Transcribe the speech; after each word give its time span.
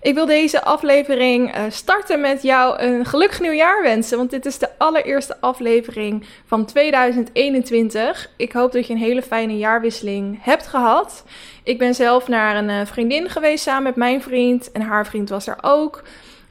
Ik 0.00 0.14
wil 0.14 0.26
deze 0.26 0.62
aflevering 0.62 1.56
uh, 1.56 1.62
starten 1.68 2.20
met 2.20 2.42
jou 2.42 2.82
een 2.82 3.04
gelukkig 3.04 3.40
nieuwjaar 3.40 3.82
wensen, 3.82 4.18
want 4.18 4.30
dit 4.30 4.46
is 4.46 4.58
de 4.58 4.68
allereerste 4.78 5.36
aflevering 5.40 6.26
van 6.46 6.64
2021. 6.64 8.30
Ik 8.36 8.52
hoop 8.52 8.72
dat 8.72 8.86
je 8.86 8.92
een 8.92 8.98
hele 8.98 9.22
fijne 9.22 9.56
jaarwisseling 9.56 10.38
hebt 10.40 10.66
gehad. 10.66 11.24
Ik 11.62 11.78
ben 11.78 11.94
zelf 11.94 12.28
naar 12.28 12.56
een 12.56 12.68
uh, 12.68 12.80
vriendin 12.86 13.28
geweest 13.28 13.62
samen 13.64 13.82
met 13.82 13.96
mijn 13.96 14.22
vriend 14.22 14.72
en 14.72 14.80
haar 14.80 15.06
vriend 15.06 15.28
was 15.28 15.46
er 15.46 15.58
ook. 15.60 16.02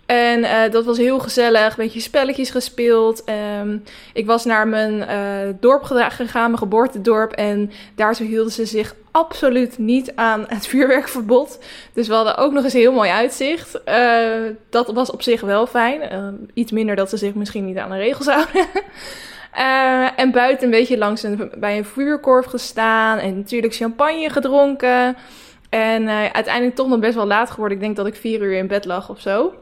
En 0.05 0.39
uh, 0.39 0.71
dat 0.71 0.85
was 0.85 0.97
heel 0.97 1.19
gezellig, 1.19 1.69
een 1.69 1.83
beetje 1.83 1.99
spelletjes 1.99 2.49
gespeeld. 2.49 3.23
Um, 3.59 3.83
ik 4.13 4.25
was 4.25 4.45
naar 4.45 4.67
mijn 4.67 5.05
dorp 5.59 5.83
gegaan, 5.83 6.49
mijn 6.49 6.57
geboortedorp. 6.57 7.31
En 7.31 7.71
daar 7.95 8.17
hielden 8.17 8.51
ze 8.51 8.65
zich 8.65 8.95
absoluut 9.17 9.77
niet 9.77 10.15
aan 10.15 10.45
het 10.47 10.67
vuurwerkverbod. 10.67 11.59
Dus 11.93 12.07
we 12.07 12.13
hadden 12.13 12.37
ook 12.37 12.51
nog 12.51 12.63
eens 12.63 12.73
een 12.73 12.79
heel 12.79 12.91
mooi 12.91 13.09
uitzicht. 13.09 13.81
Uh, 13.85 14.51
dat 14.69 14.91
was 14.91 15.11
op 15.11 15.21
zich 15.21 15.41
wel 15.41 15.67
fijn. 15.67 16.01
iets 16.53 16.71
minder 16.71 16.95
dat 16.95 17.09
ze 17.09 17.17
zich 17.17 17.33
misschien 17.33 17.65
niet 17.65 17.77
aan 17.77 17.89
de 17.89 17.97
regels 17.97 18.27
houden. 18.27 18.65
en 20.21 20.31
buiten 20.31 20.65
een 20.65 20.71
beetje 20.71 20.97
langs 20.97 21.25
bij 21.57 21.77
een 21.77 21.85
vuurkorf 21.85 22.45
gestaan. 22.45 23.17
En 23.17 23.37
natuurlijk 23.37 23.75
champagne 23.75 24.29
gedronken. 24.29 25.17
En 25.69 26.09
uiteindelijk 26.09 26.75
toch 26.75 26.87
nog 26.87 26.99
best 26.99 27.15
wel 27.15 27.27
laat 27.27 27.49
geworden. 27.49 27.77
Ik 27.77 27.83
denk 27.83 27.95
dat 27.95 28.07
ik 28.07 28.15
vier 28.15 28.41
uur 28.41 28.57
in 28.57 28.67
bed 28.67 28.85
lag 28.85 29.09
of 29.09 29.19
zo. 29.19 29.53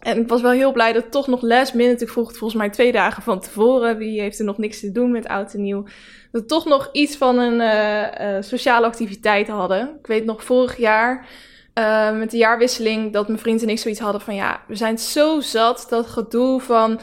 En 0.00 0.18
ik 0.18 0.28
was 0.28 0.40
wel 0.40 0.50
heel 0.50 0.72
blij 0.72 0.92
dat 0.92 1.10
toch 1.10 1.26
nog 1.26 1.42
last 1.42 1.74
minute, 1.74 2.04
ik 2.04 2.10
vroeg 2.10 2.28
het 2.28 2.38
volgens 2.38 2.60
mij 2.60 2.70
twee 2.70 2.92
dagen 2.92 3.22
van 3.22 3.40
tevoren, 3.40 3.96
wie 3.96 4.20
heeft 4.20 4.38
er 4.38 4.44
nog 4.44 4.58
niks 4.58 4.80
te 4.80 4.92
doen 4.92 5.10
met 5.10 5.26
oud 5.26 5.54
en 5.54 5.62
nieuw, 5.62 5.84
dat 6.32 6.48
toch 6.48 6.64
nog 6.64 6.88
iets 6.92 7.16
van 7.16 7.38
een 7.38 7.60
uh, 7.60 8.36
uh, 8.36 8.42
sociale 8.42 8.86
activiteit 8.86 9.48
hadden. 9.48 9.96
Ik 10.00 10.06
weet 10.06 10.24
nog 10.24 10.44
vorig 10.44 10.76
jaar, 10.76 11.26
uh, 11.78 12.18
met 12.18 12.30
de 12.30 12.36
jaarwisseling, 12.36 13.12
dat 13.12 13.28
mijn 13.28 13.40
vriend 13.40 13.62
en 13.62 13.68
ik 13.68 13.78
zoiets 13.78 14.00
hadden 14.00 14.20
van 14.20 14.34
ja, 14.34 14.60
we 14.68 14.74
zijn 14.74 14.98
zo 14.98 15.40
zat, 15.40 15.86
dat 15.88 16.06
gedoe 16.06 16.60
van 16.60 17.00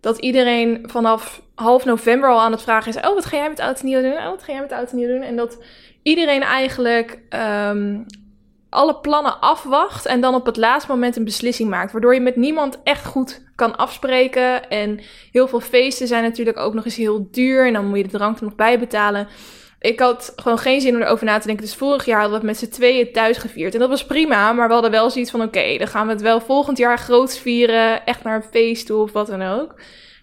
dat 0.00 0.18
iedereen 0.18 0.84
vanaf 0.86 1.42
half 1.54 1.84
november 1.84 2.28
al 2.28 2.40
aan 2.40 2.52
het 2.52 2.62
vragen 2.62 2.88
is, 2.88 2.96
oh 2.96 3.14
wat 3.14 3.24
ga 3.24 3.36
jij 3.36 3.48
met 3.48 3.60
oud 3.60 3.80
en 3.80 3.86
nieuw 3.86 4.02
doen, 4.02 4.16
oh 4.16 4.28
wat 4.28 4.42
ga 4.42 4.52
jij 4.52 4.60
met 4.60 4.72
oud 4.72 4.90
en 4.90 4.96
nieuw 4.96 5.08
doen, 5.08 5.22
en 5.22 5.36
dat 5.36 5.58
iedereen 6.02 6.42
eigenlijk 6.42 7.18
um, 7.70 8.06
alle 8.74 8.94
plannen 8.94 9.40
afwacht 9.40 10.06
en 10.06 10.20
dan 10.20 10.34
op 10.34 10.46
het 10.46 10.56
laatste 10.56 10.90
moment 10.90 11.16
een 11.16 11.24
beslissing 11.24 11.70
maakt. 11.70 11.92
Waardoor 11.92 12.14
je 12.14 12.20
met 12.20 12.36
niemand 12.36 12.78
echt 12.82 13.04
goed 13.04 13.42
kan 13.54 13.76
afspreken. 13.76 14.68
En 14.68 15.00
heel 15.32 15.48
veel 15.48 15.60
feesten 15.60 16.06
zijn 16.06 16.22
natuurlijk 16.22 16.58
ook 16.58 16.74
nog 16.74 16.84
eens 16.84 16.96
heel 16.96 17.28
duur. 17.30 17.66
En 17.66 17.72
dan 17.72 17.86
moet 17.86 17.96
je 17.96 18.02
de 18.02 18.10
drank 18.10 18.38
er 18.38 18.44
nog 18.44 18.54
bij 18.54 18.78
betalen. 18.78 19.28
Ik 19.80 20.00
had 20.00 20.32
gewoon 20.36 20.58
geen 20.58 20.80
zin 20.80 20.94
om 20.94 21.02
erover 21.02 21.26
na 21.26 21.38
te 21.38 21.46
denken. 21.46 21.64
Dus 21.64 21.74
vorig 21.74 22.04
jaar 22.04 22.20
hadden 22.20 22.40
we 22.40 22.46
het 22.46 22.60
met 22.60 22.68
z'n 22.68 22.74
tweeën 22.74 23.12
thuis 23.12 23.36
gevierd. 23.36 23.74
En 23.74 23.80
dat 23.80 23.88
was 23.88 24.06
prima, 24.06 24.52
maar 24.52 24.66
we 24.66 24.72
hadden 24.72 24.90
wel 24.90 25.10
zoiets 25.10 25.30
van... 25.30 25.42
oké, 25.42 25.76
dan 25.78 25.88
gaan 25.88 26.06
we 26.06 26.12
het 26.12 26.22
wel 26.22 26.40
volgend 26.40 26.78
jaar 26.78 26.98
groots 26.98 27.38
vieren. 27.38 28.06
Echt 28.06 28.22
naar 28.22 28.36
een 28.36 28.50
feest 28.50 28.86
toe 28.86 29.02
of 29.02 29.12
wat 29.12 29.26
dan 29.26 29.42
ook. 29.42 29.74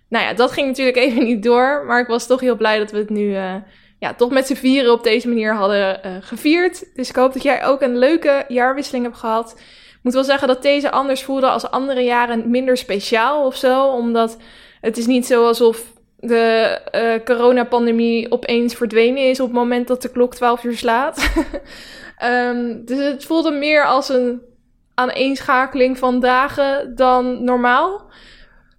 Nou 0.09 0.25
ja, 0.25 0.33
dat 0.33 0.52
ging 0.52 0.67
natuurlijk 0.67 0.97
even 1.05 1.23
niet 1.23 1.43
door. 1.43 1.83
Maar 1.88 1.99
ik 2.02 2.08
was 2.08 2.27
toch 2.27 2.39
heel 2.39 2.55
blij 2.55 2.77
dat 2.77 2.92
we 2.92 2.97
het 2.97 3.09
nu... 3.09 3.36
Uh, 3.36 3.55
ja, 4.02 4.14
toch 4.14 4.32
met 4.32 4.48
z'n 4.48 4.54
vieren 4.54 4.92
op 4.92 5.04
deze 5.04 5.28
manier 5.28 5.56
hadden 5.56 6.00
uh, 6.06 6.12
gevierd. 6.22 6.86
Dus 6.95 7.10
ik 7.10 7.16
hoop 7.16 7.34
dat 7.34 7.44
jij 7.44 7.66
ook 7.66 7.82
een 7.82 7.98
leuke 7.98 8.45
jaarwisseling 8.48 9.06
hebt 9.06 9.17
gehad. 9.17 9.54
Ik 9.58 10.00
moet 10.02 10.14
wel 10.14 10.23
zeggen 10.23 10.48
dat 10.48 10.62
deze 10.62 10.92
anders 10.92 11.23
voelde 11.23 11.50
als 11.50 11.70
andere 11.70 12.02
jaren 12.02 12.50
minder 12.50 12.78
speciaal 12.78 13.45
of 13.45 13.56
zo. 13.56 13.88
Omdat 13.88 14.38
het 14.82 14.98
is 14.98 15.06
niet 15.06 15.26
zo 15.26 15.45
alsof 15.45 15.84
de 16.20 16.80
uh, 16.95 17.26
coronapandemie 17.26 18.32
opeens 18.32 18.76
verdwenen 18.76 19.30
is 19.30 19.39
op 19.39 19.48
het 19.48 19.56
moment 19.56 19.88
dat 19.88 20.02
de 20.02 20.12
klok 20.12 20.36
12 20.36 20.64
uur 20.64 20.78
slaat. 20.78 21.32
um, 22.23 22.82
dus 22.86 22.98
het 22.98 23.26
voelde 23.26 23.52
meer 23.52 23.86
als 23.86 24.10
een 24.10 24.42
aaneenschakeling 24.94 25.98
van 25.98 26.20
dagen 26.20 26.95
dan 26.95 27.44
normaal. 27.44 28.10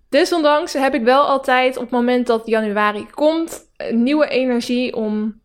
Desondanks 0.09 0.73
heb 0.73 0.95
ik 0.95 1.03
wel 1.03 1.23
altijd 1.23 1.77
op 1.77 1.83
het 1.83 1.93
moment 1.93 2.27
dat 2.27 2.47
januari 2.47 3.07
komt 3.11 3.71
nieuwe 3.91 4.29
energie 4.29 4.95
om 4.95 5.41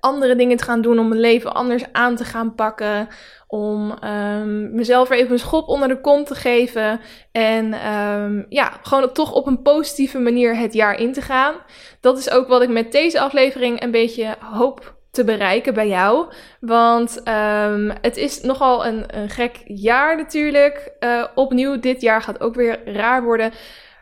andere 0.00 0.36
dingen 0.36 0.56
te 0.56 0.64
gaan 0.64 0.80
doen, 0.80 0.98
om 0.98 1.08
mijn 1.08 1.20
leven 1.20 1.54
anders 1.54 1.84
aan 1.92 2.16
te 2.16 2.24
gaan 2.24 2.54
pakken, 2.54 3.08
om 3.46 3.94
um, 4.04 4.74
mezelf 4.74 5.08
weer 5.08 5.18
even 5.18 5.32
een 5.32 5.38
schop 5.38 5.68
onder 5.68 5.88
de 5.88 6.00
kont 6.00 6.26
te 6.26 6.34
geven 6.34 7.00
en 7.32 7.92
um, 7.92 8.46
ja, 8.48 8.72
gewoon 8.82 9.12
toch 9.12 9.32
op 9.32 9.46
een 9.46 9.62
positieve 9.62 10.18
manier 10.18 10.56
het 10.56 10.72
jaar 10.72 10.98
in 10.98 11.12
te 11.12 11.22
gaan. 11.22 11.54
Dat 12.00 12.18
is 12.18 12.30
ook 12.30 12.48
wat 12.48 12.62
ik 12.62 12.68
met 12.68 12.92
deze 12.92 13.20
aflevering 13.20 13.82
een 13.82 13.90
beetje 13.90 14.36
hoop 14.40 14.98
te 15.10 15.24
bereiken 15.24 15.74
bij 15.74 15.88
jou. 15.88 16.32
Want 16.60 17.22
um, 17.28 17.92
het 18.00 18.16
is 18.16 18.40
nogal 18.40 18.86
een, 18.86 19.04
een 19.18 19.28
gek 19.28 19.62
jaar 19.64 20.16
natuurlijk. 20.16 20.92
Uh, 21.00 21.24
opnieuw, 21.34 21.80
dit 21.80 22.00
jaar 22.00 22.22
gaat 22.22 22.40
ook 22.40 22.54
weer 22.54 22.92
raar 22.92 23.22
worden. 23.22 23.52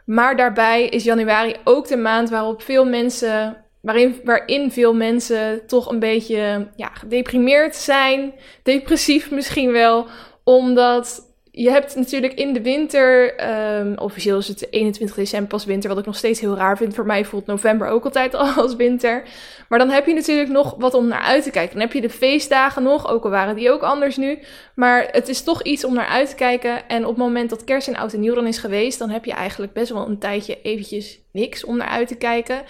Maar 0.05 0.37
daarbij 0.37 0.84
is 0.84 1.05
januari 1.05 1.56
ook 1.65 1.88
de 1.88 1.97
maand 1.97 2.31
waarop 2.31 2.62
veel 2.62 2.84
mensen 2.84 3.68
waarin, 3.81 4.21
waarin 4.25 4.71
veel 4.71 4.94
mensen 4.94 5.66
toch 5.66 5.91
een 5.91 5.99
beetje 5.99 6.69
ja, 6.77 6.89
gedeprimeerd 6.89 7.77
zijn. 7.77 8.33
Depressief 8.62 9.31
misschien 9.39 9.72
wel. 9.72 10.06
Omdat 10.44 11.27
je 11.59 11.71
hebt 11.71 11.94
natuurlijk 11.94 12.33
in 12.33 12.53
de 12.53 12.62
winter, 12.62 13.34
um, 13.78 13.99
officieel 13.99 14.38
is 14.38 14.49
het 14.49 14.72
21 14.72 15.17
december 15.17 15.49
pas 15.49 15.65
winter, 15.65 15.88
wat 15.88 15.99
ik 15.99 16.06
nog 16.06 16.17
steeds 16.17 16.41
heel 16.41 16.56
raar 16.56 16.77
vind. 16.77 16.94
Voor 16.94 17.06
mij 17.06 17.25
voelt 17.25 17.47
november 17.47 17.88
ook 17.88 18.05
altijd 18.05 18.34
al 18.34 18.47
als 18.62 18.77
winter. 18.77 19.22
Maar 19.69 19.78
dan 19.78 19.91
heb 19.91 20.06
je 20.06 20.15
natuurlijk 20.15 20.50
nog 20.50 20.75
wat 20.78 20.94
om 20.94 21.06
naar 21.06 21.21
uit 21.21 21.43
te 21.43 21.50
kijken. 21.50 21.72
Dan 21.72 21.83
heb 21.83 21.93
je 21.93 22.00
de 22.00 22.11
feestdagen 22.11 22.83
nog, 22.83 23.09
ook 23.09 23.25
al 23.25 23.31
waren 23.31 23.56
die 23.56 23.71
ook 23.71 23.83
anders 23.83 24.17
nu. 24.17 24.38
Maar 24.75 25.09
het 25.11 25.28
is 25.28 25.43
toch 25.43 25.62
iets 25.62 25.84
om 25.84 25.94
naar 25.94 26.06
uit 26.06 26.28
te 26.28 26.34
kijken. 26.34 26.88
En 26.88 27.03
op 27.03 27.09
het 27.09 27.25
moment 27.25 27.50
dat 27.50 27.65
kerst 27.65 27.88
en 27.88 27.97
oud 27.97 28.12
en 28.12 28.21
nieuw 28.21 28.34
dan 28.34 28.47
is 28.47 28.59
geweest, 28.59 28.99
dan 28.99 29.11
heb 29.11 29.25
je 29.25 29.33
eigenlijk 29.33 29.72
best 29.72 29.93
wel 29.93 30.06
een 30.06 30.19
tijdje 30.19 30.59
eventjes 30.62 31.21
niks 31.33 31.65
om 31.65 31.77
naar 31.77 31.88
uit 31.88 32.09
te 32.09 32.17
kijken. 32.17 32.62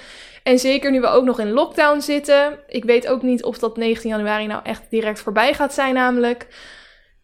En 0.49 0.59
zeker 0.59 0.91
nu 0.91 1.01
we 1.01 1.07
ook 1.07 1.25
nog 1.25 1.41
in 1.41 1.51
lockdown 1.51 2.01
zitten. 2.01 2.59
Ik 2.69 2.85
weet 2.85 3.07
ook 3.07 3.23
niet 3.23 3.45
of 3.45 3.59
dat 3.59 3.77
19 3.77 4.11
januari 4.11 4.47
nou 4.47 4.61
echt 4.65 4.83
direct 4.91 5.21
voorbij 5.21 5.55
gaat 5.55 5.75
zijn, 5.75 5.95
namelijk. 5.95 6.47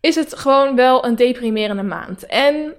Is 0.00 0.14
het 0.14 0.36
gewoon 0.36 0.76
wel 0.76 1.04
een 1.04 1.16
deprimerende 1.16 1.82
maand. 1.82 2.26
En 2.26 2.74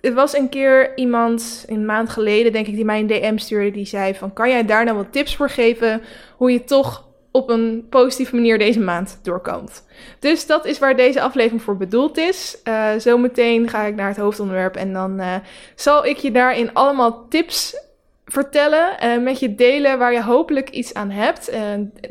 er 0.00 0.14
was 0.14 0.36
een 0.36 0.48
keer 0.48 0.96
iemand, 0.96 1.64
een 1.68 1.84
maand 1.84 2.10
geleden 2.10 2.52
denk 2.52 2.66
ik, 2.66 2.74
die 2.74 2.84
mij 2.84 3.00
een 3.00 3.06
DM 3.06 3.36
stuurde. 3.36 3.70
Die 3.70 3.86
zei 3.86 4.14
van, 4.14 4.32
kan 4.32 4.48
jij 4.48 4.64
daar 4.64 4.84
nou 4.84 4.96
wat 4.96 5.12
tips 5.12 5.36
voor 5.36 5.50
geven? 5.50 6.02
Hoe 6.36 6.52
je 6.52 6.64
toch 6.64 7.06
op 7.30 7.50
een 7.50 7.86
positieve 7.90 8.34
manier 8.34 8.58
deze 8.58 8.80
maand 8.80 9.18
doorkomt. 9.22 9.86
Dus 10.18 10.46
dat 10.46 10.64
is 10.64 10.78
waar 10.78 10.96
deze 10.96 11.20
aflevering 11.20 11.62
voor 11.62 11.76
bedoeld 11.76 12.16
is. 12.16 12.58
Uh, 12.64 12.90
zometeen 12.98 13.68
ga 13.68 13.82
ik 13.82 13.94
naar 13.94 14.08
het 14.08 14.16
hoofdonderwerp 14.16 14.76
en 14.76 14.92
dan 14.92 15.20
uh, 15.20 15.34
zal 15.74 16.04
ik 16.06 16.16
je 16.16 16.30
daarin 16.30 16.74
allemaal 16.74 17.26
tips 17.28 17.87
vertellen, 18.32 18.96
uh, 19.04 19.22
met 19.22 19.38
je 19.38 19.54
delen 19.54 19.98
waar 19.98 20.12
je 20.12 20.22
hopelijk 20.22 20.70
iets 20.70 20.94
aan 20.94 21.10
hebt. 21.10 21.52
Uh, 21.52 21.60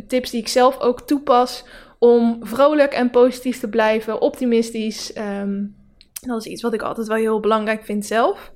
tips 0.07 0.31
die 0.31 0.41
ik 0.41 0.47
zelf 0.47 0.79
ook 0.79 1.01
toepas 1.01 1.65
om 1.99 2.37
vrolijk 2.41 2.93
en 2.93 3.09
positief 3.09 3.59
te 3.59 3.69
blijven, 3.69 4.21
optimistisch. 4.21 5.17
Um, 5.17 5.75
dat 6.21 6.39
is 6.39 6.51
iets 6.51 6.61
wat 6.61 6.73
ik 6.73 6.81
altijd 6.81 7.07
wel 7.07 7.17
heel 7.17 7.39
belangrijk 7.39 7.85
vind 7.85 8.05
zelf. 8.05 8.51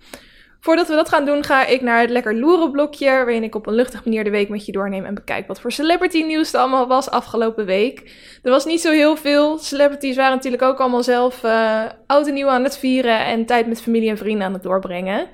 Voordat 0.59 0.87
we 0.87 0.95
dat 0.95 1.09
gaan 1.09 1.25
doen, 1.25 1.43
ga 1.43 1.65
ik 1.65 1.81
naar 1.81 2.01
het 2.01 2.09
lekker 2.09 2.35
loeren 2.35 2.71
blokje, 2.71 3.05
waarin 3.05 3.43
ik 3.43 3.55
op 3.55 3.67
een 3.67 3.73
luchtige 3.73 4.03
manier 4.05 4.23
de 4.23 4.29
week 4.29 4.49
met 4.49 4.65
je 4.65 4.71
doorneem 4.71 5.05
en 5.05 5.13
bekijk 5.13 5.47
wat 5.47 5.61
voor 5.61 5.71
celebrity 5.71 6.23
nieuws 6.23 6.53
er 6.53 6.59
allemaal 6.59 6.87
was 6.87 7.09
afgelopen 7.09 7.65
week. 7.65 8.15
Er 8.43 8.51
was 8.51 8.65
niet 8.65 8.81
zo 8.81 8.91
heel 8.91 9.15
veel. 9.15 9.57
Celebrities 9.57 10.15
waren 10.15 10.35
natuurlijk 10.35 10.63
ook 10.63 10.79
allemaal 10.79 11.03
zelf 11.03 11.43
uh, 11.43 11.83
oud 12.07 12.27
en 12.27 12.33
nieuw 12.33 12.47
aan 12.47 12.63
het 12.63 12.77
vieren 12.77 13.25
en 13.25 13.45
tijd 13.45 13.67
met 13.67 13.81
familie 13.81 14.09
en 14.09 14.17
vrienden 14.17 14.47
aan 14.47 14.53
het 14.53 14.63
doorbrengen. 14.63 15.27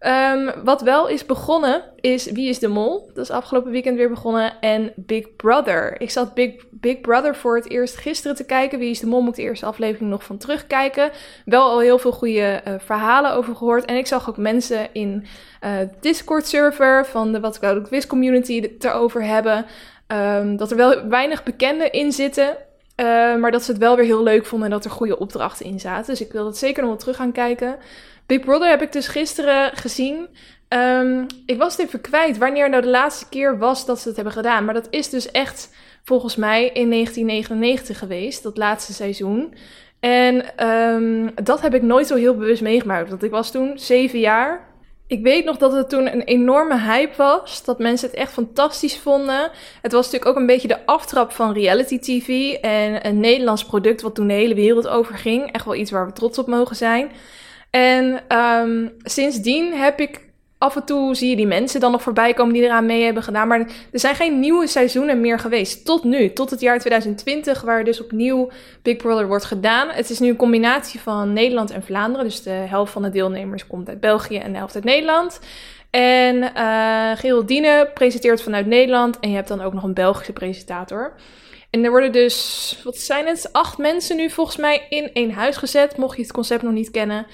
Um, 0.00 0.52
wat 0.64 0.82
wel 0.82 1.08
is 1.08 1.26
begonnen 1.26 1.82
is 2.00 2.30
Wie 2.30 2.48
is 2.48 2.58
de 2.58 2.68
Mol? 2.68 3.10
Dat 3.14 3.24
is 3.24 3.30
afgelopen 3.30 3.70
weekend 3.70 3.96
weer 3.96 4.08
begonnen. 4.08 4.60
En 4.60 4.92
Big 4.96 5.36
Brother. 5.36 6.00
Ik 6.00 6.10
zat 6.10 6.34
Big, 6.34 6.64
Big 6.70 7.00
Brother 7.00 7.36
voor 7.36 7.56
het 7.56 7.70
eerst 7.70 7.96
gisteren 7.96 8.36
te 8.36 8.44
kijken. 8.44 8.78
Wie 8.78 8.90
is 8.90 9.00
de 9.00 9.06
Mol? 9.06 9.20
Moet 9.20 9.30
ik 9.30 9.36
de 9.36 9.42
eerste 9.42 9.66
aflevering 9.66 10.10
nog 10.10 10.24
van 10.24 10.36
terugkijken. 10.36 11.10
Wel 11.44 11.62
al 11.62 11.80
heel 11.80 11.98
veel 11.98 12.12
goede 12.12 12.62
uh, 12.68 12.74
verhalen 12.78 13.32
over 13.32 13.56
gehoord. 13.56 13.84
En 13.84 13.96
ik 13.96 14.06
zag 14.06 14.28
ook 14.28 14.36
mensen 14.36 14.88
in 14.92 15.26
uh, 15.64 15.70
Discord 16.00 16.46
server 16.46 17.06
van 17.06 17.32
de 17.32 17.40
Wat 17.40 17.64
ook 17.64 17.84
Quiz 17.84 18.06
community 18.06 18.70
erover 18.78 19.24
hebben. 19.24 19.66
Um, 20.12 20.56
dat 20.56 20.70
er 20.70 20.76
wel 20.76 21.08
weinig 21.08 21.42
bekenden 21.42 21.92
in 21.92 22.12
zitten. 22.12 22.56
maar 23.40 23.50
dat 23.50 23.62
ze 23.62 23.70
het 23.70 23.80
wel 23.80 23.96
weer 23.96 24.04
heel 24.04 24.22
leuk 24.22 24.46
vonden 24.46 24.68
en 24.68 24.74
dat 24.74 24.84
er 24.84 24.90
goede 24.90 25.18
opdrachten 25.18 25.66
in 25.66 25.80
zaten. 25.80 26.06
Dus 26.06 26.20
ik 26.20 26.32
wil 26.32 26.44
dat 26.44 26.58
zeker 26.58 26.80
nog 26.80 26.90
wel 26.90 27.00
terug 27.00 27.16
gaan 27.16 27.32
kijken. 27.32 27.76
Big 28.26 28.40
Brother 28.40 28.68
heb 28.68 28.82
ik 28.82 28.92
dus 28.92 29.08
gisteren 29.08 29.76
gezien. 29.76 30.28
Ehm, 30.68 31.24
ik 31.46 31.58
was 31.58 31.76
het 31.76 31.86
even 31.86 32.00
kwijt 32.00 32.38
wanneer 32.38 32.70
nou 32.70 32.82
de 32.82 32.88
laatste 32.88 33.28
keer 33.28 33.58
was 33.58 33.86
dat 33.86 34.00
ze 34.00 34.06
het 34.06 34.16
hebben 34.16 34.34
gedaan. 34.34 34.64
Maar 34.64 34.74
dat 34.74 34.86
is 34.90 35.10
dus 35.10 35.30
echt 35.30 35.74
volgens 36.04 36.36
mij 36.36 36.70
in 36.72 36.88
1999 36.90 37.98
geweest, 37.98 38.42
dat 38.42 38.56
laatste 38.56 38.92
seizoen. 38.92 39.54
En 40.00 40.66
um, 40.68 41.30
dat 41.42 41.60
heb 41.60 41.74
ik 41.74 41.82
nooit 41.82 42.06
zo 42.06 42.14
heel 42.14 42.36
bewust 42.36 42.62
meegemaakt. 42.62 43.08
Want 43.08 43.22
ik 43.22 43.30
was 43.30 43.50
toen 43.50 43.78
zeven 43.78 44.20
jaar. 44.20 44.74
Ik 45.06 45.22
weet 45.22 45.44
nog 45.44 45.56
dat 45.56 45.72
het 45.72 45.88
toen 45.88 46.12
een 46.12 46.22
enorme 46.22 46.80
hype 46.80 47.16
was. 47.16 47.64
Dat 47.64 47.78
mensen 47.78 48.08
het 48.08 48.18
echt 48.18 48.32
fantastisch 48.32 48.98
vonden. 48.98 49.50
Het 49.82 49.92
was 49.92 50.04
natuurlijk 50.04 50.30
ook 50.30 50.36
een 50.36 50.46
beetje 50.46 50.68
de 50.68 50.86
aftrap 50.86 51.32
van 51.32 51.52
reality 51.52 51.98
TV. 51.98 52.52
En 52.52 53.06
een 53.06 53.20
Nederlands 53.20 53.64
product 53.64 54.02
wat 54.02 54.14
toen 54.14 54.26
de 54.26 54.34
hele 54.34 54.54
wereld 54.54 54.88
over 54.88 55.14
ging. 55.14 55.52
Echt 55.52 55.64
wel 55.64 55.74
iets 55.74 55.90
waar 55.90 56.06
we 56.06 56.12
trots 56.12 56.38
op 56.38 56.46
mogen 56.46 56.76
zijn. 56.76 57.10
En 57.76 58.20
um, 58.38 58.92
sindsdien 59.02 59.72
heb 59.72 60.00
ik 60.00 60.20
af 60.58 60.76
en 60.76 60.84
toe 60.84 61.14
zie 61.14 61.30
je 61.30 61.36
die 61.36 61.46
mensen 61.46 61.80
dan 61.80 61.92
nog 61.92 62.02
voorbij 62.02 62.34
komen 62.34 62.54
die 62.54 62.62
eraan 62.62 62.86
mee 62.86 63.04
hebben 63.04 63.22
gedaan. 63.22 63.48
Maar 63.48 63.58
er 63.92 64.00
zijn 64.00 64.14
geen 64.14 64.40
nieuwe 64.40 64.66
seizoenen 64.66 65.20
meer 65.20 65.38
geweest. 65.38 65.84
Tot 65.84 66.04
nu, 66.04 66.32
tot 66.32 66.50
het 66.50 66.60
jaar 66.60 66.78
2020, 66.78 67.62
waar 67.62 67.84
dus 67.84 68.00
opnieuw 68.00 68.48
Big 68.82 68.96
Brother 68.96 69.26
wordt 69.26 69.44
gedaan. 69.44 69.88
Het 69.88 70.10
is 70.10 70.18
nu 70.18 70.28
een 70.28 70.36
combinatie 70.36 71.00
van 71.00 71.32
Nederland 71.32 71.70
en 71.70 71.82
Vlaanderen. 71.82 72.26
Dus 72.26 72.42
de 72.42 72.50
helft 72.50 72.92
van 72.92 73.02
de 73.02 73.10
deelnemers 73.10 73.66
komt 73.66 73.88
uit 73.88 74.00
België 74.00 74.36
en 74.36 74.52
de 74.52 74.58
helft 74.58 74.74
uit 74.74 74.84
Nederland. 74.84 75.40
En 75.90 76.36
uh, 76.36 77.10
Geraldine 77.14 77.90
presenteert 77.94 78.42
vanuit 78.42 78.66
Nederland. 78.66 79.20
En 79.20 79.28
je 79.28 79.36
hebt 79.36 79.48
dan 79.48 79.62
ook 79.62 79.72
nog 79.72 79.82
een 79.82 79.94
Belgische 79.94 80.32
presentator. 80.32 81.14
En 81.70 81.84
er 81.84 81.90
worden 81.90 82.12
dus, 82.12 82.78
wat 82.84 82.96
zijn 82.96 83.26
het, 83.26 83.48
acht 83.52 83.78
mensen 83.78 84.16
nu 84.16 84.30
volgens 84.30 84.56
mij 84.56 84.86
in 84.88 85.10
één 85.12 85.30
huis 85.30 85.56
gezet, 85.56 85.96
mocht 85.96 86.16
je 86.16 86.22
het 86.22 86.32
concept 86.32 86.62
nog 86.62 86.72
niet 86.72 86.90
kennen. 86.90 87.26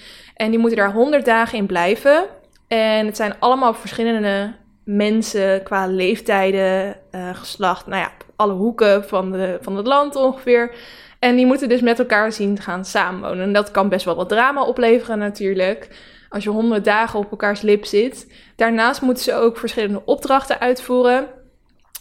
En 0.42 0.50
die 0.50 0.58
moeten 0.58 0.78
daar 0.78 0.92
100 0.92 1.24
dagen 1.24 1.58
in 1.58 1.66
blijven. 1.66 2.24
En 2.68 3.06
het 3.06 3.16
zijn 3.16 3.34
allemaal 3.38 3.74
verschillende 3.74 4.54
mensen 4.84 5.62
qua 5.62 5.86
leeftijden, 5.86 6.96
uh, 7.12 7.34
geslacht, 7.34 7.86
nou 7.86 8.02
ja, 8.02 8.10
alle 8.36 8.52
hoeken 8.52 9.08
van, 9.08 9.32
de, 9.32 9.58
van 9.60 9.76
het 9.76 9.86
land 9.86 10.16
ongeveer. 10.16 10.74
En 11.18 11.36
die 11.36 11.46
moeten 11.46 11.68
dus 11.68 11.80
met 11.80 11.98
elkaar 11.98 12.32
zien 12.32 12.60
gaan 12.60 12.84
samenwonen. 12.84 13.44
En 13.44 13.52
dat 13.52 13.70
kan 13.70 13.88
best 13.88 14.04
wel 14.04 14.14
wat 14.14 14.28
drama 14.28 14.64
opleveren 14.64 15.18
natuurlijk. 15.18 15.88
Als 16.28 16.44
je 16.44 16.50
honderd 16.50 16.84
dagen 16.84 17.18
op 17.18 17.30
elkaars 17.30 17.60
lip 17.60 17.84
zit. 17.84 18.32
Daarnaast 18.56 19.00
moeten 19.00 19.24
ze 19.24 19.34
ook 19.34 19.58
verschillende 19.58 20.02
opdrachten 20.04 20.60
uitvoeren. 20.60 21.26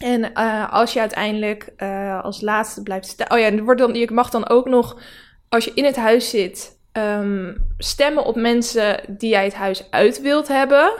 En 0.00 0.30
uh, 0.34 0.72
als 0.72 0.92
je 0.92 1.00
uiteindelijk 1.00 1.72
uh, 1.78 2.22
als 2.24 2.40
laatste 2.40 2.82
blijft 2.82 3.06
staan. 3.06 3.30
Oh 3.30 3.38
ja, 3.38 3.62
wordt 3.62 3.80
dan, 3.80 3.94
je 3.94 4.10
mag 4.12 4.30
dan 4.30 4.48
ook 4.48 4.68
nog, 4.68 5.00
als 5.48 5.64
je 5.64 5.72
in 5.74 5.84
het 5.84 5.96
huis 5.96 6.30
zit, 6.30 6.80
um, 6.92 7.66
stemmen 7.78 8.24
op 8.24 8.36
mensen 8.36 9.00
die 9.08 9.30
jij 9.30 9.44
het 9.44 9.54
huis 9.54 9.90
uit 9.90 10.20
wilt 10.20 10.48
hebben. 10.48 10.92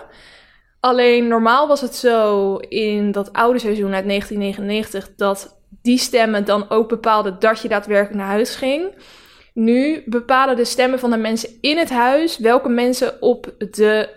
Alleen 0.80 1.28
normaal 1.28 1.68
was 1.68 1.80
het 1.80 1.94
zo 1.94 2.56
in 2.56 3.12
dat 3.12 3.32
oude 3.32 3.58
seizoen 3.58 3.94
uit 3.94 4.06
1999 4.06 5.14
dat 5.16 5.60
die 5.82 5.98
stemmen 5.98 6.44
dan 6.44 6.70
ook 6.70 6.88
bepaalden 6.88 7.36
dat 7.38 7.62
je 7.62 7.68
daadwerkelijk 7.68 8.16
naar 8.16 8.26
huis 8.26 8.54
ging. 8.54 8.94
Nu 9.54 10.02
bepalen 10.06 10.56
de 10.56 10.64
stemmen 10.64 10.98
van 10.98 11.10
de 11.10 11.16
mensen 11.16 11.50
in 11.60 11.78
het 11.78 11.90
huis 11.90 12.38
welke 12.38 12.68
mensen 12.68 13.22
op 13.22 13.54
de, 13.70 14.08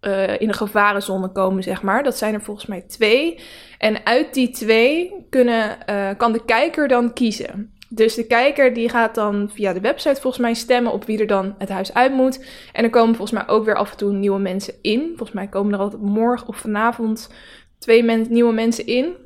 uh, 0.00 0.40
in 0.40 0.48
de 0.48 0.54
gevarenzone 0.54 1.32
komen, 1.32 1.62
zeg 1.62 1.82
maar. 1.82 2.02
Dat 2.02 2.16
zijn 2.16 2.34
er 2.34 2.42
volgens 2.42 2.66
mij 2.66 2.80
twee. 2.80 3.40
En 3.78 4.06
uit 4.06 4.34
die 4.34 4.50
twee 4.50 5.26
kunnen, 5.30 5.78
uh, 5.90 6.10
kan 6.16 6.32
de 6.32 6.44
kijker 6.44 6.88
dan 6.88 7.12
kiezen. 7.12 7.75
Dus 7.88 8.14
de 8.14 8.26
kijker 8.26 8.74
die 8.74 8.88
gaat 8.88 9.14
dan 9.14 9.50
via 9.52 9.72
de 9.72 9.80
website 9.80 10.20
volgens 10.20 10.42
mij 10.42 10.54
stemmen 10.54 10.92
op 10.92 11.04
wie 11.04 11.18
er 11.18 11.26
dan 11.26 11.54
het 11.58 11.68
huis 11.68 11.94
uit 11.94 12.12
moet. 12.12 12.44
En 12.72 12.84
er 12.84 12.90
komen 12.90 13.16
volgens 13.16 13.38
mij 13.38 13.54
ook 13.54 13.64
weer 13.64 13.76
af 13.76 13.90
en 13.90 13.96
toe 13.96 14.12
nieuwe 14.12 14.38
mensen 14.38 14.74
in. 14.82 15.06
Volgens 15.06 15.32
mij 15.32 15.48
komen 15.48 15.72
er 15.72 15.78
altijd 15.78 16.02
morgen 16.02 16.48
of 16.48 16.56
vanavond 16.56 17.30
twee 17.78 18.02
nieuwe 18.02 18.52
mensen 18.52 18.86
in. 18.86 19.16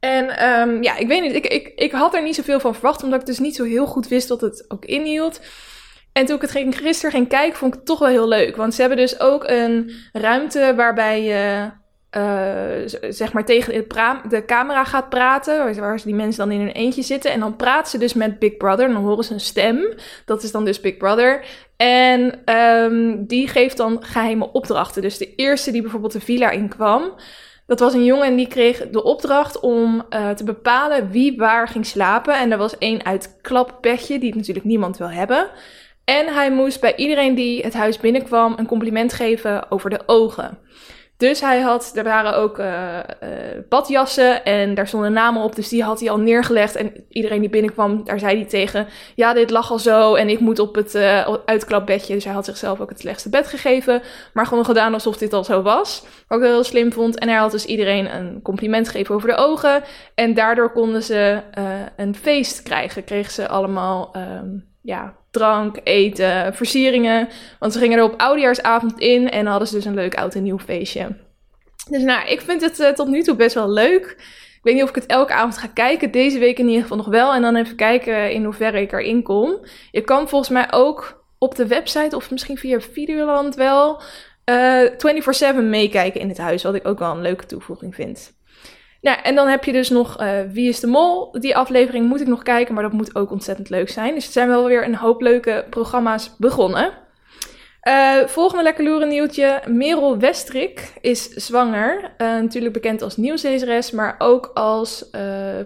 En 0.00 0.50
um, 0.50 0.82
ja, 0.82 0.96
ik 0.96 1.08
weet 1.08 1.22
niet, 1.22 1.34
ik, 1.34 1.46
ik, 1.46 1.72
ik 1.74 1.92
had 1.92 2.14
er 2.14 2.22
niet 2.22 2.34
zoveel 2.34 2.60
van 2.60 2.74
verwacht, 2.74 3.02
omdat 3.02 3.20
ik 3.20 3.26
dus 3.26 3.38
niet 3.38 3.56
zo 3.56 3.64
heel 3.64 3.86
goed 3.86 4.08
wist 4.08 4.28
wat 4.28 4.40
het 4.40 4.64
ook 4.68 4.84
inhield. 4.84 5.40
En 6.12 6.26
toen 6.26 6.36
ik 6.36 6.42
het 6.42 6.50
ging, 6.50 6.78
gisteren 6.78 7.10
ging 7.10 7.28
kijken, 7.28 7.58
vond 7.58 7.72
ik 7.72 7.78
het 7.78 7.88
toch 7.88 7.98
wel 7.98 8.08
heel 8.08 8.28
leuk. 8.28 8.56
Want 8.56 8.74
ze 8.74 8.80
hebben 8.80 8.98
dus 8.98 9.20
ook 9.20 9.44
een 9.48 9.90
ruimte 10.12 10.72
waarbij 10.76 11.22
je 11.22 11.70
uh, 12.16 13.00
zeg 13.08 13.32
maar 13.32 13.44
tegen 13.44 13.84
de 14.28 14.44
camera 14.46 14.84
gaat 14.84 15.08
praten, 15.08 15.80
waar 15.80 16.00
die 16.04 16.14
mensen 16.14 16.48
dan 16.48 16.58
in 16.58 16.64
hun 16.64 16.74
eentje 16.74 17.02
zitten. 17.02 17.30
En 17.30 17.40
dan 17.40 17.56
praten 17.56 17.90
ze 17.90 17.98
dus 17.98 18.14
met 18.14 18.38
Big 18.38 18.56
Brother 18.56 18.86
en 18.86 18.92
dan 18.92 19.04
horen 19.04 19.24
ze 19.24 19.32
een 19.32 19.40
stem. 19.40 19.94
Dat 20.24 20.42
is 20.42 20.52
dan 20.52 20.64
dus 20.64 20.80
Big 20.80 20.96
Brother. 20.96 21.44
En 21.76 22.54
um, 22.56 23.26
die 23.26 23.48
geeft 23.48 23.76
dan 23.76 23.98
geheime 24.00 24.52
opdrachten. 24.52 25.02
Dus 25.02 25.18
de 25.18 25.34
eerste 25.34 25.70
die 25.70 25.82
bijvoorbeeld 25.82 26.12
de 26.12 26.20
villa 26.20 26.50
inkwam, 26.50 27.14
dat 27.66 27.80
was 27.80 27.94
een 27.94 28.04
jongen 28.04 28.26
en 28.26 28.36
die 28.36 28.48
kreeg 28.48 28.88
de 28.90 29.02
opdracht 29.02 29.60
om 29.60 30.06
uh, 30.10 30.30
te 30.30 30.44
bepalen 30.44 31.10
wie 31.10 31.36
waar 31.36 31.68
ging 31.68 31.86
slapen. 31.86 32.34
En 32.34 32.52
er 32.52 32.58
was 32.58 32.78
één 32.78 33.04
uit 33.04 33.38
klapbedje, 33.42 34.18
die 34.18 34.36
natuurlijk 34.36 34.66
niemand 34.66 34.96
wil 34.96 35.10
hebben. 35.10 35.50
En 36.04 36.26
hij 36.26 36.50
moest 36.50 36.80
bij 36.80 36.96
iedereen 36.96 37.34
die 37.34 37.62
het 37.62 37.74
huis 37.74 37.98
binnenkwam 37.98 38.54
een 38.56 38.66
compliment 38.66 39.12
geven 39.12 39.70
over 39.70 39.90
de 39.90 40.00
ogen. 40.06 40.58
Dus 41.20 41.40
hij 41.40 41.60
had, 41.60 41.92
er 41.94 42.04
waren 42.04 42.36
ook 42.36 42.58
uh, 42.58 42.66
uh, 43.22 43.28
badjassen 43.68 44.44
en 44.44 44.74
daar 44.74 44.86
stonden 44.86 45.12
namen 45.12 45.42
op. 45.42 45.56
Dus 45.56 45.68
die 45.68 45.82
had 45.82 46.00
hij 46.00 46.10
al 46.10 46.18
neergelegd. 46.18 46.76
En 46.76 46.92
iedereen 47.08 47.40
die 47.40 47.50
binnenkwam, 47.50 48.04
daar 48.04 48.18
zei 48.18 48.36
hij 48.36 48.44
tegen: 48.44 48.86
Ja, 49.14 49.34
dit 49.34 49.50
lag 49.50 49.70
al 49.70 49.78
zo. 49.78 50.14
En 50.14 50.28
ik 50.28 50.40
moet 50.40 50.58
op 50.58 50.74
het 50.74 50.94
uh, 50.94 51.36
uitklapbedje. 51.44 52.14
Dus 52.14 52.24
hij 52.24 52.32
had 52.32 52.44
zichzelf 52.44 52.80
ook 52.80 52.88
het 52.88 53.00
slechtste 53.00 53.28
bed 53.28 53.46
gegeven. 53.46 54.02
Maar 54.32 54.46
gewoon 54.46 54.64
gedaan 54.64 54.94
alsof 54.94 55.16
dit 55.16 55.32
al 55.32 55.44
zo 55.44 55.62
was. 55.62 56.04
Wat 56.28 56.38
ik 56.38 56.44
heel 56.44 56.64
slim 56.64 56.92
vond. 56.92 57.18
En 57.18 57.28
hij 57.28 57.38
had 57.38 57.50
dus 57.50 57.64
iedereen 57.64 58.14
een 58.14 58.42
compliment 58.42 58.88
gegeven 58.88 59.14
over 59.14 59.28
de 59.28 59.36
ogen. 59.36 59.82
En 60.14 60.34
daardoor 60.34 60.72
konden 60.72 61.02
ze 61.02 61.40
een 61.96 62.14
feest 62.14 62.62
krijgen. 62.62 63.04
Kregen 63.04 63.32
ze 63.32 63.48
allemaal. 63.48 64.16
Um, 64.16 64.68
ja, 64.82 65.14
drank, 65.30 65.80
eten, 65.84 66.54
versieringen. 66.54 67.28
Want 67.58 67.72
ze 67.72 67.78
gingen 67.78 67.98
er 67.98 68.04
op 68.04 68.20
oudejaarsavond 68.20 68.98
in 68.98 69.30
en 69.30 69.46
hadden 69.46 69.68
ze 69.68 69.74
dus 69.74 69.84
een 69.84 69.94
leuk 69.94 70.14
oud 70.14 70.34
en 70.34 70.42
nieuw 70.42 70.58
feestje. 70.58 71.16
Dus 71.90 72.02
nou, 72.02 72.28
ik 72.28 72.40
vind 72.40 72.60
het 72.60 72.78
uh, 72.78 72.88
tot 72.88 73.08
nu 73.08 73.22
toe 73.22 73.36
best 73.36 73.54
wel 73.54 73.70
leuk. 73.70 74.16
Ik 74.60 74.66
weet 74.66 74.74
niet 74.74 74.82
of 74.82 74.88
ik 74.88 74.94
het 74.94 75.06
elke 75.06 75.32
avond 75.32 75.58
ga 75.58 75.66
kijken. 75.66 76.10
Deze 76.10 76.38
week 76.38 76.58
in 76.58 76.66
ieder 76.66 76.82
geval 76.82 76.96
nog 76.96 77.06
wel. 77.06 77.34
En 77.34 77.42
dan 77.42 77.56
even 77.56 77.76
kijken 77.76 78.32
in 78.32 78.44
hoeverre 78.44 78.80
ik 78.80 78.92
erin 78.92 79.22
kom. 79.22 79.58
Je 79.90 80.00
kan 80.00 80.28
volgens 80.28 80.50
mij 80.50 80.72
ook 80.72 81.24
op 81.38 81.54
de 81.54 81.66
website 81.66 82.16
of 82.16 82.30
misschien 82.30 82.58
via 82.58 82.80
Videoland 82.80 83.54
wel 83.54 84.02
uh, 84.44 85.54
24-7 85.54 85.56
meekijken 85.56 86.20
in 86.20 86.28
het 86.28 86.38
huis. 86.38 86.62
Wat 86.62 86.74
ik 86.74 86.86
ook 86.86 86.98
wel 86.98 87.10
een 87.10 87.20
leuke 87.20 87.46
toevoeging 87.46 87.94
vind. 87.94 88.32
Nou, 89.00 89.18
en 89.22 89.34
dan 89.34 89.48
heb 89.48 89.64
je 89.64 89.72
dus 89.72 89.88
nog 89.88 90.20
uh, 90.20 90.40
Wie 90.50 90.68
is 90.68 90.80
de 90.80 90.86
Mol? 90.86 91.30
Die 91.32 91.56
aflevering 91.56 92.08
moet 92.08 92.20
ik 92.20 92.26
nog 92.26 92.42
kijken, 92.42 92.74
maar 92.74 92.82
dat 92.82 92.92
moet 92.92 93.14
ook 93.14 93.30
ontzettend 93.30 93.68
leuk 93.68 93.88
zijn. 93.88 94.14
Dus 94.14 94.26
er 94.26 94.32
zijn 94.32 94.48
wel 94.48 94.66
weer 94.66 94.84
een 94.84 94.96
hoop 94.96 95.20
leuke 95.20 95.64
programma's 95.70 96.34
begonnen. 96.38 96.92
Uh, 97.88 98.26
volgende 98.26 98.62
lekker 98.62 98.84
loeren 98.84 99.08
nieuwtje. 99.08 99.62
Merel 99.66 100.18
Westrik 100.18 100.92
is 101.00 101.28
zwanger. 101.28 102.02
Uh, 102.02 102.26
natuurlijk 102.40 102.72
bekend 102.72 103.02
als 103.02 103.16
nieuwslezeres, 103.16 103.90
maar 103.90 104.14
ook 104.18 104.50
als 104.54 105.10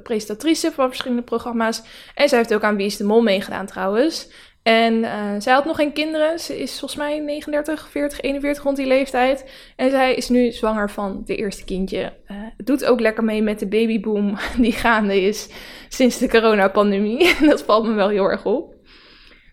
presentatrice 0.02 0.72
van 0.72 0.88
verschillende 0.88 1.22
programma's. 1.22 1.82
En 2.14 2.28
zij 2.28 2.38
heeft 2.38 2.54
ook 2.54 2.62
aan 2.62 2.76
Wie 2.76 2.86
is 2.86 2.96
de 2.96 3.04
Mol 3.04 3.22
meegedaan 3.22 3.66
trouwens. 3.66 4.28
En 4.64 4.94
uh, 4.94 5.30
zij 5.38 5.52
had 5.52 5.64
nog 5.64 5.76
geen 5.76 5.92
kinderen. 5.92 6.38
Ze 6.38 6.58
is 6.58 6.78
volgens 6.78 6.96
mij 6.96 7.18
39, 7.18 7.88
40, 7.90 8.20
41 8.20 8.62
rond 8.62 8.76
die 8.76 8.86
leeftijd. 8.86 9.50
En 9.76 9.90
zij 9.90 10.14
is 10.14 10.28
nu 10.28 10.52
zwanger 10.52 10.90
van 10.90 11.22
de 11.24 11.36
eerste 11.36 11.64
kindje. 11.64 12.12
Het 12.56 12.66
doet 12.66 12.84
ook 12.84 13.00
lekker 13.00 13.24
mee 13.24 13.42
met 13.42 13.58
de 13.58 13.66
babyboom 13.66 14.38
die 14.58 14.72
gaande 14.72 15.20
is 15.22 15.48
sinds 15.88 16.18
de 16.18 16.28
coronapandemie. 16.28 17.34
dat 17.48 17.62
valt 17.62 17.86
me 17.86 17.92
wel 17.92 18.08
heel 18.08 18.24
erg 18.24 18.44
op. 18.44 18.74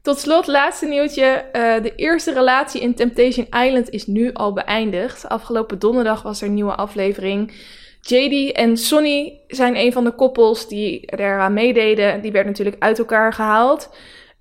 Tot 0.01 0.19
slot, 0.19 0.47
laatste 0.47 0.85
nieuwtje. 0.85 1.45
Uh, 1.53 1.83
de 1.83 1.95
eerste 1.95 2.33
relatie 2.33 2.81
in 2.81 2.95
Temptation 2.95 3.47
Island 3.65 3.89
is 3.89 4.07
nu 4.07 4.33
al 4.33 4.53
beëindigd. 4.53 5.29
Afgelopen 5.29 5.79
donderdag 5.79 6.21
was 6.21 6.41
er 6.41 6.47
een 6.47 6.53
nieuwe 6.53 6.75
aflevering. 6.75 7.53
JD 8.01 8.51
en 8.51 8.77
Sonny 8.77 9.39
zijn 9.47 9.75
een 9.75 9.91
van 9.91 10.03
de 10.03 10.15
koppels 10.15 10.67
die 10.67 11.01
eraan 11.05 11.53
meededen. 11.53 12.21
Die 12.21 12.31
werd 12.31 12.45
natuurlijk 12.45 12.83
uit 12.83 12.99
elkaar 12.99 13.33
gehaald. 13.33 13.89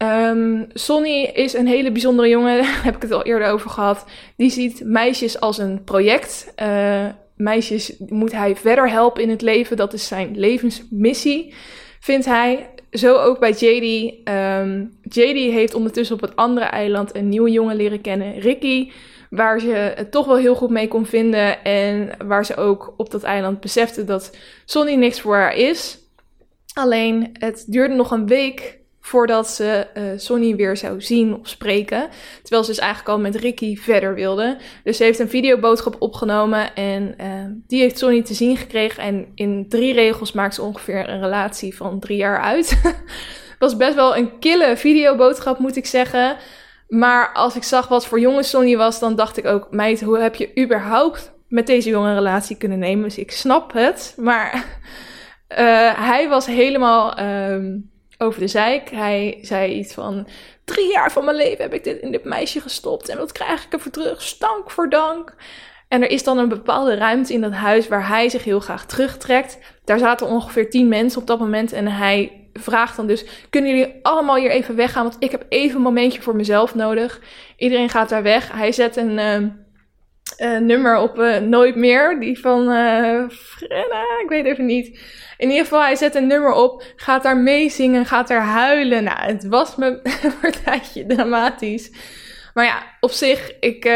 Um, 0.03 0.67
Sonny 0.73 1.31
is 1.35 1.53
een 1.53 1.67
hele 1.67 1.93
bijzondere 1.93 2.29
jongen, 2.29 2.57
daar 2.63 2.85
heb 2.85 2.97
ik 2.97 3.03
het 3.03 3.13
al 3.13 3.25
eerder 3.25 3.49
over 3.49 3.71
gehad. 3.71 4.05
Die 4.37 4.51
ziet 4.51 4.81
meisjes 4.85 5.41
als 5.41 5.59
een 5.59 5.85
project. 5.85 6.53
Uh, 6.63 7.07
meisjes 7.37 7.95
moet 8.09 8.33
hij 8.33 8.57
verder 8.57 8.91
helpen 8.91 9.23
in 9.23 9.31
het 9.31 9.43
leven, 9.43 9.77
dat 9.77 9.93
is 9.93 10.07
zijn 10.07 10.39
levensmissie, 10.39 11.55
vindt 12.01 12.27
hij. 12.27 12.69
Zo 12.91 13.17
ook 13.17 13.39
bij 13.39 13.51
JD. 13.51 14.15
Um, 14.29 14.99
JD 15.03 15.53
heeft 15.53 15.75
ondertussen 15.75 16.17
op 16.17 16.21
het 16.21 16.37
andere 16.37 16.67
eiland 16.67 17.17
een 17.17 17.29
nieuwe 17.29 17.51
jongen 17.51 17.77
leren 17.77 18.01
kennen, 18.01 18.39
Ricky. 18.39 18.91
Waar 19.31 19.61
ze 19.61 19.93
het 19.95 20.11
toch 20.11 20.27
wel 20.27 20.37
heel 20.37 20.55
goed 20.55 20.71
mee 20.71 20.89
kon 20.89 21.07
vinden. 21.07 21.65
En 21.65 22.11
waar 22.27 22.45
ze 22.45 22.57
ook 22.57 22.95
op 22.97 23.11
dat 23.11 23.23
eiland 23.23 23.61
besefte 23.61 24.05
dat 24.05 24.37
Sonny 24.65 24.95
niks 24.95 25.21
voor 25.21 25.37
haar 25.37 25.57
is. 25.57 25.99
Alleen 26.75 27.31
het 27.33 27.65
duurde 27.69 27.95
nog 27.95 28.11
een 28.11 28.27
week 28.27 28.80
voordat 29.01 29.49
ze 29.49 29.87
uh, 29.95 30.03
Sonny 30.17 30.57
weer 30.57 30.77
zou 30.77 31.01
zien 31.01 31.35
of 31.35 31.49
spreken. 31.49 32.09
Terwijl 32.43 32.65
ze 32.65 32.71
dus 32.71 32.81
eigenlijk 32.81 33.11
al 33.11 33.19
met 33.19 33.37
Ricky 33.37 33.77
verder 33.77 34.15
wilde. 34.15 34.57
Dus 34.85 34.97
ze 34.97 35.05
heeft 35.05 35.19
een 35.19 35.29
videoboodschap 35.29 35.97
opgenomen 35.99 36.75
en 36.75 37.15
uh, 37.21 37.27
die 37.67 37.81
heeft 37.81 37.99
Sonny 37.99 38.23
te 38.23 38.35
zien 38.35 38.57
gekregen. 38.57 39.03
En 39.03 39.27
in 39.35 39.69
drie 39.69 39.93
regels 39.93 40.33
maakt 40.33 40.55
ze 40.55 40.63
ongeveer 40.63 41.09
een 41.09 41.21
relatie 41.21 41.77
van 41.77 42.01
drie 42.01 42.17
jaar 42.17 42.41
uit. 42.41 42.81
was 43.59 43.77
best 43.77 43.95
wel 43.95 44.17
een 44.17 44.39
kille 44.39 44.77
videoboodschap, 44.77 45.59
moet 45.59 45.77
ik 45.77 45.87
zeggen. 45.87 46.37
Maar 46.89 47.33
als 47.33 47.57
ik 47.57 47.63
zag 47.63 47.89
wat 47.89 48.07
voor 48.07 48.21
jongen 48.21 48.45
Sonny 48.45 48.77
was, 48.77 49.01
dan 49.01 49.17
dacht 49.17 49.37
ik 49.37 49.47
ook... 49.47 49.67
Meid, 49.71 50.03
hoe 50.03 50.19
heb 50.19 50.35
je 50.35 50.59
überhaupt 50.59 51.33
met 51.49 51.67
deze 51.67 51.89
jongen 51.89 52.09
een 52.09 52.17
relatie 52.17 52.57
kunnen 52.57 52.79
nemen? 52.79 53.05
Dus 53.05 53.19
ik 53.19 53.31
snap 53.31 53.73
het, 53.73 54.15
maar... 54.17 54.55
Uh, 55.49 55.59
hij 56.11 56.29
was 56.29 56.47
helemaal... 56.47 57.21
Um, 57.21 57.90
over 58.21 58.41
de 58.41 58.49
zeik. 58.49 58.91
Hij 58.91 59.39
zei 59.43 59.73
iets 59.73 59.95
van: 59.95 60.27
Drie 60.65 60.93
jaar 60.93 61.13
van 61.13 61.25
mijn 61.25 61.37
leven 61.37 61.63
heb 61.63 61.75
ik 61.75 61.85
dit 61.85 62.01
in 62.01 62.11
dit 62.11 62.25
meisje 62.25 62.61
gestopt. 62.61 63.09
En 63.09 63.19
wat 63.19 63.33
krijg 63.33 63.65
ik 63.65 63.73
ervoor 63.73 63.93
terug? 63.93 64.23
Stank 64.23 64.71
voor 64.71 64.89
dank. 64.89 65.35
En 65.89 66.03
er 66.03 66.11
is 66.11 66.25
dan 66.25 66.39
een 66.39 66.49
bepaalde 66.49 66.95
ruimte 66.95 67.33
in 67.33 67.41
dat 67.41 67.53
huis 67.53 67.89
waar 67.89 68.09
hij 68.09 68.29
zich 68.29 68.45
heel 68.45 68.61
graag 68.61 68.87
terugtrekt. 68.87 69.59
Daar 69.85 69.99
zaten 69.99 70.27
ongeveer 70.27 70.71
tien 70.71 70.89
mensen 70.89 71.21
op 71.21 71.27
dat 71.27 71.39
moment. 71.39 71.73
En 71.73 71.87
hij 71.87 72.49
vraagt 72.53 72.97
dan 72.97 73.07
dus: 73.07 73.25
Kunnen 73.51 73.71
jullie 73.77 73.95
allemaal 74.03 74.37
hier 74.37 74.51
even 74.51 74.77
weggaan? 74.77 75.03
Want 75.03 75.17
ik 75.19 75.31
heb 75.31 75.45
even 75.49 75.77
een 75.77 75.83
momentje 75.83 76.23
voor 76.23 76.37
mezelf 76.37 76.75
nodig. 76.75 77.21
Iedereen 77.57 77.89
gaat 77.89 78.09
daar 78.09 78.23
weg. 78.23 78.53
Hij 78.53 78.73
zet 78.73 78.97
een. 78.97 79.19
Uh, 79.19 79.49
uh, 80.39 80.59
nummer 80.59 80.99
op 80.99 81.19
uh, 81.19 81.37
Nooit 81.39 81.77
meer. 81.77 82.21
Die 82.21 82.41
van 82.41 82.61
uh, 82.71 83.29
Frenna, 83.29 84.05
ik 84.23 84.29
weet 84.29 84.45
even 84.45 84.67
niet. 84.67 84.87
In 85.37 85.49
ieder 85.49 85.65
geval, 85.65 85.83
hij 85.83 85.97
zet 85.97 86.15
een 86.15 86.27
nummer 86.27 86.53
op, 86.53 86.83
gaat 86.97 87.23
daar 87.23 87.37
meezingen, 87.37 88.07
gaat 88.07 88.29
daar 88.29 88.43
huilen. 88.43 89.05
Nou, 89.05 89.21
het 89.21 89.47
was 89.47 89.77
me 89.77 89.87
een 90.23 90.39
partijtje 90.41 91.07
dramatisch. 91.07 91.91
Maar 92.55 92.65
ja, 92.65 92.83
op 93.01 93.11
zich, 93.11 93.59
ik, 93.61 93.91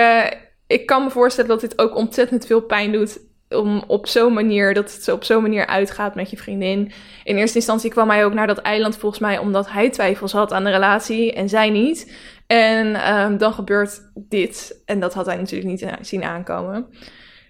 ik 0.66 0.86
kan 0.86 1.02
me 1.02 1.10
voorstellen 1.10 1.50
dat 1.50 1.60
dit 1.60 1.78
ook 1.78 1.96
ontzettend 1.96 2.46
veel 2.46 2.62
pijn 2.62 2.92
doet. 2.92 3.18
Om 3.54 3.84
op 3.86 4.06
zo'n 4.06 4.32
manier, 4.32 4.74
dat 4.74 4.94
het 4.94 5.08
op 5.08 5.24
zo'n 5.24 5.42
manier 5.42 5.66
uitgaat 5.66 6.14
met 6.14 6.30
je 6.30 6.36
vriendin. 6.36 6.92
In 7.24 7.36
eerste 7.36 7.58
instantie 7.58 7.90
kwam 7.90 8.10
hij 8.10 8.24
ook 8.24 8.34
naar 8.34 8.46
dat 8.46 8.58
eiland 8.58 8.96
volgens 8.96 9.20
mij 9.20 9.38
omdat 9.38 9.70
hij 9.70 9.90
twijfels 9.90 10.32
had 10.32 10.52
aan 10.52 10.64
de 10.64 10.70
relatie 10.70 11.32
en 11.32 11.48
zij 11.48 11.70
niet. 11.70 12.14
En 12.46 13.14
um, 13.14 13.38
dan 13.38 13.52
gebeurt 13.52 14.00
dit. 14.14 14.82
En 14.84 15.00
dat 15.00 15.14
had 15.14 15.26
hij 15.26 15.36
natuurlijk 15.36 15.70
niet 15.70 15.86
zien 16.00 16.24
aankomen. 16.24 16.86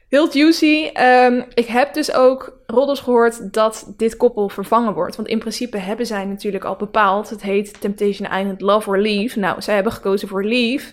Heel 0.09 0.33
juicy. 0.33 0.91
Um, 1.01 1.45
ik 1.55 1.67
heb 1.67 1.95
dus 1.95 2.13
ook 2.13 2.63
roddels 2.67 3.01
gehoord 3.01 3.53
dat 3.53 3.93
dit 3.97 4.17
koppel 4.17 4.49
vervangen 4.49 4.95
wordt. 4.95 5.17
Want 5.17 5.29
in 5.29 5.39
principe 5.39 5.79
hebben 5.79 6.07
zij 6.07 6.25
natuurlijk 6.25 6.65
al 6.65 6.77
bepaald. 6.77 7.31
Het 7.31 7.43
heet 7.43 7.81
Temptation 7.81 8.39
Island 8.39 8.61
Love 8.61 8.89
or 8.89 8.99
Leave. 8.99 9.39
Nou, 9.39 9.63
zij 9.63 9.75
hebben 9.75 9.93
gekozen 9.93 10.29
voor 10.29 10.45
Leave. 10.45 10.93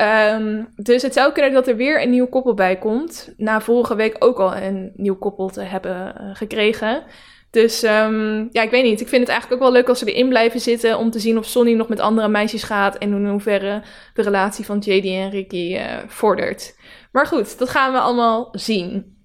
Um, 0.00 0.68
dus 0.76 1.02
het 1.02 1.12
zou 1.12 1.32
kunnen 1.32 1.52
dat 1.52 1.68
er 1.68 1.76
weer 1.76 2.02
een 2.02 2.10
nieuw 2.10 2.26
koppel 2.26 2.54
bij 2.54 2.78
komt. 2.78 3.34
Na 3.36 3.60
vorige 3.60 3.94
week 3.94 4.16
ook 4.18 4.38
al 4.38 4.56
een 4.56 4.92
nieuw 4.96 5.16
koppel 5.16 5.48
te 5.48 5.60
hebben 5.60 6.14
uh, 6.20 6.30
gekregen. 6.32 7.02
Dus 7.50 7.82
um, 7.82 8.48
ja, 8.50 8.62
ik 8.62 8.70
weet 8.70 8.84
niet. 8.84 9.00
Ik 9.00 9.08
vind 9.08 9.20
het 9.20 9.30
eigenlijk 9.30 9.60
ook 9.62 9.68
wel 9.68 9.78
leuk 9.78 9.88
als 9.88 9.98
ze 9.98 10.12
erin 10.12 10.28
blijven 10.28 10.60
zitten 10.60 10.98
om 10.98 11.10
te 11.10 11.18
zien 11.18 11.38
of 11.38 11.46
Sonny 11.46 11.72
nog 11.72 11.88
met 11.88 12.00
andere 12.00 12.28
meisjes 12.28 12.62
gaat 12.62 12.98
en 12.98 13.12
in 13.12 13.26
hoeverre 13.26 13.82
de 14.14 14.22
relatie 14.22 14.64
van 14.64 14.78
JD 14.78 15.04
en 15.04 15.30
Ricky 15.30 15.74
uh, 15.74 15.98
vordert. 16.06 16.74
Maar 17.12 17.26
goed, 17.26 17.58
dat 17.58 17.68
gaan 17.68 17.92
we 17.92 17.98
allemaal 17.98 18.48
zien. 18.52 19.16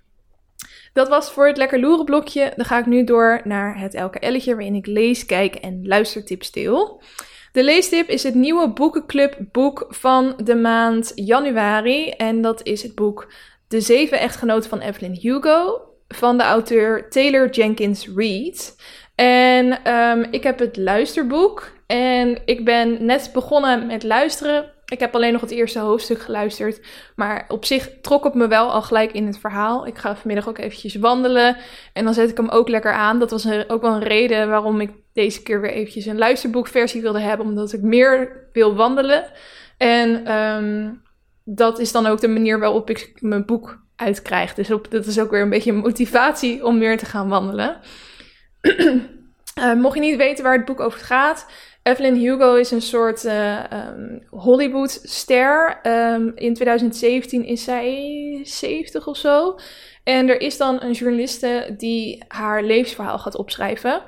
Dat 0.94 1.08
was 1.08 1.32
voor 1.32 1.48
het 1.48 1.58
lekker 1.58 1.80
loeren 1.80 2.06
blokje. 2.06 2.54
Dan 2.56 2.66
ga 2.66 2.78
ik 2.78 2.86
nu 2.86 3.04
door 3.04 3.42
naar 3.44 3.80
het 3.80 3.94
elke 3.94 4.20
elletje 4.20 4.56
waarin 4.56 4.76
ik 4.76 4.86
lees, 4.86 5.26
kijk 5.26 5.56
en 5.56 5.88
luistertips 5.88 6.52
deel. 6.52 7.02
De 7.58 7.64
leestip 7.64 8.10
is 8.10 8.24
het 8.24 8.36
nieuwe 8.36 8.70
boekenclub 8.70 9.38
boek 9.52 9.86
van 9.90 10.34
de 10.44 10.56
maand 10.56 11.12
januari. 11.16 12.10
En 12.10 12.42
dat 12.42 12.64
is 12.64 12.84
het 12.84 12.96
boek 12.96 13.32
De 13.68 13.82
Zeven 13.82 14.20
Echtgenoten 14.20 14.70
van 14.70 14.80
Evelyn 14.80 15.18
Hugo 15.22 15.82
van 16.08 16.38
de 16.38 16.44
auteur 16.44 17.10
Taylor 17.10 17.50
Jenkins 17.50 18.10
Reid. 18.16 18.76
En 19.16 19.94
um, 19.94 20.28
ik 20.32 20.44
heb 20.44 20.60
het 20.60 20.78
luisterboek. 20.78 21.72
En 21.88 22.42
ik 22.46 22.66
ben 22.66 23.06
net 23.06 23.30
begonnen 23.34 23.86
met 23.86 24.04
luisteren. 24.04 24.72
Ik 24.92 25.00
heb 25.00 25.16
alleen 25.16 25.32
nog 25.32 25.42
het 25.42 25.52
eerste 25.52 25.80
hoofdstuk 25.80 26.22
geluisterd. 26.22 26.82
Maar 27.16 27.46
op 27.48 27.66
zich 27.66 27.90
trok 28.02 28.24
het 28.24 28.34
me 28.34 28.48
wel 28.48 28.72
al 28.72 28.82
gelijk 28.82 29.12
in 29.12 29.26
het 29.26 29.40
verhaal. 29.40 29.88
Ik 29.88 29.98
ga 29.98 30.16
vanmiddag 30.16 30.50
ook 30.50 30.58
eventjes 30.58 30.96
wandelen. 30.96 31.58
En 31.94 32.04
dan 32.04 32.14
zet 32.14 32.30
ik 32.30 32.38
hem 32.38 32.50
ook 32.50 32.70
lekker 32.70 32.92
aan. 32.92 33.20
Dat 33.20 33.32
was 33.32 33.48
ook 33.68 33.82
wel 33.82 33.94
een 33.94 34.04
reden 34.04 34.50
waarom 34.50 34.82
ik 34.82 34.92
deze 35.14 35.44
keer 35.44 35.62
weer 35.62 35.72
eventjes 35.72 36.06
een 36.06 36.18
luisterboekversie 36.18 37.02
wilde 37.02 37.20
hebben. 37.20 37.46
Omdat 37.46 37.74
ik 37.74 37.82
meer 37.82 38.48
wil 38.54 38.76
wandelen. 38.76 39.26
En 39.78 40.36
um, 40.36 41.02
dat 41.44 41.80
is 41.80 41.92
dan 41.92 42.06
ook 42.06 42.22
de 42.22 42.28
manier 42.28 42.60
waarop 42.60 42.90
ik 42.90 43.12
mijn 43.20 43.46
boek 43.46 43.80
uitkrijg. 43.96 44.54
Dus 44.54 44.72
op, 44.72 44.92
dat 44.92 45.06
is 45.06 45.20
ook 45.20 45.32
weer 45.32 45.42
een 45.42 45.50
beetje 45.50 45.72
een 45.72 45.78
motivatie 45.78 46.66
om 46.66 46.80
weer 46.80 46.98
te 46.98 47.06
gaan 47.06 47.30
wandelen. 47.30 47.78
uh, 48.62 49.74
mocht 49.82 49.96
je 49.96 50.02
niet 50.02 50.18
weten 50.18 50.44
waar 50.44 50.58
het 50.58 50.66
boek 50.66 50.80
over 50.80 51.00
gaat. 51.00 51.46
Evelyn 51.88 52.16
Hugo 52.16 52.56
is 52.56 52.72
een 52.72 52.82
soort 52.82 53.26
uh, 53.26 53.64
um, 53.74 54.24
Hollywood-ster. 54.30 55.80
Um, 55.84 56.32
in 56.36 56.54
2017 56.54 57.46
is 57.46 57.64
zij 57.64 58.40
70 58.44 59.08
of 59.08 59.18
zo. 59.18 59.56
En 60.04 60.30
er 60.30 60.42
is 60.42 60.58
dan 60.58 60.82
een 60.82 60.92
journaliste 60.92 61.76
die 61.78 62.24
haar 62.28 62.64
levensverhaal 62.64 63.20
gaat 63.20 63.36
opschrijven. 63.36 64.02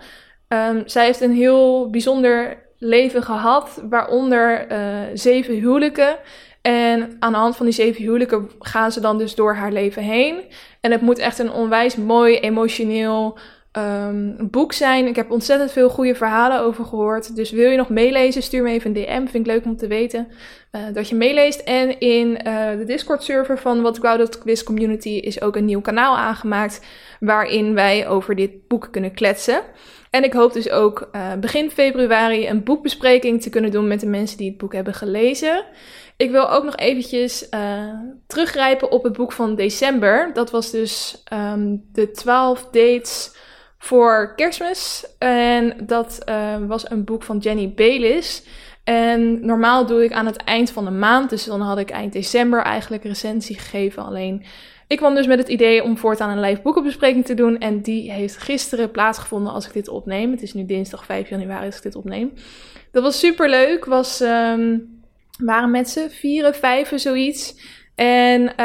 Um, 0.48 0.84
zij 0.86 1.06
heeft 1.06 1.22
een 1.22 1.34
heel 1.34 1.90
bijzonder 1.90 2.66
leven 2.78 3.24
gehad, 3.24 3.82
waaronder 3.90 4.72
uh, 4.72 5.00
zeven 5.14 5.54
huwelijken. 5.54 6.18
En 6.62 7.16
aan 7.20 7.32
de 7.32 7.38
hand 7.38 7.56
van 7.56 7.66
die 7.66 7.76
zeven 7.76 8.02
huwelijken 8.02 8.50
gaan 8.60 8.92
ze 8.92 9.00
dan 9.00 9.18
dus 9.18 9.36
door 9.36 9.56
haar 9.56 9.72
leven 9.72 10.04
heen. 10.04 10.44
En 10.82 10.92
het 10.92 11.02
moet 11.02 11.20
echt 11.20 11.40
een 11.40 11.52
onwijs 11.52 11.96
mooi, 11.96 12.38
emotioneel 12.40 13.38
um, 13.72 14.36
boek 14.52 14.74
zijn. 14.74 15.08
Ik 15.08 15.16
heb 15.16 15.32
ontzettend 15.32 15.72
veel 15.72 15.90
goede 15.90 16.16
verhalen 16.16 16.60
over 16.60 16.86
gehoord. 16.86 17.36
Dus 17.36 17.52
wil 17.52 17.70
je 17.70 17.78
nog 17.78 17.90
meelezen, 17.90 18.44
stuur 18.44 18.64
me 18.64 18.72
even 18.72 18.96
een 18.96 19.04
DM. 19.04 19.32
Vind 19.32 19.48
ik 19.48 19.54
leuk 19.54 19.66
om 19.66 19.78
te 19.78 19.88
weten 19.88 20.28
uh, 20.72 20.82
dat 20.94 21.10
je 21.10 21.16
meeleest. 21.16 21.60
En 21.60 22.00
in 22.00 22.28
uh, 22.30 22.78
de 22.78 22.84
Discord-server 22.86 23.60
van 23.60 23.82
What 23.82 23.98
Grounded 23.98 24.38
Quiz 24.38 24.64
Community 24.64 25.10
is 25.10 25.42
ook 25.42 25.56
een 25.56 25.66
nieuw 25.66 25.82
kanaal 25.82 26.18
aangemaakt. 26.18 26.86
Waarin 27.20 27.74
wij 27.74 28.08
over 28.08 28.36
dit 28.36 28.68
boek 28.68 28.88
kunnen 28.92 29.14
kletsen. 29.14 29.62
En 30.10 30.24
ik 30.24 30.34
hoop 30.34 30.54
dus 30.54 30.70
ook 30.70 31.10
uh, 31.12 31.34
begin 31.34 31.72
februari 31.72 32.48
een 32.48 32.64
boekbespreking 32.64 33.42
te 33.42 33.50
kunnen 33.50 33.72
doen 33.72 33.88
met 33.88 34.00
de 34.00 34.08
mensen 34.08 34.38
die 34.38 34.50
het 34.50 34.58
boek 34.58 34.74
hebben 34.74 34.94
gelezen. 34.94 35.66
Ik 36.18 36.32
wil 36.32 36.50
ook 36.50 36.64
nog 36.64 36.76
eventjes 36.76 37.48
uh, 37.54 37.94
teruggrijpen 38.28 38.92
op 38.92 39.04
het 39.04 39.14
boek 39.14 39.32
van 39.32 39.56
december. 39.56 40.34
Dat 40.34 40.52
was 40.52 40.72
dus 40.72 41.24
um, 41.34 41.84
de 41.92 42.12
12 42.12 42.68
dates 42.72 43.32
voor 43.80 44.34
kerstmis. 44.36 45.06
En 45.18 45.74
dat 45.84 46.22
uh, 46.30 46.56
was 46.68 46.90
een 46.90 47.04
boek 47.04 47.24
van 47.24 47.38
Jenny 47.38 47.74
Baylis. 47.76 48.44
En 48.84 49.46
normaal 49.46 49.86
doe 49.86 50.04
ik 50.04 50.12
aan 50.12 50.26
het 50.26 50.38
eind 50.38 50.72
van 50.72 50.86
de 50.86 50.92
maand. 50.92 51.30
Dus 51.30 51.44
dan 51.44 51.62
had 51.62 51.78
ik 51.78 51.90
eind 51.90 52.14
december 52.14 52.62
eigenlijk 52.62 53.04
recensie 53.04 53.60
gegeven. 53.60 54.04
Alleen 54.04 54.44
ik 54.88 54.98
kwam 54.98 55.16
dus 55.16 55.28
met 55.28 55.40
het 55.40 55.48
idee 55.48 55.84
om 55.84 55.98
voortaan 55.98 56.30
een 56.30 56.40
live 56.40 56.62
boekenbespreking 56.62 57.26
te 57.26 57.34
doen. 57.34 57.60
En 57.60 57.82
die 57.82 58.12
heeft 58.12 58.38
gisteren 58.38 58.92
plaatsgevonden 58.92 59.54
als 59.54 59.68
ik 59.68 59.74
dit 59.74 59.88
opneem. 59.88 60.32
Het 60.32 60.42
is 60.42 60.54
nu 60.54 60.66
dinsdag 60.66 61.06
5 61.06 61.30
januari 61.30 61.66
als 61.66 61.78
ik 61.78 61.84
dit 61.84 61.96
opneem. 61.96 62.34
Dat 62.92 63.04
was 63.04 63.20
super 63.20 63.50
leuk. 63.50 63.86
Was... 63.86 64.22
Um, 64.22 64.98
waren 65.40 65.72
met 65.72 65.90
z'n 65.90 66.08
vieren, 66.10 66.56
vijven, 66.56 67.00
zoiets. 67.00 67.56
En 68.00 68.42
uh, 68.42 68.56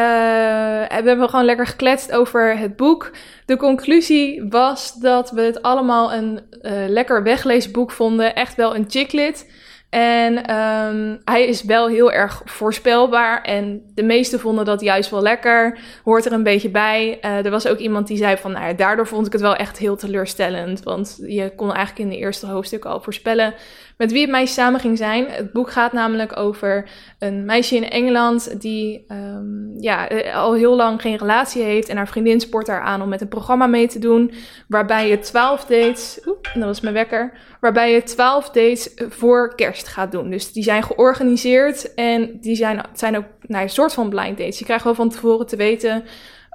we 1.02 1.02
hebben 1.04 1.28
gewoon 1.28 1.44
lekker 1.44 1.66
gekletst 1.66 2.12
over 2.12 2.58
het 2.58 2.76
boek. 2.76 3.10
De 3.46 3.56
conclusie 3.56 4.46
was 4.48 4.94
dat 4.94 5.30
we 5.30 5.40
het 5.40 5.62
allemaal 5.62 6.12
een 6.12 6.40
uh, 6.62 6.72
lekker 6.88 7.22
wegleesboek 7.22 7.90
vonden. 7.90 8.34
Echt 8.34 8.54
wel 8.54 8.74
een 8.74 8.84
chicklit. 8.88 9.52
En 9.90 10.56
um, 10.56 11.20
hij 11.24 11.44
is 11.44 11.62
wel 11.62 11.88
heel 11.88 12.12
erg 12.12 12.42
voorspelbaar. 12.44 13.42
En 13.42 13.82
de 13.94 14.02
meesten 14.02 14.40
vonden 14.40 14.64
dat 14.64 14.80
juist 14.80 15.10
wel 15.10 15.22
lekker. 15.22 15.78
Hoort 16.04 16.26
er 16.26 16.32
een 16.32 16.42
beetje 16.42 16.70
bij. 16.70 17.18
Uh, 17.22 17.44
er 17.44 17.50
was 17.50 17.66
ook 17.66 17.78
iemand 17.78 18.06
die 18.06 18.16
zei 18.16 18.36
van, 18.36 18.52
nou 18.52 18.66
ja, 18.66 18.72
daardoor 18.72 19.06
vond 19.06 19.26
ik 19.26 19.32
het 19.32 19.40
wel 19.40 19.56
echt 19.56 19.78
heel 19.78 19.96
teleurstellend. 19.96 20.82
Want 20.82 21.18
je 21.26 21.52
kon 21.56 21.72
eigenlijk 21.72 21.98
in 21.98 22.16
de 22.16 22.24
eerste 22.24 22.46
hoofdstuk 22.46 22.84
al 22.84 23.00
voorspellen 23.00 23.54
met 23.96 24.12
wie 24.12 24.20
het 24.20 24.30
meisje 24.30 24.52
samen 24.54 24.80
ging 24.80 24.98
zijn. 24.98 25.26
Het 25.28 25.52
boek 25.52 25.70
gaat 25.70 25.92
namelijk 25.92 26.36
over 26.36 26.88
een 27.18 27.44
meisje 27.44 27.76
in 27.76 27.90
Engeland 27.90 28.60
die 28.60 29.04
um, 29.08 29.74
ja, 29.78 30.08
eh, 30.08 30.36
al 30.36 30.54
heel 30.54 30.76
lang 30.76 31.00
geen 31.00 31.16
relatie 31.16 31.62
heeft. 31.62 31.88
En 31.88 31.96
haar 31.96 32.08
vriendin 32.08 32.40
sport 32.40 32.66
haar 32.66 32.80
aan 32.80 33.02
om 33.02 33.08
met 33.08 33.20
een 33.20 33.28
programma 33.28 33.66
mee 33.66 33.88
te 33.88 33.98
doen. 33.98 34.32
Waarbij 34.68 35.08
je 35.08 35.18
twaalf 35.18 35.64
dates. 35.64 36.20
Oeh, 36.26 36.38
dat 36.54 36.64
was 36.64 36.80
mijn 36.80 36.94
wekker. 36.94 37.32
Waarbij 37.60 37.92
je 37.92 38.02
twaalf 38.02 38.50
dates 38.50 38.90
voor 39.08 39.54
kerst 39.54 39.88
gaat 39.88 40.12
doen. 40.12 40.30
Dus 40.30 40.52
die 40.52 40.62
zijn 40.62 40.82
georganiseerd 40.82 41.94
en 41.94 42.40
die 42.40 42.56
zijn, 42.56 42.80
zijn 42.92 43.16
ook 43.16 43.26
nou, 43.46 43.62
een 43.62 43.70
soort 43.70 43.92
van 43.92 44.08
blind 44.08 44.38
dates. 44.38 44.58
Je 44.58 44.64
krijgt 44.64 44.84
wel 44.84 44.94
van 44.94 45.08
tevoren 45.08 45.46
te 45.46 45.56
weten 45.56 46.04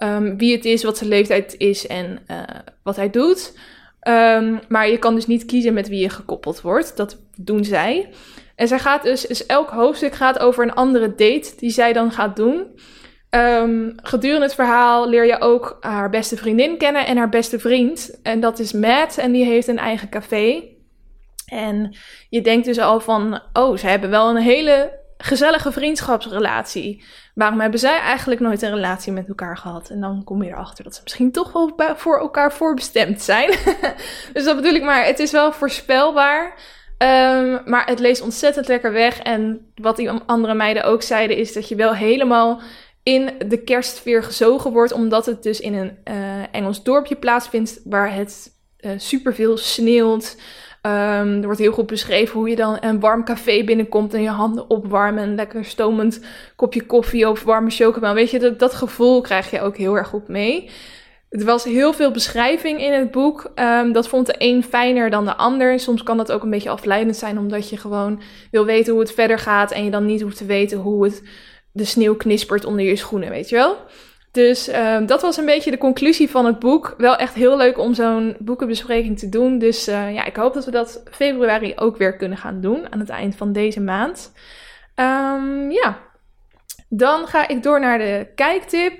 um, 0.03 0.37
wie 0.37 0.55
het 0.55 0.65
is, 0.65 0.83
wat 0.83 0.97
zijn 0.97 1.09
leeftijd 1.09 1.55
is 1.57 1.87
en 1.87 2.19
uh, 2.27 2.37
wat 2.83 2.95
hij 2.95 3.09
doet. 3.09 3.53
Ehm, 3.99 4.57
maar 4.67 4.89
je 4.89 4.97
kan 4.97 5.15
dus 5.15 5.27
niet 5.27 5.45
kiezen 5.45 5.73
met 5.73 5.87
wie 5.87 5.99
je 6.01 6.09
gekoppeld 6.09 6.61
wordt. 6.61 6.97
Dat 6.97 7.21
doen 7.35 7.63
zij. 7.63 8.09
En 8.55 8.67
zij 8.67 8.79
gaat 8.79 9.03
dus, 9.03 9.21
dus 9.21 9.45
elk 9.45 9.69
hoofdstuk 9.69 10.13
gaat 10.13 10.39
over 10.39 10.63
een 10.63 10.73
andere 10.73 11.09
date 11.15 11.53
die 11.57 11.69
zij 11.69 11.93
dan 11.93 12.11
gaat 12.11 12.35
doen. 12.35 12.67
Um, 13.29 13.95
gedurende 14.03 14.45
het 14.45 14.55
verhaal 14.55 15.09
leer 15.09 15.25
je 15.25 15.41
ook 15.41 15.77
haar 15.79 16.09
beste 16.09 16.37
vriendin 16.37 16.77
kennen 16.77 17.05
en 17.05 17.17
haar 17.17 17.29
beste 17.29 17.59
vriend. 17.59 18.19
En 18.23 18.39
dat 18.39 18.59
is 18.59 18.73
Matt 18.73 19.17
en 19.17 19.31
die 19.31 19.45
heeft 19.45 19.67
een 19.67 19.77
eigen 19.77 20.09
café. 20.09 20.63
En 21.45 21.95
je 22.29 22.41
denkt 22.41 22.65
dus 22.65 22.79
al 22.79 22.99
van, 22.99 23.41
oh, 23.53 23.77
ze 23.77 23.87
hebben 23.87 24.09
wel 24.09 24.29
een 24.29 24.41
hele 24.41 24.98
gezellige 25.21 25.71
vriendschapsrelatie. 25.71 27.03
Waarom 27.33 27.59
hebben 27.59 27.79
zij 27.79 27.99
eigenlijk 27.99 28.41
nooit 28.41 28.61
een 28.61 28.73
relatie 28.73 29.11
met 29.11 29.27
elkaar 29.27 29.57
gehad? 29.57 29.89
En 29.89 30.01
dan 30.01 30.23
kom 30.23 30.43
je 30.43 30.49
erachter 30.49 30.83
dat 30.83 30.95
ze 30.95 31.01
misschien 31.03 31.31
toch 31.31 31.51
wel 31.51 31.75
voor 31.95 32.19
elkaar 32.19 32.53
voorbestemd 32.53 33.21
zijn. 33.21 33.49
dus 34.33 34.43
dat 34.43 34.55
bedoel 34.55 34.73
ik 34.73 34.83
maar, 34.83 35.05
het 35.05 35.19
is 35.19 35.31
wel 35.31 35.51
voorspelbaar. 35.51 36.45
Um, 36.97 37.61
maar 37.65 37.85
het 37.85 37.99
leest 37.99 38.21
ontzettend 38.21 38.67
lekker 38.67 38.91
weg. 38.91 39.19
En 39.19 39.71
wat 39.75 39.95
die 39.95 40.09
andere 40.09 40.53
meiden 40.53 40.83
ook 40.83 41.01
zeiden, 41.01 41.37
is 41.37 41.53
dat 41.53 41.69
je 41.69 41.75
wel 41.75 41.93
helemaal 41.93 42.61
in 43.03 43.31
de 43.47 43.63
kerstsfeer 43.63 44.23
gezogen 44.23 44.71
wordt, 44.71 44.91
omdat 44.91 45.25
het 45.25 45.43
dus 45.43 45.59
in 45.59 45.73
een 45.73 45.97
uh, 46.03 46.43
Engels 46.51 46.83
dorpje 46.83 47.15
plaatsvindt 47.15 47.81
waar 47.83 48.13
het 48.13 48.51
uh, 48.79 48.91
superveel 48.97 49.57
sneeuwt. 49.57 50.37
Um, 50.81 51.37
er 51.37 51.43
wordt 51.43 51.59
heel 51.59 51.71
goed 51.71 51.87
beschreven 51.87 52.39
hoe 52.39 52.49
je 52.49 52.55
dan 52.55 52.77
een 52.79 52.99
warm 52.99 53.23
café 53.23 53.63
binnenkomt 53.63 54.13
en 54.13 54.21
je 54.21 54.29
handen 54.29 54.69
opwarmen. 54.69 55.23
Een 55.23 55.35
lekker 55.35 55.65
stomend 55.65 56.25
kopje 56.55 56.85
koffie 56.85 57.29
of 57.29 57.43
warme 57.43 57.69
chocomel. 57.69 58.13
Weet 58.13 58.31
je, 58.31 58.39
dat, 58.39 58.59
dat 58.59 58.73
gevoel 58.73 59.21
krijg 59.21 59.51
je 59.51 59.61
ook 59.61 59.77
heel 59.77 59.97
erg 59.97 60.07
goed 60.07 60.27
mee. 60.27 60.69
Er 61.29 61.45
was 61.45 61.63
heel 61.63 61.93
veel 61.93 62.11
beschrijving 62.11 62.81
in 62.81 62.93
het 62.93 63.11
boek. 63.11 63.51
Um, 63.55 63.91
dat 63.91 64.07
vond 64.07 64.25
de 64.25 64.35
een 64.37 64.63
fijner 64.63 65.09
dan 65.09 65.25
de 65.25 65.35
ander. 65.35 65.79
Soms 65.79 66.03
kan 66.03 66.17
dat 66.17 66.31
ook 66.31 66.43
een 66.43 66.49
beetje 66.49 66.69
afleidend 66.69 67.15
zijn, 67.15 67.37
omdat 67.37 67.69
je 67.69 67.77
gewoon 67.77 68.21
wil 68.51 68.65
weten 68.65 68.91
hoe 68.91 69.01
het 69.01 69.13
verder 69.13 69.39
gaat. 69.39 69.71
En 69.71 69.83
je 69.83 69.91
dan 69.91 70.05
niet 70.05 70.21
hoeft 70.21 70.37
te 70.37 70.45
weten 70.45 70.77
hoe 70.77 71.03
het 71.03 71.23
de 71.71 71.85
sneeuw 71.85 72.15
knispert 72.15 72.65
onder 72.65 72.85
je 72.85 72.95
schoenen, 72.95 73.29
weet 73.29 73.49
je 73.49 73.55
wel. 73.55 73.77
Dus 74.31 74.69
uh, 74.69 74.97
dat 75.05 75.21
was 75.21 75.37
een 75.37 75.45
beetje 75.45 75.71
de 75.71 75.77
conclusie 75.77 76.29
van 76.29 76.45
het 76.45 76.59
boek. 76.59 76.93
Wel 76.97 77.15
echt 77.15 77.33
heel 77.33 77.57
leuk 77.57 77.77
om 77.77 77.93
zo'n 77.93 78.35
boekenbespreking 78.39 79.19
te 79.19 79.29
doen. 79.29 79.57
Dus 79.57 79.87
uh, 79.87 80.13
ja, 80.13 80.25
ik 80.25 80.35
hoop 80.35 80.53
dat 80.53 80.65
we 80.65 80.71
dat 80.71 81.03
februari 81.11 81.73
ook 81.75 81.97
weer 81.97 82.17
kunnen 82.17 82.37
gaan 82.37 82.61
doen 82.61 82.91
aan 82.91 82.99
het 82.99 83.09
eind 83.09 83.35
van 83.35 83.53
deze 83.53 83.81
maand. 83.81 84.31
Um, 84.95 85.71
ja, 85.71 85.97
dan 86.89 87.27
ga 87.27 87.47
ik 87.47 87.63
door 87.63 87.79
naar 87.79 87.97
de 87.97 88.27
kijktip. 88.35 88.93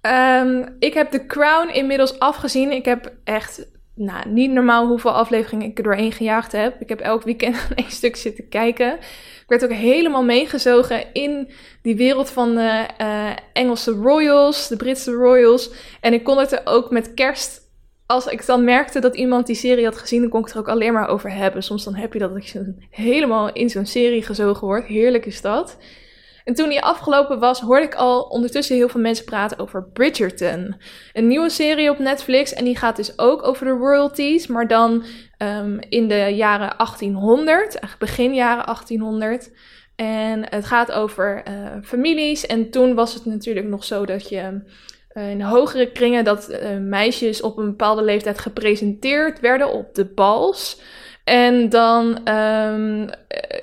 Um, 0.00 0.76
ik 0.78 0.94
heb 0.94 1.10
The 1.10 1.26
Crown 1.26 1.68
inmiddels 1.68 2.18
afgezien. 2.18 2.72
Ik 2.72 2.84
heb 2.84 3.12
echt 3.24 3.66
nou, 3.94 4.28
niet 4.28 4.50
normaal 4.50 4.86
hoeveel 4.86 5.12
afleveringen 5.12 5.68
ik 5.68 5.78
er 5.78 5.84
doorheen 5.84 6.12
gejaagd 6.12 6.52
heb. 6.52 6.80
Ik 6.80 6.88
heb 6.88 7.00
elk 7.00 7.22
weekend 7.22 7.68
een 7.74 7.90
stuk 7.90 8.16
zitten 8.16 8.48
kijken. 8.48 8.98
Ik 9.44 9.60
werd 9.60 9.64
ook 9.64 9.78
helemaal 9.78 10.24
meegezogen 10.24 11.12
in 11.12 11.50
die 11.82 11.96
wereld 11.96 12.30
van 12.30 12.54
de 12.54 12.86
uh, 13.00 13.30
Engelse 13.52 13.90
royals, 13.90 14.68
de 14.68 14.76
Britse 14.76 15.12
royals. 15.12 15.70
En 16.00 16.12
ik 16.12 16.24
kon 16.24 16.38
het 16.38 16.52
er 16.52 16.60
ook 16.64 16.90
met 16.90 17.14
kerst 17.14 17.62
als 18.06 18.26
ik 18.26 18.46
dan 18.46 18.64
merkte 18.64 19.00
dat 19.00 19.16
iemand 19.16 19.46
die 19.46 19.56
serie 19.56 19.84
had 19.84 19.98
gezien, 19.98 20.20
dan 20.20 20.30
kon 20.30 20.40
ik 20.40 20.46
het 20.46 20.54
er 20.54 20.60
ook 20.60 20.68
alleen 20.68 20.92
maar 20.92 21.08
over 21.08 21.32
hebben. 21.32 21.62
Soms 21.62 21.84
dan 21.84 21.94
heb 21.94 22.12
je 22.12 22.18
dat 22.18 22.36
ik 22.36 22.52
helemaal 22.90 23.52
in 23.52 23.70
zo'n 23.70 23.86
serie 23.86 24.22
gezogen 24.22 24.66
word. 24.66 24.86
Heerlijk 24.86 25.26
is 25.26 25.40
dat. 25.40 25.76
En 26.44 26.54
toen 26.54 26.68
die 26.68 26.82
afgelopen 26.82 27.38
was, 27.38 27.60
hoorde 27.60 27.84
ik 27.84 27.94
al 27.94 28.22
ondertussen 28.22 28.76
heel 28.76 28.88
veel 28.88 29.00
mensen 29.00 29.24
praten 29.24 29.58
over 29.58 29.84
Bridgerton. 29.92 30.76
Een 31.12 31.26
nieuwe 31.26 31.50
serie 31.50 31.90
op 31.90 31.98
Netflix. 31.98 32.52
En 32.52 32.64
die 32.64 32.76
gaat 32.76 32.96
dus 32.96 33.18
ook 33.18 33.46
over 33.46 33.66
de 33.66 33.72
royalties. 33.72 34.46
Maar 34.46 34.68
dan 34.68 35.04
um, 35.44 35.78
in 35.88 36.08
de 36.08 36.32
jaren 36.34 36.74
1800. 36.76 37.58
Eigenlijk 37.58 37.98
begin 37.98 38.34
jaren 38.34 38.64
1800. 38.64 39.50
En 39.96 40.50
het 40.50 40.64
gaat 40.64 40.92
over 40.92 41.42
uh, 41.48 41.54
families. 41.82 42.46
En 42.46 42.70
toen 42.70 42.94
was 42.94 43.14
het 43.14 43.24
natuurlijk 43.24 43.66
nog 43.66 43.84
zo 43.84 44.06
dat 44.06 44.28
je 44.28 44.60
uh, 45.14 45.30
in 45.30 45.40
hogere 45.40 45.92
kringen 45.92 46.24
dat 46.24 46.50
uh, 46.50 46.58
meisjes 46.78 47.40
op 47.40 47.58
een 47.58 47.66
bepaalde 47.66 48.02
leeftijd 48.02 48.38
gepresenteerd 48.38 49.40
werden 49.40 49.72
op 49.72 49.94
de 49.94 50.04
bals. 50.04 50.80
En 51.24 51.68
dan, 51.68 52.28
um, 52.28 53.08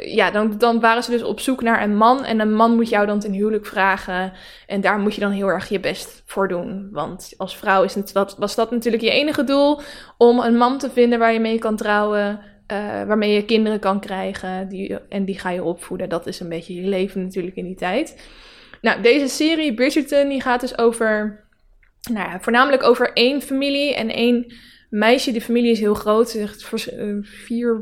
ja, 0.03 0.31
dan, 0.31 0.57
dan 0.57 0.79
waren 0.79 1.03
ze 1.03 1.11
dus 1.11 1.23
op 1.23 1.39
zoek 1.39 1.61
naar 1.61 1.83
een 1.83 1.95
man. 1.95 2.25
En 2.25 2.39
een 2.39 2.53
man 2.53 2.75
moet 2.75 2.89
jou 2.89 3.05
dan 3.05 3.19
ten 3.19 3.31
huwelijk 3.31 3.65
vragen. 3.65 4.33
En 4.67 4.81
daar 4.81 4.99
moet 4.99 5.15
je 5.15 5.21
dan 5.21 5.31
heel 5.31 5.47
erg 5.47 5.69
je 5.69 5.79
best 5.79 6.23
voor 6.25 6.47
doen. 6.47 6.89
Want 6.91 7.33
als 7.37 7.57
vrouw 7.57 7.83
is 7.83 7.95
het, 7.95 8.11
was 8.37 8.55
dat 8.55 8.71
natuurlijk 8.71 9.03
je 9.03 9.11
enige 9.11 9.43
doel. 9.43 9.79
Om 10.17 10.39
een 10.39 10.57
man 10.57 10.77
te 10.77 10.89
vinden 10.89 11.19
waar 11.19 11.33
je 11.33 11.39
mee 11.39 11.59
kan 11.59 11.75
trouwen. 11.75 12.39
Uh, 12.71 12.77
waarmee 13.03 13.33
je 13.33 13.45
kinderen 13.45 13.79
kan 13.79 13.99
krijgen. 13.99 14.67
Die, 14.69 14.97
en 15.09 15.25
die 15.25 15.39
ga 15.39 15.49
je 15.49 15.63
opvoeden. 15.63 16.09
Dat 16.09 16.27
is 16.27 16.39
een 16.39 16.49
beetje 16.49 16.73
je 16.73 16.87
leven 16.87 17.23
natuurlijk 17.23 17.55
in 17.55 17.65
die 17.65 17.75
tijd. 17.75 18.29
Nou, 18.81 19.01
deze 19.01 19.27
serie, 19.27 19.73
Bridgerton, 19.73 20.29
die 20.29 20.41
gaat 20.41 20.61
dus 20.61 20.77
over. 20.77 21.39
Nou 22.11 22.29
ja, 22.29 22.39
voornamelijk 22.39 22.83
over 22.83 23.13
één 23.13 23.41
familie 23.41 23.95
en 23.95 24.09
één 24.09 24.53
meisje. 24.91 25.31
De 25.31 25.41
familie 25.41 25.71
is 25.71 25.79
heel 25.79 25.93
groot. 25.93 26.33
Eh, 26.33 27.07
vier 27.21 27.81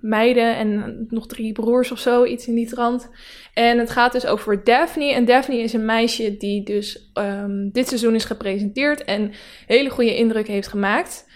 meiden 0.00 0.56
en 0.56 1.06
nog 1.08 1.26
drie 1.26 1.52
broers 1.52 1.90
of 1.90 1.98
zo, 1.98 2.24
iets 2.24 2.46
in 2.46 2.54
die 2.54 2.68
trant. 2.68 3.10
En 3.54 3.78
het 3.78 3.90
gaat 3.90 4.12
dus 4.12 4.26
over 4.26 4.64
Daphne. 4.64 5.12
En 5.12 5.24
Daphne 5.24 5.58
is 5.58 5.72
een 5.72 5.84
meisje 5.84 6.36
die 6.36 6.62
dus 6.62 7.10
um, 7.14 7.70
dit 7.72 7.88
seizoen 7.88 8.14
is 8.14 8.24
gepresenteerd 8.24 9.04
en 9.04 9.32
hele 9.66 9.90
goede 9.90 10.16
indruk 10.16 10.46
heeft 10.46 10.68
gemaakt. 10.68 11.28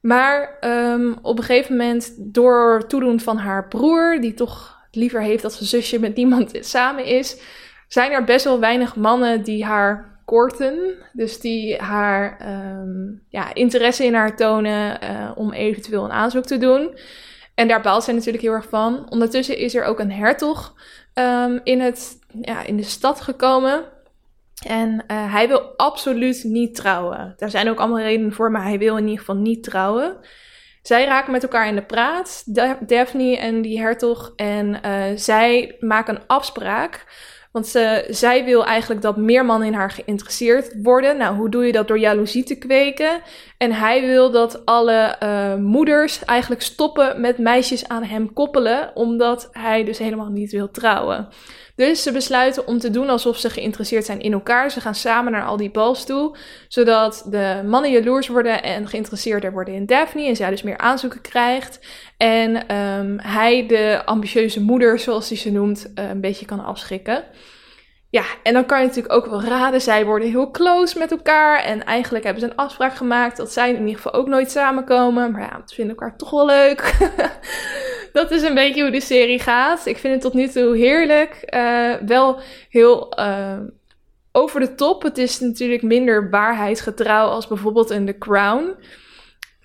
Maar 0.00 0.58
um, 0.60 1.18
op 1.22 1.38
een 1.38 1.44
gegeven 1.44 1.76
moment, 1.76 2.14
door 2.18 2.86
toedoen 2.86 3.20
van 3.20 3.36
haar 3.36 3.68
broer, 3.68 4.20
die 4.20 4.34
toch 4.34 4.78
liever 4.90 5.22
heeft 5.22 5.42
dat 5.42 5.52
zijn 5.52 5.68
zusje 5.68 5.98
met 5.98 6.16
niemand 6.16 6.52
samen 6.60 7.04
is, 7.04 7.40
zijn 7.88 8.12
er 8.12 8.24
best 8.24 8.44
wel 8.44 8.60
weinig 8.60 8.96
mannen 8.96 9.42
die 9.42 9.64
haar 9.64 10.09
korten. 10.30 10.94
Dus 11.12 11.40
die 11.40 11.76
haar 11.76 12.40
um, 12.80 13.22
ja, 13.28 13.54
interesse 13.54 14.04
in 14.04 14.14
haar 14.14 14.36
tonen 14.36 14.98
uh, 15.04 15.30
om 15.34 15.52
eventueel 15.52 16.04
een 16.04 16.12
aanzoek 16.12 16.44
te 16.44 16.58
doen. 16.58 16.98
En 17.54 17.68
daar 17.68 17.80
baalt 17.80 18.04
zij 18.04 18.14
natuurlijk 18.14 18.42
heel 18.42 18.52
erg 18.52 18.68
van. 18.68 19.10
Ondertussen 19.10 19.58
is 19.58 19.74
er 19.74 19.84
ook 19.84 19.98
een 19.98 20.12
hertog 20.12 20.74
um, 21.14 21.60
in, 21.64 21.80
het, 21.80 22.18
ja, 22.40 22.62
in 22.62 22.76
de 22.76 22.82
stad 22.82 23.20
gekomen. 23.20 23.84
En 24.66 24.90
uh, 24.90 25.32
hij 25.32 25.48
wil 25.48 25.60
absoluut 25.76 26.44
niet 26.44 26.74
trouwen. 26.74 27.34
Daar 27.36 27.50
zijn 27.50 27.68
ook 27.68 27.78
allemaal 27.78 28.00
redenen 28.00 28.32
voor, 28.32 28.50
maar 28.50 28.64
hij 28.64 28.78
wil 28.78 28.96
in 28.96 29.04
ieder 29.04 29.18
geval 29.18 29.36
niet 29.36 29.62
trouwen. 29.62 30.16
Zij 30.82 31.04
raken 31.04 31.32
met 31.32 31.42
elkaar 31.42 31.68
in 31.68 31.74
de 31.74 31.82
praat, 31.82 32.42
Daphne 32.86 33.38
en 33.38 33.62
die 33.62 33.80
hertog. 33.80 34.32
En 34.36 34.80
uh, 34.84 35.04
zij 35.14 35.76
maken 35.80 36.14
een 36.14 36.26
afspraak 36.26 37.04
want 37.52 37.66
ze, 37.66 38.06
zij 38.08 38.44
wil 38.44 38.64
eigenlijk 38.64 39.02
dat 39.02 39.16
meer 39.16 39.44
mannen 39.44 39.68
in 39.68 39.74
haar 39.74 39.90
geïnteresseerd 39.90 40.74
worden. 40.82 41.16
Nou, 41.16 41.36
hoe 41.36 41.48
doe 41.48 41.66
je 41.66 41.72
dat? 41.72 41.88
Door 41.88 41.98
jaloezie 41.98 42.44
te 42.44 42.58
kweken. 42.58 43.20
En 43.58 43.72
hij 43.72 44.00
wil 44.06 44.30
dat 44.30 44.66
alle 44.66 45.16
uh, 45.22 45.54
moeders 45.54 46.24
eigenlijk 46.24 46.62
stoppen 46.62 47.20
met 47.20 47.38
meisjes 47.38 47.88
aan 47.88 48.02
hem 48.02 48.32
koppelen, 48.32 48.90
omdat 48.94 49.48
hij 49.52 49.84
dus 49.84 49.98
helemaal 49.98 50.30
niet 50.30 50.52
wil 50.52 50.70
trouwen. 50.70 51.28
Dus 51.80 52.02
ze 52.02 52.12
besluiten 52.12 52.66
om 52.66 52.78
te 52.78 52.90
doen 52.90 53.08
alsof 53.08 53.38
ze 53.38 53.50
geïnteresseerd 53.50 54.04
zijn 54.04 54.20
in 54.20 54.32
elkaar. 54.32 54.70
Ze 54.70 54.80
gaan 54.80 54.94
samen 54.94 55.32
naar 55.32 55.44
al 55.44 55.56
die 55.56 55.70
bals 55.70 56.04
toe, 56.04 56.36
zodat 56.68 57.26
de 57.30 57.62
mannen 57.66 57.90
jaloers 57.90 58.28
worden 58.28 58.62
en 58.62 58.88
geïnteresseerder 58.88 59.52
worden 59.52 59.74
in 59.74 59.86
Daphne. 59.86 60.26
En 60.26 60.36
zij 60.36 60.50
dus 60.50 60.62
meer 60.62 60.78
aanzoeken 60.78 61.20
krijgt. 61.20 61.80
En 62.16 62.76
um, 62.76 63.18
hij 63.18 63.66
de 63.66 64.02
ambitieuze 64.04 64.62
moeder, 64.62 64.98
zoals 64.98 65.28
hij 65.28 65.38
ze 65.38 65.50
noemt, 65.50 65.92
uh, 65.94 66.08
een 66.08 66.20
beetje 66.20 66.46
kan 66.46 66.64
afschrikken. 66.64 67.24
Ja, 68.10 68.24
en 68.42 68.52
dan 68.52 68.66
kan 68.66 68.80
je 68.80 68.86
natuurlijk 68.86 69.14
ook 69.14 69.26
wel 69.26 69.42
raden, 69.42 69.80
zij 69.80 70.04
worden 70.04 70.30
heel 70.30 70.50
close 70.50 70.98
met 70.98 71.10
elkaar. 71.10 71.62
En 71.62 71.84
eigenlijk 71.84 72.24
hebben 72.24 72.42
ze 72.42 72.50
een 72.50 72.56
afspraak 72.56 72.94
gemaakt 72.94 73.36
dat 73.36 73.52
zij 73.52 73.68
in 73.68 73.80
ieder 73.80 73.96
geval 73.96 74.12
ook 74.12 74.28
nooit 74.28 74.50
samenkomen. 74.50 75.30
Maar 75.30 75.40
ja, 75.40 75.62
ze 75.64 75.74
vinden 75.74 75.96
elkaar 75.96 76.16
toch 76.16 76.30
wel 76.30 76.46
leuk. 76.46 76.80
dat 78.18 78.30
is 78.30 78.42
een 78.42 78.54
beetje 78.54 78.82
hoe 78.82 78.90
de 78.90 79.00
serie 79.00 79.38
gaat. 79.38 79.86
Ik 79.86 79.98
vind 79.98 80.12
het 80.12 80.22
tot 80.22 80.34
nu 80.34 80.48
toe 80.48 80.76
heerlijk. 80.76 81.54
Uh, 81.54 81.94
wel 82.06 82.40
heel 82.68 83.18
uh, 83.18 83.58
over 84.32 84.60
de 84.60 84.74
top. 84.74 85.02
Het 85.02 85.18
is 85.18 85.40
natuurlijk 85.40 85.82
minder 85.82 86.30
waarheidsgetrouw 86.30 87.26
als 87.26 87.46
bijvoorbeeld 87.46 87.90
in 87.90 88.06
The 88.06 88.18
Crown. 88.18 88.74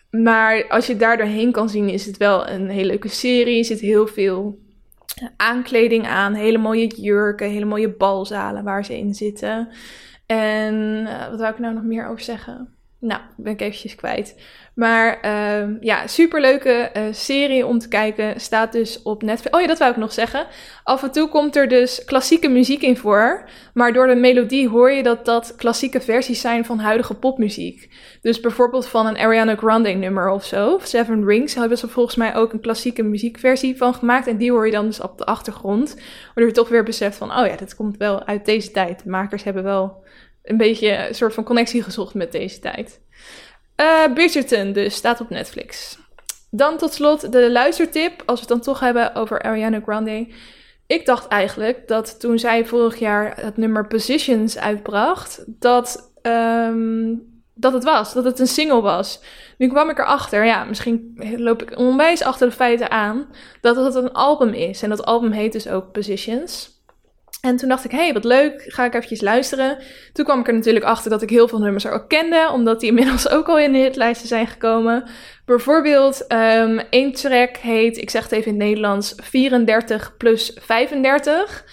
Maar 0.09 0.67
als 0.67 0.87
je 0.87 0.97
daar 0.97 1.17
doorheen 1.17 1.51
kan 1.51 1.69
zien, 1.69 1.89
is 1.89 2.05
het 2.05 2.17
wel 2.17 2.47
een 2.47 2.69
hele 2.69 2.87
leuke 2.87 3.07
serie. 3.07 3.57
Er 3.57 3.65
zit 3.65 3.79
heel 3.79 4.07
veel 4.07 4.59
aankleding 5.37 6.07
aan. 6.07 6.33
Hele 6.33 6.57
mooie 6.57 6.87
jurken, 6.87 7.49
hele 7.49 7.65
mooie 7.65 7.89
balzalen 7.89 8.63
waar 8.63 8.85
ze 8.85 8.97
in 8.97 9.13
zitten. 9.13 9.69
En 10.25 10.75
uh, 11.05 11.29
wat 11.29 11.39
zou 11.39 11.53
ik 11.53 11.59
nou 11.59 11.73
nog 11.73 11.83
meer 11.83 12.07
over 12.07 12.23
zeggen? 12.23 12.75
nou, 13.05 13.21
ben 13.37 13.53
ik 13.53 13.61
eventjes 13.61 13.95
kwijt. 13.95 14.35
Maar 14.75 15.19
uh, 15.25 15.81
ja, 15.81 16.07
superleuke 16.07 16.91
uh, 16.97 17.03
serie 17.11 17.65
om 17.65 17.79
te 17.79 17.87
kijken. 17.87 18.39
Staat 18.39 18.71
dus 18.71 19.01
op 19.01 19.23
Netflix. 19.23 19.55
Oh 19.55 19.61
ja, 19.61 19.67
dat 19.67 19.79
wou 19.79 19.91
ik 19.91 19.97
nog 19.97 20.13
zeggen. 20.13 20.47
Af 20.83 21.03
en 21.03 21.11
toe 21.11 21.29
komt 21.29 21.55
er 21.55 21.67
dus 21.67 22.05
klassieke 22.05 22.47
muziek 22.47 22.81
in 22.81 22.97
voor. 22.97 23.49
Maar 23.73 23.93
door 23.93 24.07
de 24.07 24.15
melodie 24.15 24.69
hoor 24.69 24.91
je 24.91 25.03
dat 25.03 25.25
dat 25.25 25.55
klassieke 25.55 26.01
versies 26.01 26.41
zijn 26.41 26.65
van 26.65 26.79
huidige 26.79 27.13
popmuziek. 27.13 27.89
Dus 28.21 28.39
bijvoorbeeld 28.39 28.87
van 28.87 29.05
een 29.05 29.17
Ariana 29.17 29.55
Grande 29.55 29.89
nummer 29.89 30.29
of 30.29 30.45
zo. 30.45 30.79
Seven 30.83 31.25
Rings 31.25 31.55
hebben 31.55 31.77
ze 31.77 31.87
volgens 31.87 32.15
mij 32.15 32.35
ook 32.35 32.53
een 32.53 32.61
klassieke 32.61 33.03
muziekversie 33.03 33.77
van 33.77 33.93
gemaakt. 33.93 34.27
En 34.27 34.37
die 34.37 34.51
hoor 34.51 34.65
je 34.65 34.71
dan 34.71 34.85
dus 34.85 35.01
op 35.01 35.17
de 35.17 35.25
achtergrond. 35.25 35.95
Waardoor 36.25 36.47
je 36.47 36.51
toch 36.51 36.69
weer 36.69 36.83
beseft 36.83 37.17
van, 37.17 37.37
oh 37.37 37.47
ja, 37.47 37.55
dit 37.55 37.75
komt 37.75 37.97
wel 37.97 38.25
uit 38.25 38.45
deze 38.45 38.71
tijd. 38.71 39.03
De 39.03 39.09
makers 39.09 39.43
hebben 39.43 39.63
wel 39.63 40.03
een 40.43 40.57
beetje 40.57 41.07
een 41.07 41.15
soort 41.15 41.33
van 41.33 41.43
connectie 41.43 41.83
gezocht 41.83 42.13
met 42.13 42.31
deze 42.31 42.59
tijd. 42.59 42.99
Uh, 43.81 44.13
Bridgerton 44.13 44.73
dus, 44.73 44.95
staat 44.95 45.21
op 45.21 45.29
Netflix. 45.29 45.97
Dan 46.49 46.77
tot 46.77 46.93
slot 46.93 47.31
de 47.31 47.51
luistertip, 47.51 48.23
als 48.25 48.39
we 48.39 48.45
het 48.45 48.55
dan 48.55 48.73
toch 48.73 48.79
hebben 48.79 49.15
over 49.15 49.41
Ariana 49.41 49.79
Grande. 49.83 50.27
Ik 50.87 51.05
dacht 51.05 51.27
eigenlijk 51.27 51.87
dat 51.87 52.19
toen 52.19 52.39
zij 52.39 52.65
vorig 52.65 52.99
jaar 52.99 53.41
het 53.41 53.57
nummer 53.57 53.87
Positions 53.87 54.57
uitbracht, 54.57 55.43
dat, 55.47 56.11
um, 56.21 57.41
dat 57.53 57.73
het 57.73 57.83
was, 57.83 58.13
dat 58.13 58.23
het 58.23 58.39
een 58.39 58.47
single 58.47 58.81
was. 58.81 59.21
Nu 59.57 59.67
kwam 59.67 59.89
ik 59.89 59.99
erachter, 59.99 60.45
ja, 60.45 60.63
misschien 60.63 61.21
loop 61.37 61.61
ik 61.61 61.77
onwijs 61.77 62.21
achter 62.23 62.49
de 62.49 62.55
feiten 62.55 62.91
aan, 62.91 63.27
dat 63.61 63.75
het 63.75 63.95
een 63.95 64.13
album 64.13 64.53
is. 64.53 64.81
En 64.81 64.89
dat 64.89 65.05
album 65.05 65.31
heet 65.31 65.51
dus 65.51 65.67
ook 65.67 65.91
Positions. 65.91 66.74
En 67.45 67.55
toen 67.55 67.69
dacht 67.69 67.85
ik, 67.85 67.91
hé, 67.91 67.97
hey, 67.97 68.13
wat 68.13 68.23
leuk, 68.23 68.63
ga 68.67 68.85
ik 68.85 68.93
eventjes 68.93 69.21
luisteren. 69.21 69.77
Toen 70.13 70.25
kwam 70.25 70.39
ik 70.39 70.47
er 70.47 70.53
natuurlijk 70.53 70.85
achter 70.85 71.09
dat 71.09 71.21
ik 71.21 71.29
heel 71.29 71.47
veel 71.47 71.59
nummers 71.59 71.85
er 71.85 71.91
ook 71.91 72.09
kende, 72.09 72.49
omdat 72.53 72.79
die 72.79 72.89
inmiddels 72.89 73.29
ook 73.35 73.47
al 73.47 73.59
in 73.59 73.71
de 73.71 73.77
hitlijsten 73.77 74.27
zijn 74.27 74.47
gekomen. 74.47 75.09
Bijvoorbeeld, 75.45 76.25
um, 76.31 76.79
één 76.89 77.11
track 77.11 77.57
heet, 77.57 77.97
ik 77.97 78.09
zeg 78.09 78.23
het 78.23 78.31
even 78.31 78.51
in 78.51 78.59
het 78.59 78.67
Nederlands, 78.67 79.13
34 79.23 80.17
plus 80.17 80.57
35. 80.61 81.65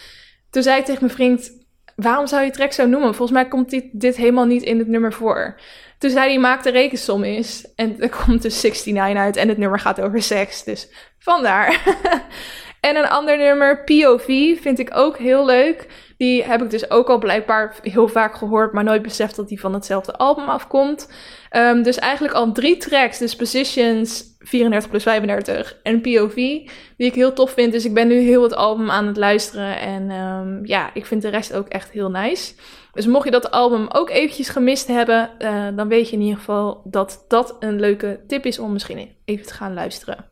Toen 0.51 0.63
zei 0.63 0.79
ik 0.79 0.85
tegen 0.85 1.05
mijn 1.05 1.15
vriend, 1.15 1.51
waarom 1.97 2.27
zou 2.27 2.45
je 2.45 2.51
track 2.51 2.73
zo 2.73 2.87
noemen? 2.87 3.15
Volgens 3.15 3.39
mij 3.39 3.49
komt 3.49 3.91
dit, 3.93 4.17
helemaal 4.17 4.47
niet 4.47 4.63
in 4.63 4.79
het 4.79 4.89
nummer 4.89 5.13
voor. 5.13 5.61
Toen 5.99 6.11
zei 6.11 6.29
hij, 6.29 6.39
maak 6.39 6.63
de 6.63 6.71
rekensom 6.71 7.23
eens. 7.23 7.75
En 7.75 8.01
er 8.01 8.11
komt 8.25 8.43
dus 8.43 8.63
69 8.63 9.17
uit 9.17 9.37
en 9.37 9.49
het 9.49 9.59
nummer 9.59 9.79
gaat 9.79 10.01
over 10.01 10.23
seks. 10.23 10.65
Dus 10.65 10.89
vandaar. 11.19 11.83
En 12.83 12.97
een 12.97 13.09
ander 13.09 13.39
nummer, 13.39 13.85
POV, 13.85 14.27
vind 14.61 14.79
ik 14.79 14.97
ook 14.97 15.19
heel 15.19 15.45
leuk. 15.45 15.87
Die 16.17 16.45
heb 16.45 16.63
ik 16.63 16.71
dus 16.71 16.91
ook 16.91 17.09
al 17.09 17.19
blijkbaar 17.19 17.77
heel 17.83 18.09
vaak 18.09 18.35
gehoord, 18.35 18.73
maar 18.73 18.85
nooit 18.85 19.03
beseft 19.03 19.37
dat 19.37 19.49
die 19.49 19.61
van 19.61 19.75
hetzelfde 19.75 20.17
album 20.17 20.49
afkomt. 20.49 21.13
Um, 21.57 21.83
dus 21.83 21.99
eigenlijk 21.99 22.35
al 22.35 22.53
drie 22.53 22.77
tracks, 22.77 23.19
dus 23.19 23.37
Positions 23.37 24.25
34 24.39 24.91
plus 24.91 25.03
35 25.03 25.79
en 25.83 26.01
POV, 26.01 26.35
die 26.35 26.67
ik 26.97 27.15
heel 27.15 27.33
tof 27.33 27.51
vind. 27.51 27.73
Dus 27.73 27.85
ik 27.85 27.95
ben 27.95 28.09
nu 28.09 28.19
heel 28.19 28.43
het 28.43 28.55
album 28.55 28.91
aan 28.91 29.07
het 29.07 29.17
luisteren 29.17 29.81
en 29.81 30.11
um, 30.11 30.67
ja, 30.67 30.91
ik 30.95 31.07
vind 31.07 31.23
de 31.23 31.29
rest 31.29 31.55
ook 31.55 31.69
echt 31.69 31.91
heel 31.91 32.11
nice. 32.11 32.55
Dus 32.93 33.07
mocht 33.07 33.25
je 33.25 33.31
dat 33.31 33.51
album 33.51 33.87
ook 33.89 34.11
eventjes 34.11 34.49
gemist 34.49 34.87
hebben, 34.87 35.31
uh, 35.39 35.67
dan 35.77 35.89
weet 35.89 36.09
je 36.09 36.17
in 36.17 36.23
ieder 36.23 36.39
geval 36.39 36.83
dat 36.85 37.25
dat 37.29 37.57
een 37.61 37.81
leuke 37.81 38.21
tip 38.27 38.47
is 38.47 38.59
om 38.59 38.73
misschien 38.73 39.17
even 39.25 39.47
te 39.47 39.55
gaan 39.55 39.75
luisteren. 39.75 40.32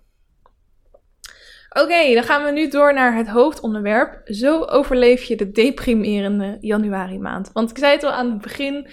Oké, 1.71 2.15
dan 2.15 2.23
gaan 2.23 2.45
we 2.45 2.51
nu 2.51 2.69
door 2.69 2.95
naar 2.95 3.15
het 3.17 3.29
hoofdonderwerp. 3.29 4.21
Zo 4.25 4.65
overleef 4.65 5.23
je 5.23 5.37
de 5.37 5.51
deprimerende 5.51 6.57
januari 6.61 7.19
maand. 7.19 7.51
Want 7.53 7.71
ik 7.71 7.79
zei 7.79 7.93
het 7.93 8.05
al 8.05 8.11
aan 8.11 8.31
het 8.31 8.41
begin 8.41 8.89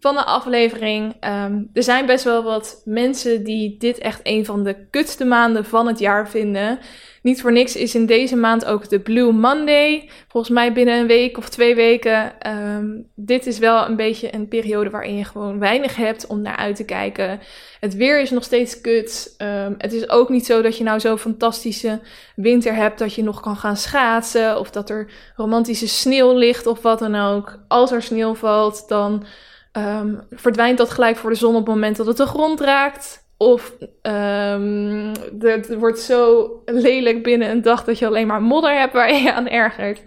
van 0.00 0.14
de 0.14 0.24
aflevering. 0.24 1.14
Um, 1.24 1.70
er 1.72 1.82
zijn 1.82 2.06
best 2.06 2.24
wel 2.24 2.42
wat 2.42 2.82
mensen 2.84 3.44
die 3.44 3.76
dit 3.78 3.98
echt 3.98 4.20
een 4.22 4.44
van 4.44 4.64
de 4.64 4.86
kutste 4.90 5.24
maanden 5.24 5.64
van 5.64 5.86
het 5.86 5.98
jaar 5.98 6.28
vinden. 6.28 6.78
Niet 7.22 7.40
voor 7.40 7.52
niks 7.52 7.76
is 7.76 7.94
in 7.94 8.06
deze 8.06 8.36
maand 8.36 8.64
ook 8.64 8.88
de 8.88 9.00
Blue 9.00 9.32
Monday. 9.32 10.10
Volgens 10.28 10.52
mij 10.52 10.72
binnen 10.72 10.98
een 10.98 11.06
week 11.06 11.38
of 11.38 11.48
twee 11.48 11.74
weken. 11.74 12.32
Um, 12.46 13.06
dit 13.14 13.46
is 13.46 13.58
wel 13.58 13.86
een 13.86 13.96
beetje 13.96 14.34
een 14.34 14.48
periode 14.48 14.90
waarin 14.90 15.16
je 15.16 15.24
gewoon 15.24 15.58
weinig 15.58 15.96
hebt 15.96 16.26
om 16.26 16.42
naar 16.42 16.56
uit 16.56 16.76
te 16.76 16.84
kijken. 16.84 17.40
Het 17.80 17.94
weer 17.94 18.20
is 18.20 18.30
nog 18.30 18.44
steeds 18.44 18.80
kut. 18.80 19.34
Um, 19.38 19.74
het 19.78 19.92
is 19.92 20.08
ook 20.08 20.28
niet 20.28 20.46
zo 20.46 20.62
dat 20.62 20.76
je 20.76 20.84
nou 20.84 21.00
zo'n 21.00 21.18
fantastische 21.18 22.00
winter 22.36 22.74
hebt 22.74 22.98
dat 22.98 23.14
je 23.14 23.22
nog 23.22 23.40
kan 23.40 23.56
gaan 23.56 23.76
schaatsen. 23.76 24.58
Of 24.58 24.70
dat 24.70 24.90
er 24.90 25.10
romantische 25.36 25.88
sneeuw 25.88 26.32
ligt 26.32 26.66
of 26.66 26.82
wat 26.82 26.98
dan 26.98 27.14
ook. 27.14 27.58
Als 27.68 27.92
er 27.92 28.02
sneeuw 28.02 28.34
valt, 28.34 28.88
dan 28.88 29.24
um, 29.72 30.20
verdwijnt 30.30 30.78
dat 30.78 30.90
gelijk 30.90 31.16
voor 31.16 31.30
de 31.30 31.36
zon 31.36 31.54
op 31.54 31.66
het 31.66 31.74
moment 31.74 31.96
dat 31.96 32.06
het 32.06 32.16
de 32.16 32.26
grond 32.26 32.60
raakt. 32.60 33.26
Of 33.38 33.76
um, 34.02 35.12
het 35.40 35.74
wordt 35.74 35.98
zo 35.98 36.50
lelijk 36.66 37.22
binnen 37.22 37.50
een 37.50 37.62
dag 37.62 37.84
dat 37.84 37.98
je 37.98 38.06
alleen 38.06 38.26
maar 38.26 38.42
modder 38.42 38.78
hebt 38.78 38.92
waar 38.92 39.12
je, 39.12 39.32
aan 39.32 39.48
ergert. 39.48 40.02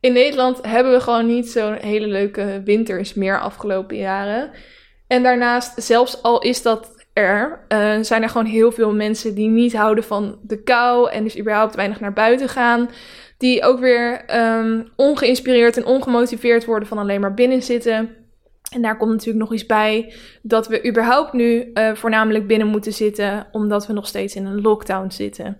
In 0.00 0.12
Nederland 0.12 0.58
hebben 0.62 0.92
we 0.92 1.00
gewoon 1.00 1.26
niet 1.26 1.50
zo'n 1.50 1.74
hele 1.74 2.06
leuke 2.06 2.62
winters 2.64 3.14
meer 3.14 3.40
afgelopen 3.40 3.96
jaren. 3.96 4.50
En 5.06 5.22
daarnaast, 5.22 5.82
zelfs 5.82 6.22
al 6.22 6.40
is 6.40 6.62
dat 6.62 7.06
er, 7.12 7.66
uh, 7.68 7.98
zijn 8.00 8.22
er 8.22 8.28
gewoon 8.28 8.46
heel 8.46 8.72
veel 8.72 8.94
mensen 8.94 9.34
die 9.34 9.48
niet 9.48 9.76
houden 9.76 10.04
van 10.04 10.38
de 10.42 10.62
kou 10.62 11.10
en 11.10 11.24
dus 11.24 11.38
überhaupt 11.38 11.74
weinig 11.74 12.00
naar 12.00 12.12
buiten 12.12 12.48
gaan. 12.48 12.90
Die 13.38 13.62
ook 13.62 13.78
weer 13.78 14.24
um, 14.58 14.88
ongeïnspireerd 14.96 15.76
en 15.76 15.84
ongemotiveerd 15.84 16.64
worden 16.64 16.88
van 16.88 16.98
alleen 16.98 17.20
maar 17.20 17.34
binnen 17.34 17.62
zitten. 17.62 18.27
En 18.68 18.82
daar 18.82 18.96
komt 18.96 19.10
natuurlijk 19.10 19.38
nog 19.38 19.52
iets 19.52 19.66
bij 19.66 20.14
dat 20.42 20.68
we 20.68 20.88
überhaupt 20.88 21.32
nu 21.32 21.70
uh, 21.74 21.94
voornamelijk 21.94 22.46
binnen 22.46 22.66
moeten 22.66 22.92
zitten, 22.92 23.46
omdat 23.52 23.86
we 23.86 23.92
nog 23.92 24.06
steeds 24.06 24.34
in 24.34 24.46
een 24.46 24.60
lockdown 24.60 25.10
zitten. 25.10 25.58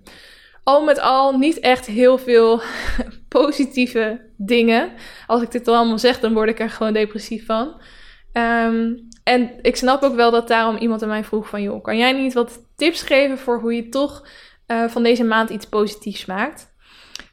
Al 0.64 0.85
met 0.85 1.01
al 1.01 1.38
niet 1.38 1.61
echt 1.61 1.87
heel 1.87 2.18
veel 2.18 2.61
positieve 3.29 4.21
dingen. 4.37 4.92
Als 5.27 5.42
ik 5.42 5.51
dit 5.51 5.68
allemaal 5.68 5.99
zeg, 5.99 6.21
dan 6.21 6.33
word 6.33 6.49
ik 6.49 6.61
er 6.61 6.71
gewoon 6.71 6.92
depressief 6.92 7.47
van. 7.47 7.81
Um, 8.33 9.09
en 9.25 9.51
ik 9.62 9.77
snap 9.77 10.03
ook 10.03 10.14
wel 10.14 10.31
dat 10.31 10.49
daarom 10.49 10.77
iemand 10.77 11.03
aan 11.03 11.09
mij 11.09 11.25
vroeg 11.25 11.49
van... 11.49 11.62
joh, 11.62 11.83
kan 11.83 11.97
jij 11.97 12.12
niet 12.12 12.35
wat 12.35 12.66
tips 12.77 13.03
geven 13.03 13.38
voor 13.38 13.61
hoe 13.61 13.75
je 13.75 13.88
toch 13.88 14.27
uh, 14.66 14.88
van 14.88 15.03
deze 15.03 15.25
maand 15.25 15.51
iets 15.51 15.66
positiefs 15.66 16.27
maakt? 16.27 16.77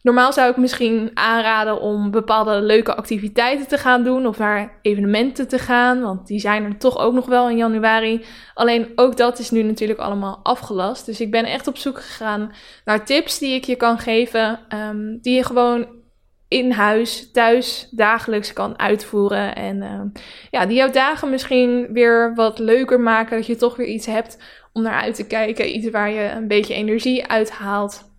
Normaal 0.06 0.34
zou 0.34 0.52
ik 0.52 0.58
misschien 0.58 1.12
aanraden 1.14 1.82
om 1.82 2.12
bepaalde 2.12 2.62
leuke 2.62 2.96
activiteiten 2.96 3.68
te 3.68 3.78
gaan 3.78 4.04
doen 4.04 4.26
of 4.26 4.38
naar 4.38 4.80
evenementen 4.82 5.48
te 5.48 5.60
gaan, 5.60 6.02
want 6.02 6.28
die 6.28 6.40
zijn 6.40 6.64
er 6.64 6.78
toch 6.78 6.98
ook 6.98 7.14
nog 7.14 7.26
wel 7.26 7.50
in 7.50 7.58
januari. 7.58 8.26
Alleen 8.54 8.92
ook 8.96 9.18
dat 9.18 9.40
is 9.40 9.52
nu 9.52 9.64
natuurlijk 9.64 10.00
allemaal 10.00 10.40
afgelast. 10.44 11.06
Dus 11.06 11.22
ik 11.22 11.32
ben 11.32 11.46
echt 11.46 11.68
op 11.68 11.78
zoek 11.78 12.02
gegaan 12.02 12.52
naar 12.86 13.06
tips 13.06 13.40
die 13.40 13.54
ik 13.54 13.64
je 13.64 13.76
kan 13.76 14.00
geven, 14.00 14.60
um, 14.70 15.18
die 15.22 15.36
je 15.36 15.44
gewoon 15.44 15.88
in 16.48 16.72
huis, 16.72 17.32
thuis, 17.32 17.88
dagelijks 17.92 18.54
kan 18.54 18.80
uitvoeren. 18.80 19.56
En 19.56 19.82
uh, 19.82 20.22
ja, 20.52 20.66
die 20.66 20.78
jouw 20.78 20.92
dagen 20.92 21.30
misschien 21.30 21.88
weer 21.94 22.36
wat 22.36 22.60
leuker 22.60 23.00
maken. 23.00 23.38
Dat 23.38 23.46
je 23.46 23.56
toch 23.56 23.76
weer 23.76 23.88
iets 23.88 24.06
hebt 24.06 24.44
om 24.74 24.82
naar 24.82 25.02
uit 25.02 25.16
te 25.16 25.28
kijken. 25.28 25.76
Iets 25.76 25.90
waar 25.90 26.12
je 26.12 26.30
een 26.30 26.48
beetje 26.48 26.74
energie 26.74 27.28
uithaalt. 27.28 28.14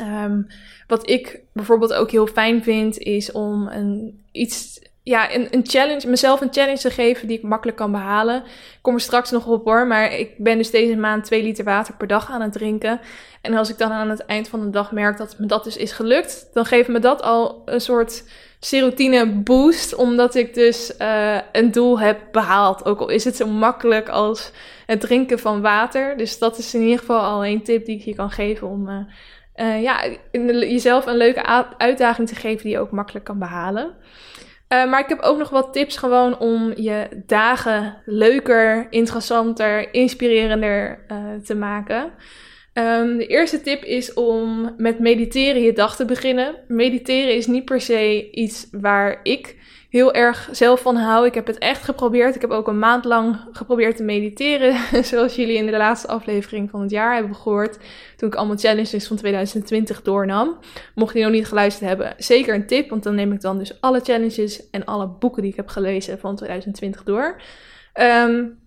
Um, 0.00 0.46
wat 0.92 1.10
ik 1.10 1.40
bijvoorbeeld 1.52 1.92
ook 1.92 2.10
heel 2.10 2.26
fijn 2.26 2.62
vind, 2.62 2.98
is 2.98 3.32
om 3.32 3.68
een, 3.68 4.22
iets, 4.32 4.80
ja, 5.02 5.34
een, 5.34 5.48
een 5.50 5.66
challenge, 5.66 6.08
mezelf 6.08 6.40
een 6.40 6.52
challenge 6.52 6.78
te 6.78 6.90
geven 6.90 7.28
die 7.28 7.36
ik 7.36 7.42
makkelijk 7.42 7.76
kan 7.76 7.90
behalen. 7.92 8.36
Ik 8.44 8.78
kom 8.82 8.94
er 8.94 9.00
straks 9.00 9.30
nog 9.30 9.46
op 9.46 9.64
hoor, 9.64 9.86
maar 9.86 10.12
ik 10.18 10.38
ben 10.38 10.58
dus 10.58 10.70
deze 10.70 10.96
maand 10.96 11.24
2 11.24 11.42
liter 11.42 11.64
water 11.64 11.94
per 11.94 12.06
dag 12.06 12.30
aan 12.30 12.40
het 12.40 12.52
drinken. 12.52 13.00
En 13.42 13.54
als 13.54 13.70
ik 13.70 13.78
dan 13.78 13.90
aan 13.92 14.10
het 14.10 14.24
eind 14.24 14.48
van 14.48 14.60
de 14.60 14.70
dag 14.70 14.92
merk 14.92 15.18
dat 15.18 15.38
me 15.38 15.46
dat 15.46 15.64
dus 15.64 15.76
is 15.76 15.92
gelukt, 15.92 16.48
dan 16.52 16.64
geeft 16.64 16.88
me 16.88 16.98
dat 16.98 17.22
al 17.22 17.62
een 17.64 17.80
soort 17.80 18.24
serotine 18.60 19.26
boost, 19.26 19.94
omdat 19.94 20.34
ik 20.34 20.54
dus 20.54 20.92
uh, 20.98 21.38
een 21.52 21.70
doel 21.70 22.00
heb 22.00 22.20
behaald. 22.32 22.84
Ook 22.84 23.00
al 23.00 23.08
is 23.08 23.24
het 23.24 23.36
zo 23.36 23.46
makkelijk 23.46 24.08
als 24.08 24.50
het 24.86 25.00
drinken 25.00 25.38
van 25.38 25.60
water. 25.60 26.16
Dus 26.16 26.38
dat 26.38 26.58
is 26.58 26.74
in 26.74 26.82
ieder 26.82 26.98
geval 26.98 27.20
al 27.20 27.44
een 27.44 27.62
tip 27.62 27.86
die 27.86 27.96
ik 27.96 28.04
je 28.04 28.14
kan 28.14 28.30
geven 28.30 28.68
om 28.68 28.88
uh, 28.88 28.96
uh, 29.56 29.82
ja, 29.82 30.00
jezelf 30.60 31.06
een 31.06 31.16
leuke 31.16 31.66
uitdaging 31.78 32.28
te 32.28 32.34
geven 32.34 32.62
die 32.62 32.72
je 32.72 32.78
ook 32.78 32.90
makkelijk 32.90 33.24
kan 33.24 33.38
behalen. 33.38 33.94
Uh, 34.72 34.90
maar 34.90 35.00
ik 35.00 35.08
heb 35.08 35.20
ook 35.20 35.38
nog 35.38 35.50
wat 35.50 35.72
tips 35.72 35.96
gewoon 35.96 36.38
om 36.38 36.72
je 36.76 37.22
dagen 37.26 37.96
leuker, 38.04 38.86
interessanter, 38.90 39.94
inspirerender 39.94 41.04
uh, 41.08 41.18
te 41.44 41.54
maken. 41.54 42.12
Um, 42.74 43.16
de 43.18 43.26
eerste 43.26 43.60
tip 43.60 43.84
is 43.84 44.12
om 44.12 44.74
met 44.76 44.98
mediteren 44.98 45.62
je 45.62 45.72
dag 45.72 45.96
te 45.96 46.04
beginnen. 46.04 46.54
Mediteren 46.68 47.34
is 47.34 47.46
niet 47.46 47.64
per 47.64 47.80
se 47.80 48.30
iets 48.30 48.68
waar 48.70 49.20
ik 49.22 49.56
heel 49.92 50.12
erg 50.12 50.48
zelf 50.52 50.80
van 50.80 50.96
hou. 50.96 51.26
Ik 51.26 51.34
heb 51.34 51.46
het 51.46 51.58
echt 51.58 51.82
geprobeerd. 51.82 52.34
Ik 52.34 52.40
heb 52.40 52.50
ook 52.50 52.68
een 52.68 52.78
maand 52.78 53.04
lang 53.04 53.40
geprobeerd 53.52 53.96
te 53.96 54.02
mediteren. 54.02 54.74
Zoals 55.04 55.34
jullie 55.34 55.56
in 55.56 55.66
de 55.66 55.76
laatste 55.76 56.08
aflevering 56.08 56.70
van 56.70 56.80
het 56.80 56.90
jaar 56.90 57.14
hebben 57.14 57.34
gehoord. 57.34 57.78
Toen 58.16 58.28
ik 58.28 58.34
allemaal 58.34 58.56
challenges 58.56 59.06
van 59.06 59.16
2020 59.16 60.02
doornam. 60.02 60.58
Mocht 60.94 61.14
je 61.14 61.22
nog 61.22 61.30
niet 61.30 61.46
geluisterd 61.46 61.88
hebben, 61.88 62.14
zeker 62.18 62.54
een 62.54 62.66
tip. 62.66 62.90
Want 62.90 63.02
dan 63.02 63.14
neem 63.14 63.32
ik 63.32 63.40
dan 63.40 63.58
dus 63.58 63.80
alle 63.80 64.00
challenges 64.00 64.70
en 64.70 64.84
alle 64.84 65.08
boeken 65.08 65.42
die 65.42 65.50
ik 65.50 65.56
heb 65.56 65.68
gelezen 65.68 66.18
van 66.18 66.36
2020 66.36 67.02
door. 67.02 67.40
Um, 68.00 68.58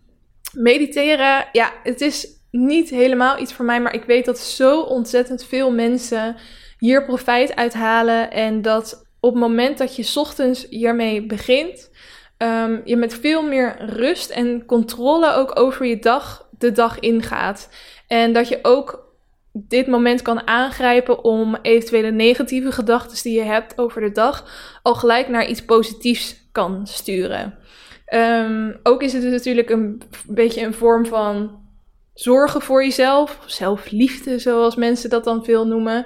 mediteren, 0.53 1.45
ja, 1.51 1.71
het 1.83 2.01
is 2.01 2.27
niet 2.51 2.89
helemaal 2.89 3.39
iets 3.39 3.53
voor 3.53 3.65
mij, 3.65 3.81
maar 3.81 3.93
ik 3.93 4.03
weet 4.03 4.25
dat 4.25 4.39
zo 4.39 4.81
ontzettend 4.81 5.45
veel 5.45 5.71
mensen 5.71 6.35
hier 6.77 7.05
profijt 7.05 7.55
uithalen. 7.55 8.31
En 8.31 8.61
dat 8.61 9.04
op 9.25 9.31
het 9.31 9.41
moment 9.41 9.77
dat 9.77 9.95
je 9.95 10.19
ochtends 10.19 10.67
hiermee 10.69 11.25
begint, 11.25 11.91
um, 12.37 12.81
je 12.83 12.95
met 12.95 13.13
veel 13.13 13.43
meer 13.43 13.75
rust 13.85 14.29
en 14.29 14.65
controle 14.65 15.33
ook 15.33 15.59
over 15.59 15.85
je 15.85 15.99
dag 15.99 16.49
de 16.57 16.71
dag 16.71 16.99
ingaat. 16.99 17.69
En 18.07 18.33
dat 18.33 18.47
je 18.47 18.59
ook 18.61 19.13
dit 19.53 19.87
moment 19.87 20.21
kan 20.21 20.47
aangrijpen 20.47 21.23
om 21.23 21.57
eventuele 21.61 22.11
negatieve 22.11 22.71
gedachten 22.71 23.23
die 23.23 23.33
je 23.33 23.45
hebt 23.45 23.77
over 23.77 24.01
de 24.01 24.11
dag 24.11 24.45
al 24.81 24.95
gelijk 24.95 25.27
naar 25.27 25.47
iets 25.47 25.65
positiefs 25.65 26.49
kan 26.51 26.87
sturen. 26.87 27.57
Um, 28.13 28.79
ook 28.83 29.03
is 29.03 29.13
het 29.13 29.21
dus 29.21 29.31
natuurlijk 29.31 29.69
een 29.69 30.01
beetje 30.27 30.61
een 30.61 30.73
vorm 30.73 31.05
van 31.05 31.63
zorgen 32.13 32.61
voor 32.61 32.83
jezelf, 32.83 33.39
zelfliefde, 33.45 34.39
zoals 34.39 34.75
mensen 34.75 35.09
dat 35.09 35.23
dan 35.23 35.43
veel 35.43 35.67
noemen. 35.67 36.05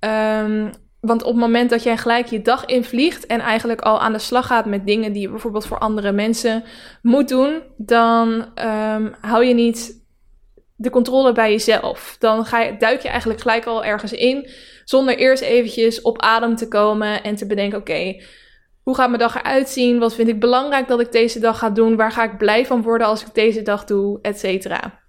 Um, 0.00 0.70
want 1.00 1.22
op 1.22 1.30
het 1.30 1.40
moment 1.40 1.70
dat 1.70 1.82
jij 1.82 1.96
gelijk 1.96 2.26
je 2.26 2.42
dag 2.42 2.64
invliegt 2.64 3.26
en 3.26 3.40
eigenlijk 3.40 3.80
al 3.80 4.00
aan 4.00 4.12
de 4.12 4.18
slag 4.18 4.46
gaat 4.46 4.66
met 4.66 4.86
dingen 4.86 5.12
die 5.12 5.22
je 5.22 5.30
bijvoorbeeld 5.30 5.66
voor 5.66 5.78
andere 5.78 6.12
mensen 6.12 6.64
moet 7.02 7.28
doen, 7.28 7.62
dan 7.76 8.28
um, 8.64 9.14
hou 9.20 9.44
je 9.44 9.54
niet 9.54 10.04
de 10.76 10.90
controle 10.90 11.32
bij 11.32 11.50
jezelf. 11.50 12.16
Dan 12.18 12.44
ga 12.44 12.60
je, 12.60 12.76
duik 12.76 13.00
je 13.00 13.08
eigenlijk 13.08 13.40
gelijk 13.40 13.66
al 13.66 13.84
ergens 13.84 14.12
in, 14.12 14.50
zonder 14.84 15.16
eerst 15.16 15.42
eventjes 15.42 16.02
op 16.02 16.20
adem 16.20 16.56
te 16.56 16.68
komen 16.68 17.22
en 17.22 17.34
te 17.34 17.46
bedenken: 17.46 17.78
oké, 17.78 18.22
hoe 18.82 18.94
gaat 18.94 19.08
mijn 19.08 19.20
dag 19.20 19.36
eruit 19.36 19.68
zien? 19.68 19.98
Wat 19.98 20.14
vind 20.14 20.28
ik 20.28 20.40
belangrijk 20.40 20.88
dat 20.88 21.00
ik 21.00 21.12
deze 21.12 21.38
dag 21.38 21.58
ga 21.58 21.70
doen? 21.70 21.96
Waar 21.96 22.12
ga 22.12 22.24
ik 22.24 22.38
blij 22.38 22.66
van 22.66 22.82
worden 22.82 23.06
als 23.06 23.22
ik 23.22 23.34
deze 23.34 23.62
dag 23.62 23.84
doe? 23.84 24.18
Etcetera. 24.22 25.00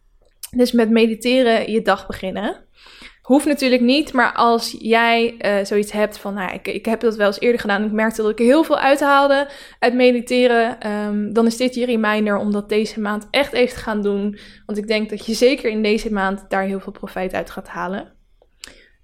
Dus 0.55 0.71
met 0.71 0.89
mediteren 0.89 1.71
je 1.71 1.81
dag 1.81 2.07
beginnen. 2.07 2.65
Hoeft 3.31 3.45
natuurlijk 3.45 3.81
niet, 3.81 4.13
maar 4.13 4.33
als 4.33 4.75
jij 4.79 5.35
uh, 5.39 5.65
zoiets 5.65 5.91
hebt 5.91 6.17
van, 6.17 6.33
nou, 6.33 6.53
ik, 6.53 6.67
ik 6.67 6.85
heb 6.85 6.99
dat 6.99 7.15
wel 7.15 7.27
eens 7.27 7.39
eerder 7.39 7.59
gedaan. 7.59 7.83
Ik 7.83 7.91
merkte 7.91 8.21
dat 8.21 8.31
ik 8.31 8.37
heel 8.37 8.63
veel 8.63 8.77
uithaalde 8.77 9.47
uit 9.79 9.93
mediteren. 9.93 10.91
Um, 10.91 11.33
dan 11.33 11.45
is 11.45 11.57
dit 11.57 11.75
je 11.75 11.85
reminder 11.85 12.37
om 12.37 12.51
dat 12.51 12.69
deze 12.69 12.99
maand 12.99 13.27
echt 13.29 13.53
even 13.53 13.75
te 13.75 13.83
gaan 13.83 14.01
doen. 14.01 14.37
Want 14.65 14.77
ik 14.77 14.87
denk 14.87 15.09
dat 15.09 15.25
je 15.25 15.33
zeker 15.33 15.69
in 15.69 15.83
deze 15.83 16.13
maand 16.13 16.45
daar 16.49 16.63
heel 16.63 16.79
veel 16.79 16.91
profijt 16.91 17.33
uit 17.33 17.49
gaat 17.49 17.67
halen. 17.67 18.13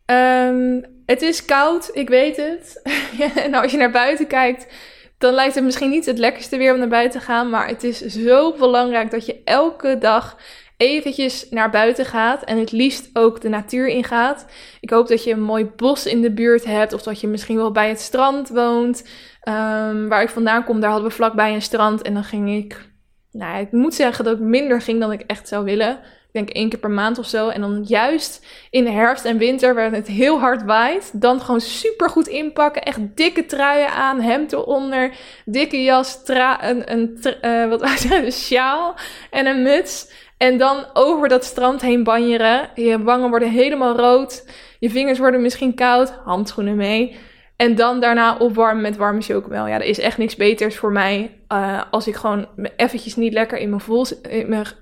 Um, 0.06 0.86
het 1.06 1.22
is 1.22 1.46
koud, 1.46 1.90
ik 1.94 2.10
weet 2.10 2.38
het. 2.38 2.82
en 3.46 3.54
als 3.54 3.72
je 3.72 3.78
naar 3.78 3.92
buiten 3.92 4.28
kijkt, 4.28 4.74
dan 5.18 5.34
lijkt 5.34 5.56
het 5.56 5.63
misschien 5.63 5.90
niet 5.90 6.06
het 6.06 6.18
lekkerste 6.18 6.58
weer 6.58 6.74
om 6.74 6.80
naar 6.80 6.88
buiten 6.88 7.20
te 7.20 7.26
gaan. 7.26 7.50
Maar 7.50 7.68
het 7.68 7.84
is 7.84 8.00
zo 8.00 8.54
belangrijk 8.54 9.12
dat 9.12 9.26
je 9.26 9.42
elke 9.44 9.98
dag 9.98 10.38
eventjes 10.78 11.50
naar 11.50 11.70
buiten 11.70 12.06
gaat 12.06 12.44
en 12.44 12.58
het 12.58 12.72
liefst 12.72 13.10
ook 13.13 13.42
de 13.42 13.50
natuur 13.50 13.88
ingaat. 13.88 14.46
Ik 14.80 14.90
hoop 14.90 15.08
dat 15.08 15.24
je 15.24 15.32
een 15.32 15.42
mooi 15.42 15.66
bos 15.66 16.06
in 16.06 16.22
de 16.22 16.32
buurt 16.32 16.66
hebt 16.66 16.94
of 16.94 17.04
dat 17.04 17.22
je 17.22 17.28
misschien 17.28 17.56
wel 17.56 17.72
bij 17.72 17.90
het 17.90 18.00
strand 18.00 18.50
woont. 18.50 19.04
Um, 19.44 20.08
waar 20.08 20.22
ik 20.22 20.30
vandaan 20.30 20.63
kom, 20.63 20.80
daar 20.80 20.90
hadden 20.90 21.10
we 21.10 21.16
vlakbij 21.16 21.54
een 21.54 21.62
strand 21.62 22.02
en 22.02 22.13
dan 22.13 22.24
ging 22.24 22.50
ik, 22.50 22.90
nou 23.32 23.60
ik 23.60 23.72
moet 23.72 23.94
zeggen 23.94 24.26
dat 24.26 24.34
ik 24.34 24.44
minder 24.44 24.82
ging 24.82 25.00
dan 25.00 25.12
ik 25.12 25.22
echt 25.22 25.48
zou 25.48 25.66
willen. 25.66 26.00
Ik 26.28 26.34
denk 26.34 26.50
één 26.50 26.70
keer 26.70 26.80
per 26.80 26.92
maand 26.92 27.18
of 27.18 27.28
zo. 27.28 27.50
En 27.50 27.62
dan 27.62 27.84
juist 27.84 28.46
in 28.70 28.84
de 28.84 28.92
herfst 28.92 29.26
en 29.26 29.38
winter, 29.38 29.76
waar 29.76 29.92
het 29.92 30.08
heel 30.08 30.40
hard 30.40 30.63
waait, 30.63 31.22
dan 31.22 31.42
gewoon 31.42 31.62
super 31.62 32.10
goed 32.10 32.28
inpakken. 32.28 32.84
Echt 32.84 33.00
dikke 33.16 33.46
truien 33.46 33.90
aan, 33.90 34.22
hemd 34.22 34.54
eronder, 34.54 35.12
dikke 35.46 35.84
jas, 35.84 36.24
tra 36.24 36.70
een, 36.70 36.92
een, 36.92 37.18
uh, 37.42 37.70
wat 37.70 38.06
een 38.12 38.32
sjaal 38.32 38.96
en 39.32 39.46
een 39.46 39.62
muts. 39.62 40.12
En 40.38 40.58
dan 40.58 40.86
over 40.93 41.28
dat 41.28 41.43
strand 41.43 41.82
heen 41.82 42.04
banjeren. 42.04 42.69
Je 42.76 43.04
wangen 43.04 43.30
worden 43.30 43.52
helemaal 43.52 43.95
rood. 43.95 44.50
Je 44.80 44.89
vingers 44.89 45.19
worden 45.19 45.41
misschien 45.41 45.76
koud. 45.76 46.10
Handschoenen 46.23 46.76
mee. 46.76 47.15
En 47.56 47.76
dan 47.76 48.00
daarna 48.00 48.38
opwarmen 48.38 48.82
met 48.82 48.97
warme 48.97 49.21
chocomel. 49.21 49.67
Ja, 49.67 49.73
er 49.73 49.84
is 49.86 50.00
echt 50.00 50.17
niks 50.17 50.36
beters 50.36 50.76
voor 50.76 50.91
mij. 50.91 51.39
Uh, 51.52 51.82
als 51.91 52.08
ik 52.08 52.15
gewoon 52.15 52.47
eventjes 52.76 53.15
niet 53.15 53.34
lekker 53.34 53.58
in 53.58 53.69
mijn, 53.69 53.82
vol, 53.82 54.06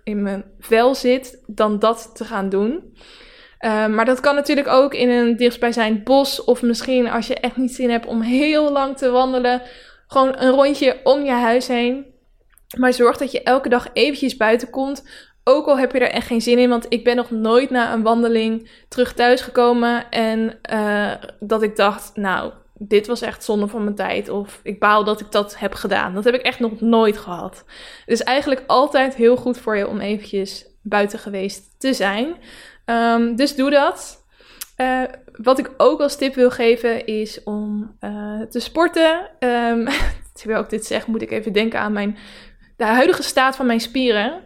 in 0.03 0.21
mijn, 0.21 0.43
vel 0.59 0.95
zit. 0.95 1.43
Dan 1.47 1.79
dat 1.79 2.11
te 2.13 2.25
gaan 2.25 2.49
doen. 2.49 2.95
Uh, 3.59 3.87
maar 3.87 4.05
dat 4.05 4.19
kan 4.19 4.35
natuurlijk 4.35 4.67
ook 4.67 4.93
in 4.93 5.09
een 5.09 5.35
dichtstbijzijnd 5.35 6.03
bos. 6.03 6.43
Of 6.43 6.61
misschien 6.61 7.09
als 7.09 7.27
je 7.27 7.35
echt 7.35 7.57
niet 7.57 7.75
zin 7.75 7.89
hebt 7.89 8.05
om 8.05 8.21
heel 8.21 8.71
lang 8.71 8.97
te 8.97 9.09
wandelen. 9.09 9.61
Gewoon 10.07 10.35
een 10.37 10.51
rondje 10.51 10.99
om 11.03 11.23
je 11.23 11.31
huis 11.31 11.67
heen. 11.67 12.05
Maar 12.77 12.93
zorg 12.93 13.17
dat 13.17 13.31
je 13.31 13.43
elke 13.43 13.69
dag 13.69 13.87
eventjes 13.93 14.37
buiten 14.37 14.69
komt. 14.69 15.03
Ook 15.47 15.67
al 15.67 15.79
heb 15.79 15.91
je 15.91 15.99
er 15.99 16.11
echt 16.11 16.27
geen 16.27 16.41
zin 16.41 16.57
in, 16.57 16.69
want 16.69 16.85
ik 16.89 17.03
ben 17.03 17.15
nog 17.15 17.31
nooit 17.31 17.69
na 17.69 17.93
een 17.93 18.01
wandeling 18.01 18.69
terug 18.87 19.13
thuis 19.13 19.41
gekomen 19.41 20.09
en 20.09 20.59
uh, 20.71 21.11
dat 21.39 21.61
ik 21.61 21.75
dacht, 21.75 22.15
nou, 22.15 22.51
dit 22.73 23.07
was 23.07 23.21
echt 23.21 23.43
zonde 23.43 23.67
van 23.67 23.83
mijn 23.83 23.95
tijd. 23.95 24.29
Of 24.29 24.59
ik 24.63 24.79
baal 24.79 25.03
dat 25.03 25.19
ik 25.19 25.31
dat 25.31 25.59
heb 25.59 25.73
gedaan. 25.73 26.13
Dat 26.13 26.23
heb 26.23 26.33
ik 26.33 26.41
echt 26.41 26.59
nog 26.59 26.81
nooit 26.81 27.17
gehad. 27.17 27.65
Is 28.05 28.23
eigenlijk 28.23 28.63
altijd 28.67 29.15
heel 29.15 29.35
goed 29.35 29.57
voor 29.57 29.77
je 29.77 29.87
om 29.87 29.99
eventjes 29.99 30.65
buiten 30.81 31.19
geweest 31.19 31.79
te 31.79 31.93
zijn. 31.93 32.35
Um, 32.85 33.35
dus 33.35 33.55
doe 33.55 33.69
dat. 33.69 34.23
Uh, 34.77 35.01
wat 35.31 35.59
ik 35.59 35.71
ook 35.77 36.01
als 36.01 36.15
tip 36.15 36.35
wil 36.35 36.51
geven 36.51 37.05
is 37.05 37.43
om 37.43 37.97
uh, 38.01 38.41
te 38.41 38.59
sporten. 38.59 39.29
Um, 39.39 39.87
terwijl 40.39 40.61
ik 40.61 40.69
dit 40.69 40.85
zeg, 40.85 41.07
moet 41.07 41.21
ik 41.21 41.31
even 41.31 41.53
denken 41.53 41.79
aan 41.79 41.93
mijn, 41.93 42.17
de 42.77 42.85
huidige 42.85 43.23
staat 43.23 43.55
van 43.55 43.65
mijn 43.65 43.81
spieren 43.81 44.43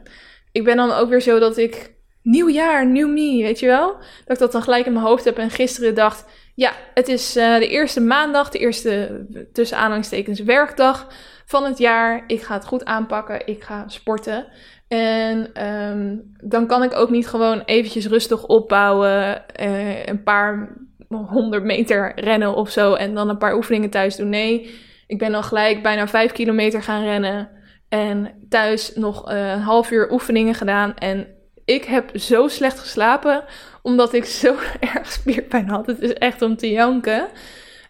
ik 0.60 0.66
ben 0.66 0.78
dan 0.78 0.92
ook 0.92 1.10
weer 1.10 1.22
zo 1.22 1.40
dat 1.40 1.58
ik 1.58 1.94
nieuw 2.22 2.50
jaar, 2.50 2.86
nieuw 2.86 3.08
me, 3.08 3.42
weet 3.42 3.60
je 3.60 3.66
wel? 3.66 3.88
Dat 4.26 4.36
ik 4.36 4.40
dat 4.40 4.52
dan 4.52 4.62
gelijk 4.62 4.86
in 4.86 4.94
mijn 4.94 5.06
hoofd 5.06 5.26
heb 5.26 5.38
en 5.38 5.50
gisteren 5.50 5.96
dacht, 5.96 6.26
ja, 6.56 6.72
het 6.94 7.08
is 7.08 7.38
uh, 7.38 7.58
de 7.58 7.68
eerste 7.68 8.02
maandag, 8.02 8.50
de 8.50 8.60
eerste 8.60 9.26
tussen 9.54 9.78
aanhalingstekens 9.78 10.40
werkdag 10.40 11.08
van 11.46 11.64
het 11.64 11.78
jaar. 11.78 12.24
Ik 12.28 12.42
ga 12.42 12.54
het 12.54 12.66
goed 12.66 12.86
aanpakken, 12.86 13.48
ik 13.48 13.64
ga 13.64 13.84
sporten. 13.88 14.46
En 14.88 15.66
um, 15.68 16.34
dan 16.44 16.68
kan 16.68 16.84
ik 16.84 16.96
ook 16.96 17.10
niet 17.10 17.28
gewoon 17.28 17.62
eventjes 17.66 18.08
rustig 18.08 18.46
opbouwen, 18.46 19.44
uh, 19.62 20.06
een 20.06 20.24
paar 20.24 20.78
honderd 21.08 21.64
meter 21.64 22.12
rennen 22.16 22.56
of 22.56 22.70
zo 22.70 22.94
en 22.94 23.14
dan 23.14 23.30
een 23.30 23.38
paar 23.38 23.56
oefeningen 23.56 23.90
thuis 23.90 24.16
doen. 24.16 24.30
Nee, 24.30 24.76
ik 25.08 25.18
ben 25.18 25.32
dan 25.32 25.44
gelijk 25.44 25.84
bijna 25.84 26.08
vijf 26.08 26.32
kilometer 26.32 26.84
gaan 26.84 27.04
rennen. 27.04 27.50
En 27.90 28.46
thuis 28.50 28.96
nog 28.96 29.30
eh, 29.30 29.52
een 29.52 29.62
half 29.62 29.92
uur 29.92 30.12
oefeningen 30.12 30.56
gedaan. 30.56 30.96
En 30.96 31.28
ik 31.66 31.84
heb 31.84 32.20
zo 32.20 32.48
slecht 32.48 32.80
geslapen, 32.80 33.44
omdat 33.82 34.14
ik 34.14 34.26
zo 34.26 34.56
erg 34.96 35.12
spierpijn 35.12 35.70
had. 35.70 35.86
Het 35.86 36.02
is 36.02 36.14
echt 36.14 36.42
om 36.42 36.58
te 36.58 36.72
janken. 36.72 37.28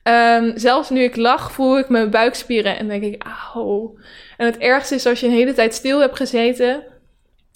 Um, 0.04 0.58
zelfs 0.58 0.90
nu 0.90 1.02
ik 1.02 1.16
lach, 1.16 1.52
voel 1.52 1.78
ik 1.80 1.90
mijn 1.90 2.10
buikspieren 2.10 2.78
en 2.78 2.88
denk 2.88 3.04
ik, 3.04 3.24
auw. 3.54 3.98
En 4.38 4.46
het 4.46 4.58
ergste 4.58 4.96
is 4.96 5.06
als 5.06 5.20
je 5.20 5.28
een 5.28 5.34
hele 5.34 5.54
tijd 5.54 5.74
stil 5.74 6.00
hebt 6.00 6.16
gezeten 6.16 6.84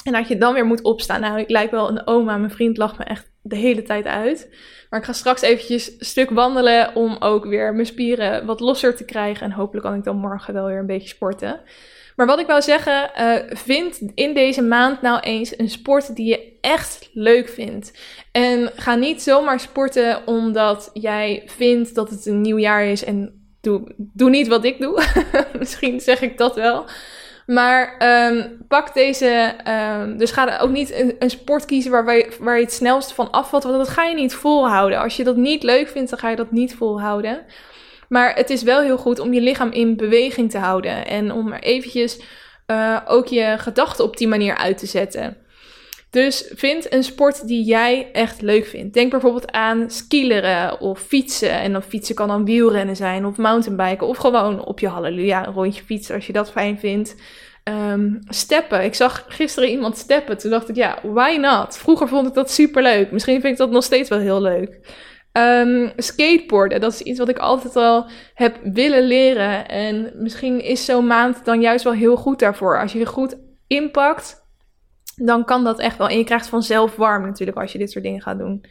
en 0.04 0.12
dat 0.12 0.28
je 0.28 0.38
dan 0.38 0.54
weer 0.54 0.66
moet 0.66 0.82
opstaan. 0.82 1.22
Nou, 1.22 1.40
ik 1.40 1.50
lijk 1.50 1.72
wel 1.72 1.90
een 1.90 2.08
oma. 2.08 2.38
Mijn 2.38 2.52
vriend 2.52 2.78
lacht 2.78 2.98
me 2.98 3.04
echt 3.04 3.32
de 3.42 3.56
hele 3.56 3.84
tijd 3.84 4.06
uit. 4.06 4.56
Maar 4.90 5.00
ik 5.00 5.06
ga 5.06 5.14
straks 5.14 5.42
eventjes 5.42 5.88
een 6.00 6.06
stuk 6.06 6.30
wandelen 6.30 6.96
om 6.96 7.16
ook 7.20 7.46
weer 7.46 7.74
mijn 7.74 7.86
spieren 7.86 8.46
wat 8.46 8.60
losser 8.60 8.96
te 8.96 9.06
krijgen. 9.06 9.46
En 9.46 9.52
hopelijk 9.52 9.86
kan 9.86 9.96
ik 9.96 10.04
dan 10.04 10.18
morgen 10.18 10.54
wel 10.54 10.66
weer 10.66 10.78
een 10.78 10.86
beetje 10.86 11.08
sporten. 11.08 11.60
Maar 12.16 12.26
wat 12.26 12.40
ik 12.40 12.48
wou 12.48 12.62
zeggen, 12.62 13.12
uh, 13.20 13.58
vind 13.58 14.02
in 14.16 14.34
deze 14.34 14.62
maand 14.62 15.02
nou 15.02 15.20
eens 15.20 15.60
een 15.60 15.70
sport 15.70 16.16
die 16.16 16.26
je 16.26 16.58
echt 16.62 17.10
leuk 17.14 17.50
vindt. 17.50 17.92
En 18.32 18.72
ga 18.76 18.96
niet 18.96 19.22
zomaar 19.22 19.60
sporten 19.60 20.28
omdat 20.28 20.90
jij 20.94 21.44
vindt 21.46 21.96
dat 21.96 22.10
het 22.10 22.26
een 22.26 22.42
nieuw 22.42 22.58
jaar 22.58 22.86
is 22.86 23.04
en 23.04 23.44
doe, 23.62 23.94
doe 23.98 24.30
niet 24.30 24.48
wat 24.48 24.64
ik 24.64 24.80
doe. 24.80 25.04
Misschien 25.60 26.00
zeg 26.00 26.22
ik 26.22 26.38
dat 26.38 26.56
wel. 26.56 26.86
Maar 27.46 27.96
um, 28.32 28.66
pak 28.68 28.94
deze. 28.94 29.56
Um, 29.68 30.18
dus 30.18 30.32
ga 30.32 30.58
ook 30.60 30.70
niet 30.70 30.94
een, 30.94 31.16
een, 31.20 31.30
sport 31.30 31.66
kiezen 31.66 31.92
waar, 31.92 32.18
je, 32.18 32.32
waar 32.40 32.58
je 32.58 32.64
het 32.64 32.74
snelst 32.74 33.14
van 33.14 33.32
afvalt. 33.32 33.64
Want 33.64 33.78
dat 33.78 33.90
ga 33.90 34.04
je 34.04 34.16
niet 34.16 34.34
volhouden. 34.34 35.00
Als 35.00 35.16
je 35.16 35.24
dat 35.24 35.36
niet 35.36 35.64
leuk 35.64 35.88
vindt, 35.88 36.10
dan 36.10 36.20
ga 36.20 36.30
je 36.30 36.36
dat 36.36 36.52
niet 36.52 36.76
volhouden. 36.76 37.46
Maar 38.14 38.36
het 38.36 38.50
is 38.50 38.64
wel 38.64 38.82
heel 38.82 38.98
goed 38.98 39.20
om 39.20 39.34
je 39.34 39.42
lichaam 39.42 39.72
in 39.72 39.96
beweging 39.96 40.52
te 40.52 40.58
houden. 40.58 41.06
En 41.06 41.32
om 41.32 41.52
er 41.52 41.64
eventjes 41.64 42.22
uh, 42.68 43.00
ook 43.08 43.28
je 43.28 43.56
gedachten 43.58 44.04
op 44.04 44.18
die 44.18 44.28
manier 44.28 44.58
uit 44.58 44.78
te 44.78 44.86
zetten. 44.86 45.38
Dus 46.10 46.52
vind 46.56 46.94
een 46.94 47.04
sport 47.04 47.48
die 47.48 47.64
jij 47.64 48.10
echt 48.12 48.42
leuk 48.42 48.66
vindt. 48.66 48.94
Denk 48.94 49.12
bijvoorbeeld 49.12 49.52
aan 49.52 49.90
skileren 49.90 50.80
of 50.80 51.00
fietsen. 51.00 51.52
En 51.52 51.72
dan 51.72 51.84
fietsen 51.84 52.16
kan 52.16 52.28
dan 52.28 52.46
wielrennen 52.46 52.96
zijn 52.96 53.26
of 53.26 53.38
mountainbiken. 53.38 54.08
Of 54.08 54.18
gewoon 54.18 54.66
op 54.66 54.80
je 54.80 54.88
halleluja 54.88 55.48
een 55.48 55.54
rondje 55.54 55.84
fietsen 55.84 56.16
als 56.16 56.28
je 56.28 56.34
dat 56.34 56.52
fijn 56.52 56.80
vindt. 56.80 57.16
Um, 57.64 58.20
steppen. 58.28 58.84
Ik 58.84 58.96
zag 58.96 59.26
gisteren 59.28 59.70
iemand 59.70 59.98
steppen. 59.98 60.38
Toen 60.38 60.52
dacht 60.52 60.70
ik, 60.70 60.76
ja, 60.76 60.98
why 61.04 61.38
not? 61.40 61.78
Vroeger 61.78 62.08
vond 62.08 62.28
ik 62.28 62.34
dat 62.34 62.52
super 62.52 62.84
leuk. 62.84 63.12
Misschien 63.12 63.42
vind 63.42 63.54
ik 63.54 63.60
dat 63.60 63.72
nog 63.72 63.84
steeds 63.84 64.10
wel 64.10 64.20
heel 64.20 64.42
leuk. 64.42 64.80
Um, 65.38 65.92
skateboarden, 65.96 66.82
dat 66.82 66.94
is 66.94 67.02
iets 67.02 67.20
wat 67.20 67.30
ik 67.30 67.38
altijd 67.38 67.76
al 67.76 68.06
heb 68.34 68.60
willen 68.64 69.04
leren. 69.04 69.68
En 69.68 70.12
misschien 70.16 70.64
is 70.64 70.86
zo'n 70.86 71.08
maand 71.08 71.46
dan 71.46 71.62
juist 71.62 71.84
wel 71.84 71.94
heel 71.94 72.16
goed 72.16 72.40
daarvoor. 72.40 72.80
Als 72.80 72.92
je 72.92 73.00
je 73.00 73.06
goed 73.06 73.38
inpakt 73.68 74.44
dan 75.16 75.46
kan 75.46 75.64
dat 75.64 75.80
echt 75.80 75.98
wel. 75.98 76.08
En 76.08 76.18
je 76.18 76.24
krijgt 76.24 76.48
vanzelf 76.48 76.96
warm 76.96 77.26
natuurlijk 77.26 77.58
als 77.58 77.72
je 77.72 77.78
dit 77.78 77.92
soort 77.92 78.04
dingen 78.04 78.22
gaat 78.22 78.38
doen. 78.38 78.66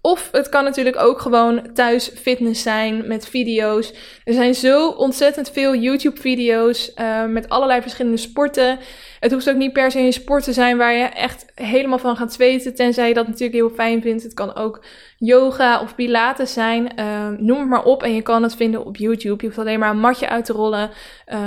Of 0.00 0.28
het 0.32 0.48
kan 0.48 0.64
natuurlijk 0.64 0.98
ook 0.98 1.20
gewoon 1.20 1.72
thuis 1.74 2.08
fitness 2.08 2.62
zijn 2.62 3.06
met 3.06 3.28
video's. 3.28 3.94
Er 4.24 4.32
zijn 4.32 4.54
zo 4.54 4.88
ontzettend 4.88 5.50
veel 5.50 5.74
YouTube-video's 5.74 6.92
uh, 6.96 7.24
met 7.24 7.48
allerlei 7.48 7.80
verschillende 7.82 8.16
sporten. 8.16 8.78
Het 9.20 9.32
hoeft 9.32 9.50
ook 9.50 9.56
niet 9.56 9.72
per 9.72 9.90
se 9.90 9.98
een 9.98 10.12
sport 10.12 10.44
te 10.44 10.52
zijn 10.52 10.76
waar 10.76 10.94
je 10.94 11.04
echt 11.04 11.52
helemaal 11.54 11.98
van 11.98 12.16
gaat 12.16 12.32
zweten, 12.32 12.74
tenzij 12.74 13.08
je 13.08 13.14
dat 13.14 13.26
natuurlijk 13.26 13.54
heel 13.54 13.70
fijn 13.70 14.02
vindt. 14.02 14.22
Het 14.22 14.34
kan 14.34 14.54
ook 14.54 14.84
yoga 15.16 15.80
of 15.80 15.94
pilates 15.94 16.52
zijn. 16.52 16.92
Uh, 16.98 17.28
noem 17.38 17.58
het 17.58 17.68
maar 17.68 17.84
op 17.84 18.02
en 18.02 18.14
je 18.14 18.22
kan 18.22 18.42
het 18.42 18.56
vinden 18.56 18.84
op 18.84 18.96
YouTube. 18.96 19.36
Je 19.36 19.46
hoeft 19.46 19.58
alleen 19.58 19.78
maar 19.78 19.90
een 19.90 20.00
matje 20.00 20.28
uit 20.28 20.44
te 20.44 20.52
rollen 20.52 20.90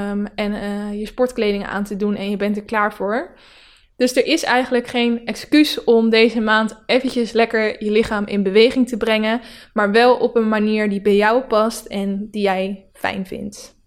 um, 0.10 0.28
en 0.36 0.52
uh, 0.52 1.00
je 1.00 1.06
sportkleding 1.06 1.66
aan 1.66 1.84
te 1.84 1.96
doen 1.96 2.16
en 2.16 2.30
je 2.30 2.38
bent 2.38 2.58
er 2.58 2.64
klaar 2.64 2.94
voor. 2.94 3.36
Dus 3.96 4.16
er 4.16 4.26
is 4.26 4.44
eigenlijk 4.44 4.88
geen 4.88 5.26
excuus 5.26 5.84
om 5.84 6.10
deze 6.10 6.42
maand 6.42 6.84
eventjes 6.86 7.32
lekker 7.32 7.84
je 7.84 7.92
lichaam 7.92 8.26
in 8.26 8.44
beweging 8.44 8.88
te 8.88 8.98
brengen, 8.98 9.42
maar 9.74 9.92
wel 9.92 10.16
op 10.16 10.36
een 10.36 10.50
manier 10.50 10.90
die 10.90 11.02
bij 11.02 11.16
jou 11.16 11.42
past 11.42 11.86
en 11.86 12.28
die 12.32 12.42
jij 12.42 12.90
fijn 12.94 13.26
vindt. 13.26 13.81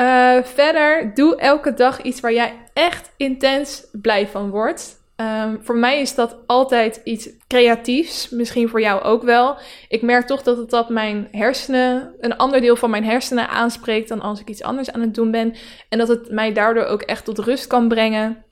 Uh, 0.00 0.42
verder, 0.42 1.14
doe 1.14 1.36
elke 1.36 1.74
dag 1.74 2.02
iets 2.02 2.20
waar 2.20 2.32
jij 2.32 2.54
echt 2.72 3.10
intens 3.16 3.86
blij 3.92 4.26
van 4.26 4.50
wordt. 4.50 4.98
Um, 5.16 5.58
voor 5.62 5.76
mij 5.76 6.00
is 6.00 6.14
dat 6.14 6.36
altijd 6.46 7.00
iets 7.04 7.28
creatiefs. 7.46 8.28
Misschien 8.28 8.68
voor 8.68 8.80
jou 8.80 9.02
ook 9.02 9.22
wel. 9.22 9.56
Ik 9.88 10.02
merk 10.02 10.26
toch 10.26 10.42
dat 10.42 10.56
het 10.56 10.70
dat 10.70 10.88
mijn 10.88 11.28
hersenen, 11.30 12.14
een 12.20 12.36
ander 12.36 12.60
deel 12.60 12.76
van 12.76 12.90
mijn 12.90 13.04
hersenen 13.04 13.48
aanspreekt 13.48 14.08
dan 14.08 14.20
als 14.20 14.40
ik 14.40 14.48
iets 14.48 14.62
anders 14.62 14.92
aan 14.92 15.00
het 15.00 15.14
doen 15.14 15.30
ben. 15.30 15.54
En 15.88 15.98
dat 15.98 16.08
het 16.08 16.30
mij 16.30 16.52
daardoor 16.52 16.84
ook 16.84 17.02
echt 17.02 17.24
tot 17.24 17.38
rust 17.38 17.66
kan 17.66 17.88
brengen. 17.88 18.44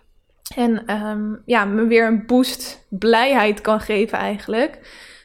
En 0.56 0.94
um, 1.06 1.42
ja, 1.46 1.64
me 1.64 1.86
weer 1.86 2.06
een 2.06 2.26
boost 2.26 2.86
blijheid 2.88 3.60
kan 3.60 3.80
geven 3.80 4.18
eigenlijk. 4.18 4.78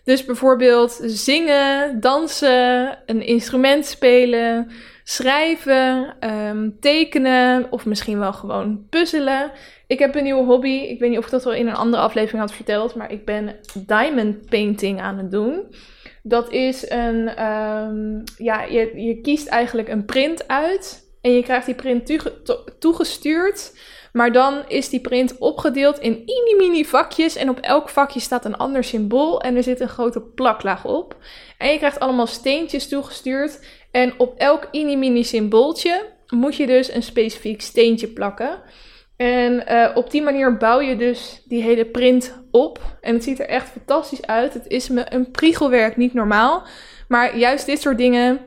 Dus 0.04 0.26
bijvoorbeeld 0.26 1.00
zingen, 1.04 2.00
dansen, 2.00 2.98
een 3.06 3.22
instrument 3.22 3.86
spelen, 3.86 4.72
schrijven, 5.04 6.16
um, 6.30 6.78
tekenen 6.80 7.68
of 7.72 7.86
misschien 7.86 8.20
wel 8.20 8.34
gewoon 8.34 8.86
puzzelen. 8.90 9.52
Ik 9.88 10.00
heb 10.00 10.16
een 10.16 10.24
nieuwe 10.24 10.44
hobby. 10.44 10.70
Ik 10.70 11.00
weet 11.00 11.10
niet 11.10 11.20
of 11.20 11.26
ik 11.26 11.32
dat 11.32 11.44
wel 11.44 11.54
in 11.54 11.68
een 11.68 11.76
andere 11.76 12.04
aflevering 12.04 12.42
had 12.42 12.54
verteld, 12.54 12.96
maar 12.96 13.12
ik 13.12 13.26
ben 13.26 13.56
diamond 13.74 14.50
painting 14.50 15.02
aan 15.02 15.18
het 15.18 15.32
doen. 15.32 15.76
Dat 16.24 16.52
is 16.52 16.90
een, 16.90 17.44
um, 17.46 18.24
ja, 18.38 18.64
je, 18.64 19.02
je 19.02 19.22
kiest 19.22 19.48
eigenlijk 19.48 19.88
een 19.88 20.06
print 20.06 20.48
uit 20.48 21.12
en 21.22 21.32
je 21.32 21.44
krijgt 21.44 21.66
die 21.66 21.76
print 21.76 22.20
toegestuurd. 22.80 23.74
Maar 24.14 24.32
dan 24.32 24.64
is 24.68 24.90
die 24.90 25.02
print 25.02 25.38
opgedeeld 25.38 26.00
in 26.00 26.24
mini-mini 26.26 26.86
vakjes. 26.86 27.36
En 27.36 27.50
op 27.50 27.60
elk 27.60 27.90
vakje 27.90 28.20
staat 28.20 28.46
een 28.46 28.58
ander 28.58 28.84
symbool. 28.84 29.42
En 29.42 29.56
er 29.56 29.64
zit 29.64 29.80
een 29.80 29.90
grote 29.90 30.22
plaklaag 30.22 30.86
op. 30.86 31.16
En 31.58 31.72
je 31.72 31.78
krijgt 31.78 32.00
allemaal 32.00 32.28
steentjes 32.28 32.88
toegestuurd. 32.88 33.60
En 33.94 34.14
op 34.18 34.38
elk 34.38 34.68
mini-mini 34.72 35.24
symbooltje 35.24 36.06
moet 36.28 36.56
je 36.56 36.68
dus 36.68 36.94
een 36.94 37.04
specifiek 37.04 37.62
steentje 37.62 38.08
plakken. 38.08 38.62
En 39.16 39.64
uh, 39.72 39.90
op 39.94 40.12
die 40.12 40.22
manier 40.22 40.58
bouw 40.58 40.80
je 40.80 40.96
dus 40.96 41.44
die 41.46 41.62
hele 41.62 41.86
print 41.86 42.44
op. 42.52 42.80
En 43.02 43.14
het 43.14 43.24
ziet 43.24 43.40
er 43.40 43.48
echt 43.48 43.70
fantastisch 43.70 44.26
uit. 44.26 44.54
Het 44.54 44.68
is 44.68 44.90
me 44.90 45.06
een 45.10 45.32
priegelwerk, 45.32 45.98
niet 45.98 46.14
normaal. 46.14 46.64
Maar 47.08 47.38
juist 47.38 47.66
dit 47.66 47.82
soort 47.82 47.98
dingen 47.98 48.40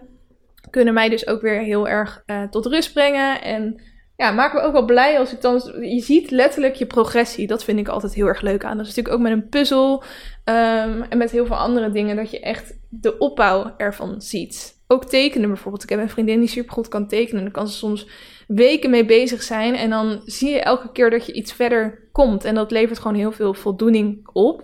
kunnen 0.71 0.95
mij 0.95 1.09
dus 1.09 1.27
ook 1.27 1.41
weer 1.41 1.61
heel 1.61 1.89
erg 1.89 2.23
uh, 2.27 2.43
tot 2.43 2.67
rust 2.67 2.93
brengen. 2.93 3.43
En 3.43 3.81
ja, 4.17 4.31
maken 4.31 4.61
me 4.61 4.67
ook 4.67 4.73
wel 4.73 4.85
blij 4.85 5.19
als 5.19 5.33
ik 5.33 5.41
dan. 5.41 5.63
Je 5.81 6.01
ziet 6.01 6.31
letterlijk 6.31 6.75
je 6.75 6.87
progressie. 6.87 7.47
Dat 7.47 7.65
vind 7.65 7.79
ik 7.79 7.89
altijd 7.89 8.15
heel 8.15 8.27
erg 8.27 8.41
leuk 8.41 8.65
aan. 8.65 8.77
Dat 8.77 8.87
is 8.87 8.95
natuurlijk 8.95 9.15
ook 9.15 9.23
met 9.23 9.33
een 9.33 9.49
puzzel 9.49 10.03
um, 10.45 11.03
en 11.03 11.19
met 11.19 11.31
heel 11.31 11.47
veel 11.47 11.57
andere 11.57 11.91
dingen. 11.91 12.17
Dat 12.17 12.31
je 12.31 12.41
echt 12.41 12.79
de 13.01 13.19
opbouw 13.19 13.75
ervan 13.77 14.23
ziet. 14.23 14.75
Ook 14.87 15.05
tekenen 15.05 15.49
bijvoorbeeld. 15.49 15.83
Ik 15.83 15.89
heb 15.89 15.99
een 15.99 16.11
vriendin 16.11 16.39
die 16.39 16.49
super 16.49 16.73
goed 16.73 16.89
kan 16.89 17.09
tekenen. 17.09 17.43
Daar 17.43 17.53
kan 17.53 17.69
ze 17.69 17.77
soms 17.77 18.09
weken 18.47 18.91
mee 18.91 19.05
bezig 19.05 19.43
zijn. 19.43 19.75
En 19.75 19.91
dan 19.91 20.23
zie 20.25 20.51
je 20.51 20.61
elke 20.61 20.93
keer 20.93 21.11
dat 21.11 21.27
je 21.27 21.33
iets 21.33 21.53
verder 21.53 22.09
komt. 22.13 22.45
En 22.45 22.55
dat 22.55 22.71
levert 22.71 22.99
gewoon 22.99 23.17
heel 23.17 23.33
veel 23.33 23.55
voldoening 23.55 24.29
op. 24.33 24.63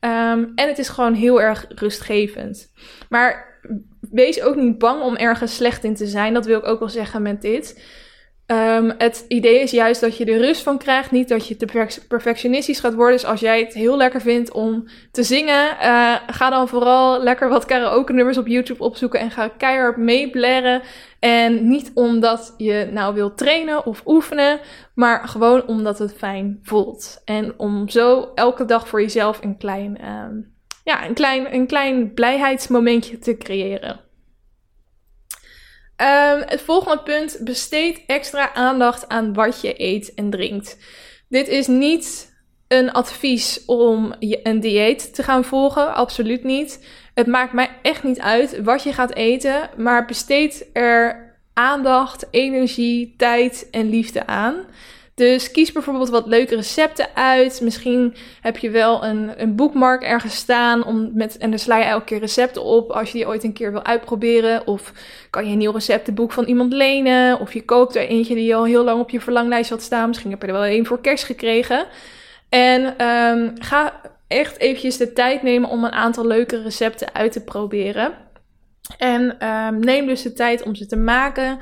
Um, 0.00 0.52
en 0.54 0.68
het 0.68 0.78
is 0.78 0.88
gewoon 0.88 1.14
heel 1.14 1.40
erg 1.40 1.66
rustgevend. 1.68 2.72
Maar 3.08 3.60
wees 4.10 4.42
ook 4.42 4.56
niet 4.56 4.78
bang 4.78 5.02
om 5.02 5.16
ergens 5.16 5.54
slecht 5.54 5.84
in 5.84 5.94
te 5.94 6.06
zijn. 6.06 6.34
Dat 6.34 6.46
wil 6.46 6.58
ik 6.58 6.66
ook 6.66 6.78
wel 6.78 6.88
zeggen 6.88 7.22
met 7.22 7.42
dit. 7.42 7.84
Um, 8.52 8.92
het 8.98 9.24
idee 9.28 9.60
is 9.60 9.70
juist 9.70 10.00
dat 10.00 10.16
je 10.16 10.24
er 10.24 10.38
rust 10.38 10.62
van 10.62 10.78
krijgt, 10.78 11.10
niet 11.10 11.28
dat 11.28 11.48
je 11.48 11.56
te 11.56 11.96
perfectionistisch 12.08 12.80
gaat 12.80 12.94
worden. 12.94 13.16
Dus 13.16 13.26
als 13.26 13.40
jij 13.40 13.60
het 13.60 13.74
heel 13.74 13.96
lekker 13.96 14.20
vindt 14.20 14.52
om 14.52 14.88
te 15.10 15.22
zingen, 15.22 15.76
uh, 15.82 16.14
ga 16.26 16.50
dan 16.50 16.68
vooral 16.68 17.22
lekker 17.22 17.48
wat 17.48 17.64
karaoke 17.64 18.12
nummers 18.12 18.38
op 18.38 18.46
YouTube 18.46 18.82
opzoeken 18.82 19.20
en 19.20 19.30
ga 19.30 19.48
keihard 19.48 19.96
meeblaren. 19.96 20.82
En 21.18 21.68
niet 21.68 21.90
omdat 21.94 22.54
je 22.56 22.88
nou 22.90 23.14
wilt 23.14 23.38
trainen 23.38 23.86
of 23.86 24.02
oefenen, 24.06 24.60
maar 24.94 25.28
gewoon 25.28 25.66
omdat 25.66 25.98
het 25.98 26.14
fijn 26.16 26.58
voelt. 26.62 27.22
En 27.24 27.54
om 27.56 27.88
zo 27.88 28.30
elke 28.34 28.64
dag 28.64 28.88
voor 28.88 29.00
jezelf 29.00 29.42
een 29.42 29.56
klein, 29.56 29.98
um, 30.08 30.54
ja, 30.84 31.06
een 31.06 31.14
klein, 31.14 31.54
een 31.54 31.66
klein 31.66 32.12
blijheidsmomentje 32.14 33.18
te 33.18 33.36
creëren. 33.36 34.00
Um, 36.02 36.42
het 36.46 36.60
volgende 36.60 37.02
punt: 37.02 37.38
besteed 37.40 38.02
extra 38.06 38.54
aandacht 38.54 39.08
aan 39.08 39.32
wat 39.32 39.60
je 39.60 39.82
eet 39.82 40.14
en 40.14 40.30
drinkt. 40.30 40.78
Dit 41.28 41.48
is 41.48 41.66
niet 41.66 42.32
een 42.68 42.92
advies 42.92 43.64
om 43.66 44.14
een 44.18 44.60
dieet 44.60 45.14
te 45.14 45.22
gaan 45.22 45.44
volgen, 45.44 45.94
absoluut 45.94 46.44
niet. 46.44 46.86
Het 47.14 47.26
maakt 47.26 47.52
mij 47.52 47.70
echt 47.82 48.02
niet 48.02 48.20
uit 48.20 48.62
wat 48.62 48.82
je 48.82 48.92
gaat 48.92 49.14
eten, 49.14 49.70
maar 49.76 50.04
besteed 50.04 50.70
er 50.72 51.30
aandacht, 51.54 52.26
energie, 52.30 53.14
tijd 53.16 53.68
en 53.70 53.88
liefde 53.88 54.26
aan. 54.26 54.54
Dus 55.14 55.50
kies 55.50 55.72
bijvoorbeeld 55.72 56.08
wat 56.08 56.26
leuke 56.26 56.54
recepten 56.54 57.06
uit. 57.14 57.60
Misschien 57.60 58.14
heb 58.40 58.58
je 58.58 58.70
wel 58.70 59.04
een, 59.04 59.42
een 59.42 59.56
boekmark 59.56 60.02
ergens 60.02 60.36
staan. 60.36 60.84
Om 60.84 61.10
met, 61.14 61.36
en 61.36 61.50
dan 61.50 61.58
sla 61.58 61.78
je 61.78 61.84
elke 61.84 62.04
keer 62.04 62.18
recepten 62.18 62.62
op 62.62 62.90
als 62.90 63.12
je 63.12 63.18
die 63.18 63.26
ooit 63.26 63.44
een 63.44 63.52
keer 63.52 63.72
wil 63.72 63.84
uitproberen. 63.84 64.66
Of 64.66 64.92
kan 65.30 65.46
je 65.46 65.52
een 65.52 65.58
nieuw 65.58 65.72
receptenboek 65.72 66.32
van 66.32 66.44
iemand 66.44 66.72
lenen. 66.72 67.40
Of 67.40 67.52
je 67.52 67.64
koopt 67.64 67.96
er 67.96 68.08
eentje 68.08 68.34
die 68.34 68.54
al 68.54 68.64
heel 68.64 68.84
lang 68.84 69.00
op 69.00 69.10
je 69.10 69.20
verlanglijst 69.20 69.70
had 69.70 69.82
staan. 69.82 70.08
Misschien 70.08 70.30
heb 70.30 70.40
je 70.40 70.46
er 70.46 70.52
wel 70.52 70.66
een 70.66 70.86
voor 70.86 71.00
kerst 71.00 71.24
gekregen. 71.24 71.86
En 72.48 73.06
um, 73.06 73.52
ga 73.54 74.00
echt 74.26 74.58
eventjes 74.58 74.96
de 74.96 75.12
tijd 75.12 75.42
nemen 75.42 75.68
om 75.68 75.84
een 75.84 75.92
aantal 75.92 76.26
leuke 76.26 76.62
recepten 76.62 77.14
uit 77.14 77.32
te 77.32 77.44
proberen. 77.44 78.14
En 78.98 79.48
um, 79.48 79.78
neem 79.78 80.06
dus 80.06 80.22
de 80.22 80.32
tijd 80.32 80.62
om 80.62 80.74
ze 80.74 80.86
te 80.86 80.96
maken. 80.96 81.58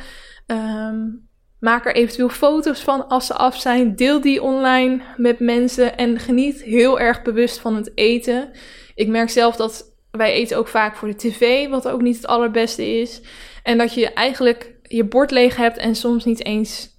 Um, 0.46 1.28
Maak 1.60 1.86
er 1.86 1.94
eventueel 1.94 2.28
foto's 2.28 2.80
van 2.80 3.08
als 3.08 3.26
ze 3.26 3.34
af 3.34 3.60
zijn. 3.60 3.96
Deel 3.96 4.20
die 4.20 4.42
online 4.42 5.02
met 5.16 5.40
mensen 5.40 5.96
en 5.96 6.18
geniet 6.18 6.62
heel 6.62 7.00
erg 7.00 7.22
bewust 7.22 7.58
van 7.58 7.76
het 7.76 7.92
eten. 7.94 8.50
Ik 8.94 9.08
merk 9.08 9.30
zelf 9.30 9.56
dat 9.56 9.92
wij 10.10 10.32
eten 10.32 10.56
ook 10.58 10.68
vaak 10.68 10.96
voor 10.96 11.08
de 11.08 11.16
tv, 11.16 11.68
wat 11.68 11.88
ook 11.88 12.02
niet 12.02 12.16
het 12.16 12.26
allerbeste 12.26 13.00
is. 13.00 13.20
En 13.62 13.78
dat 13.78 13.94
je 13.94 14.12
eigenlijk 14.12 14.74
je 14.82 15.04
bord 15.04 15.30
leeg 15.30 15.56
hebt 15.56 15.76
en 15.76 15.94
soms 15.94 16.24
niet 16.24 16.44
eens, 16.44 16.98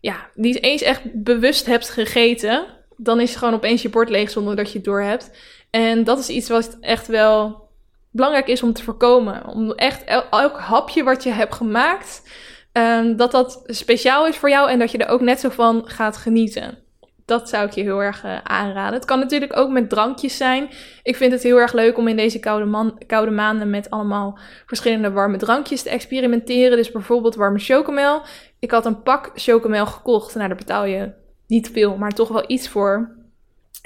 ja, 0.00 0.28
niet 0.34 0.62
eens 0.62 0.82
echt 0.82 1.00
bewust 1.12 1.66
hebt 1.66 1.90
gegeten. 1.90 2.66
Dan 2.96 3.20
is 3.20 3.36
gewoon 3.36 3.54
opeens 3.54 3.82
je 3.82 3.88
bord 3.88 4.08
leeg 4.08 4.30
zonder 4.30 4.56
dat 4.56 4.68
je 4.68 4.76
het 4.76 4.84
door 4.84 5.02
hebt. 5.02 5.30
En 5.70 6.04
dat 6.04 6.18
is 6.18 6.28
iets 6.28 6.48
wat 6.48 6.76
echt 6.80 7.06
wel 7.06 7.68
belangrijk 8.10 8.48
is 8.48 8.62
om 8.62 8.72
te 8.72 8.82
voorkomen. 8.82 9.46
Om 9.46 9.70
echt 9.70 10.04
elk 10.30 10.58
hapje 10.58 11.04
wat 11.04 11.22
je 11.22 11.30
hebt 11.30 11.54
gemaakt 11.54 12.22
Um, 12.76 13.16
dat 13.16 13.30
dat 13.30 13.62
speciaal 13.66 14.26
is 14.26 14.36
voor 14.36 14.50
jou 14.50 14.70
en 14.70 14.78
dat 14.78 14.90
je 14.90 14.98
er 14.98 15.08
ook 15.08 15.20
net 15.20 15.40
zo 15.40 15.48
van 15.48 15.82
gaat 15.84 16.16
genieten. 16.16 16.78
Dat 17.24 17.48
zou 17.48 17.66
ik 17.66 17.72
je 17.72 17.82
heel 17.82 18.02
erg 18.02 18.24
uh, 18.24 18.38
aanraden. 18.42 18.94
Het 18.94 19.04
kan 19.04 19.18
natuurlijk 19.18 19.56
ook 19.56 19.70
met 19.70 19.90
drankjes 19.90 20.36
zijn. 20.36 20.68
Ik 21.02 21.16
vind 21.16 21.32
het 21.32 21.42
heel 21.42 21.56
erg 21.56 21.72
leuk 21.72 21.98
om 21.98 22.08
in 22.08 22.16
deze 22.16 22.38
koude, 22.38 22.94
koude 23.06 23.30
maanden 23.30 23.70
met 23.70 23.90
allemaal 23.90 24.38
verschillende 24.66 25.10
warme 25.10 25.36
drankjes 25.36 25.82
te 25.82 25.90
experimenteren. 25.90 26.76
Dus 26.76 26.90
bijvoorbeeld 26.90 27.34
warme 27.34 27.58
chocomel. 27.58 28.22
Ik 28.58 28.70
had 28.70 28.86
een 28.86 29.02
pak 29.02 29.30
chocomel 29.34 29.86
gekocht. 29.86 30.34
Nou, 30.34 30.48
daar 30.48 30.56
betaal 30.56 30.84
je 30.84 31.12
niet 31.46 31.70
veel, 31.70 31.96
maar 31.96 32.12
toch 32.12 32.28
wel 32.28 32.44
iets 32.46 32.68
voor. 32.68 33.15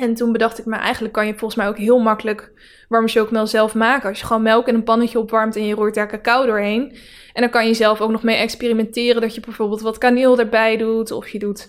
En 0.01 0.15
toen 0.15 0.33
bedacht 0.33 0.59
ik 0.59 0.65
me, 0.65 0.77
eigenlijk 0.77 1.15
kan 1.15 1.27
je 1.27 1.33
volgens 1.33 1.55
mij 1.55 1.69
ook 1.69 1.79
heel 1.79 1.99
makkelijk 1.99 2.53
warme 2.89 3.09
chocomel 3.09 3.47
zelf 3.47 3.75
maken. 3.75 4.09
Als 4.09 4.21
je 4.21 4.27
gewoon 4.27 4.43
melk 4.43 4.69
in 4.69 4.75
een 4.75 4.85
pannetje 4.85 5.19
opwarmt 5.19 5.57
en 5.57 5.67
je 5.67 5.75
roert 5.75 5.95
daar 5.95 6.09
cacao 6.09 6.47
doorheen. 6.47 6.97
En 7.33 7.43
dan 7.43 7.51
kan 7.51 7.67
je 7.67 7.75
zelf 7.75 8.01
ook 8.01 8.11
nog 8.11 8.23
mee 8.23 8.37
experimenteren. 8.37 9.21
Dat 9.21 9.35
je 9.35 9.41
bijvoorbeeld 9.41 9.81
wat 9.81 9.99
kaneel 9.99 10.39
erbij 10.39 10.77
doet. 10.77 11.11
Of 11.11 11.29
je 11.29 11.39
doet, 11.39 11.69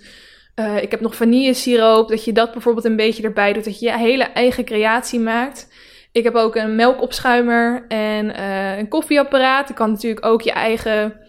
uh, 0.55 0.81
ik 0.81 0.91
heb 0.91 0.99
nog 1.01 1.15
vanillesiroop. 1.15 2.09
Dat 2.09 2.25
je 2.25 2.33
dat 2.33 2.51
bijvoorbeeld 2.51 2.85
een 2.85 2.95
beetje 2.95 3.23
erbij 3.23 3.53
doet. 3.53 3.65
Dat 3.65 3.79
je 3.79 3.85
je 3.85 3.97
hele 3.97 4.23
eigen 4.23 4.65
creatie 4.65 5.19
maakt. 5.19 5.67
Ik 6.11 6.23
heb 6.23 6.35
ook 6.35 6.55
een 6.55 6.75
melkopschuimer 6.75 7.85
en 7.87 8.25
uh, 8.25 8.77
een 8.77 8.87
koffieapparaat. 8.87 9.67
Je 9.67 9.73
kan 9.73 9.91
natuurlijk 9.91 10.25
ook 10.25 10.41
je 10.41 10.51
eigen, 10.51 11.19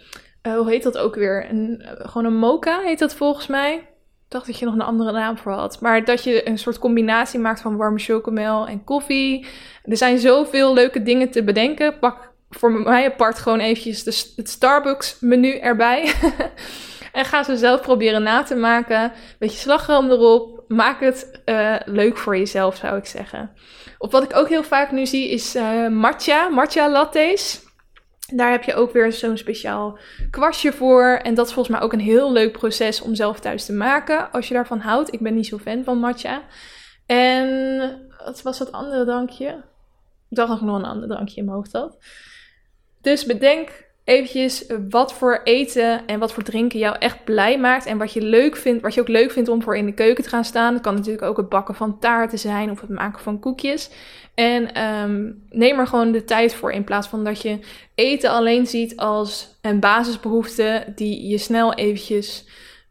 uh, 0.46 0.54
hoe 0.54 0.70
heet 0.70 0.82
dat 0.82 0.98
ook 0.98 1.14
weer? 1.14 1.46
Een, 1.50 1.82
gewoon 1.86 2.24
een 2.24 2.38
mocha 2.38 2.80
heet 2.80 2.98
dat 2.98 3.14
volgens 3.14 3.46
mij 3.46 3.91
dacht 4.32 4.46
dat 4.46 4.58
je 4.58 4.64
nog 4.64 4.74
een 4.74 4.80
andere 4.80 5.12
naam 5.12 5.38
voor 5.38 5.52
had. 5.52 5.80
Maar 5.80 6.04
dat 6.04 6.24
je 6.24 6.48
een 6.48 6.58
soort 6.58 6.78
combinatie 6.78 7.40
maakt 7.40 7.60
van 7.60 7.76
warme 7.76 7.98
chocomel 7.98 8.66
en 8.66 8.84
koffie. 8.84 9.46
Er 9.84 9.96
zijn 9.96 10.18
zoveel 10.18 10.74
leuke 10.74 11.02
dingen 11.02 11.30
te 11.30 11.42
bedenken. 11.44 11.98
Pak 11.98 12.32
voor 12.50 12.72
mij 12.72 13.06
apart 13.06 13.38
gewoon 13.38 13.60
eventjes 13.60 14.04
de, 14.04 14.32
het 14.36 14.48
Starbucks 14.48 15.16
menu 15.20 15.58
erbij. 15.58 16.12
en 17.12 17.24
ga 17.24 17.42
ze 17.42 17.56
zelf 17.56 17.80
proberen 17.80 18.22
na 18.22 18.42
te 18.42 18.54
maken. 18.54 19.12
Beetje 19.38 19.58
slagroom 19.58 20.10
erop. 20.10 20.64
Maak 20.68 21.00
het 21.00 21.42
uh, 21.44 21.76
leuk 21.84 22.16
voor 22.16 22.36
jezelf, 22.36 22.76
zou 22.76 22.96
ik 22.96 23.06
zeggen. 23.06 23.50
Of 23.98 24.10
wat 24.10 24.22
ik 24.22 24.36
ook 24.36 24.48
heel 24.48 24.62
vaak 24.62 24.90
nu 24.90 25.06
zie 25.06 25.30
is 25.30 25.56
uh, 25.56 25.88
matcha, 25.88 26.48
matcha 26.48 26.90
lattes. 26.90 27.61
Daar 28.36 28.50
heb 28.50 28.62
je 28.62 28.74
ook 28.74 28.92
weer 28.92 29.12
zo'n 29.12 29.36
speciaal 29.36 29.98
kwastje 30.30 30.72
voor. 30.72 31.20
En 31.22 31.34
dat 31.34 31.46
is 31.46 31.52
volgens 31.52 31.76
mij 31.76 31.84
ook 31.84 31.92
een 31.92 32.00
heel 32.00 32.32
leuk 32.32 32.52
proces 32.52 33.00
om 33.00 33.14
zelf 33.14 33.40
thuis 33.40 33.64
te 33.64 33.72
maken. 33.72 34.32
Als 34.32 34.48
je 34.48 34.54
daarvan 34.54 34.80
houdt. 34.80 35.12
Ik 35.12 35.20
ben 35.20 35.34
niet 35.34 35.46
zo 35.46 35.58
fan 35.58 35.84
van 35.84 35.98
matcha. 35.98 36.42
En 37.06 38.10
wat 38.24 38.42
was 38.42 38.58
dat 38.58 38.72
andere 38.72 39.04
drankje? 39.04 39.46
Ik 40.28 40.36
dacht 40.36 40.60
nog 40.60 40.78
een 40.78 40.84
ander 40.84 41.08
drankje 41.08 41.36
in 41.36 41.44
mijn 41.44 41.56
hoofd 41.56 41.72
had. 41.72 41.96
Dus 43.00 43.26
bedenk 43.26 43.90
eventjes 44.04 44.64
wat 44.88 45.12
voor 45.12 45.40
eten 45.44 46.06
en 46.06 46.18
wat 46.18 46.32
voor 46.32 46.42
drinken 46.42 46.78
jou 46.78 46.96
echt 46.98 47.24
blij 47.24 47.58
maakt. 47.58 47.86
En 47.86 47.98
wat 47.98 48.12
je 48.12 48.22
leuk 48.22 48.56
vindt, 48.56 48.82
wat 48.82 48.94
je 48.94 49.00
ook 49.00 49.08
leuk 49.08 49.30
vindt 49.30 49.48
om 49.48 49.62
voor 49.62 49.76
in 49.76 49.86
de 49.86 49.94
keuken 49.94 50.24
te 50.24 50.30
gaan 50.30 50.44
staan. 50.44 50.72
Dat 50.72 50.82
kan 50.82 50.94
natuurlijk 50.94 51.24
ook 51.24 51.36
het 51.36 51.48
bakken 51.48 51.74
van 51.74 51.98
taarten 51.98 52.38
zijn 52.38 52.70
of 52.70 52.80
het 52.80 52.90
maken 52.90 53.20
van 53.20 53.40
koekjes. 53.40 53.90
En 54.34 54.82
um, 54.82 55.42
neem 55.50 55.78
er 55.78 55.86
gewoon 55.86 56.12
de 56.12 56.24
tijd 56.24 56.54
voor 56.54 56.72
in 56.72 56.84
plaats 56.84 57.08
van 57.08 57.24
dat 57.24 57.42
je 57.42 57.58
eten 57.94 58.30
alleen 58.30 58.66
ziet 58.66 58.96
als 58.96 59.58
een 59.60 59.80
basisbehoefte 59.80 60.84
die 60.94 61.28
je 61.28 61.38
snel 61.38 61.74
eventjes 61.74 62.48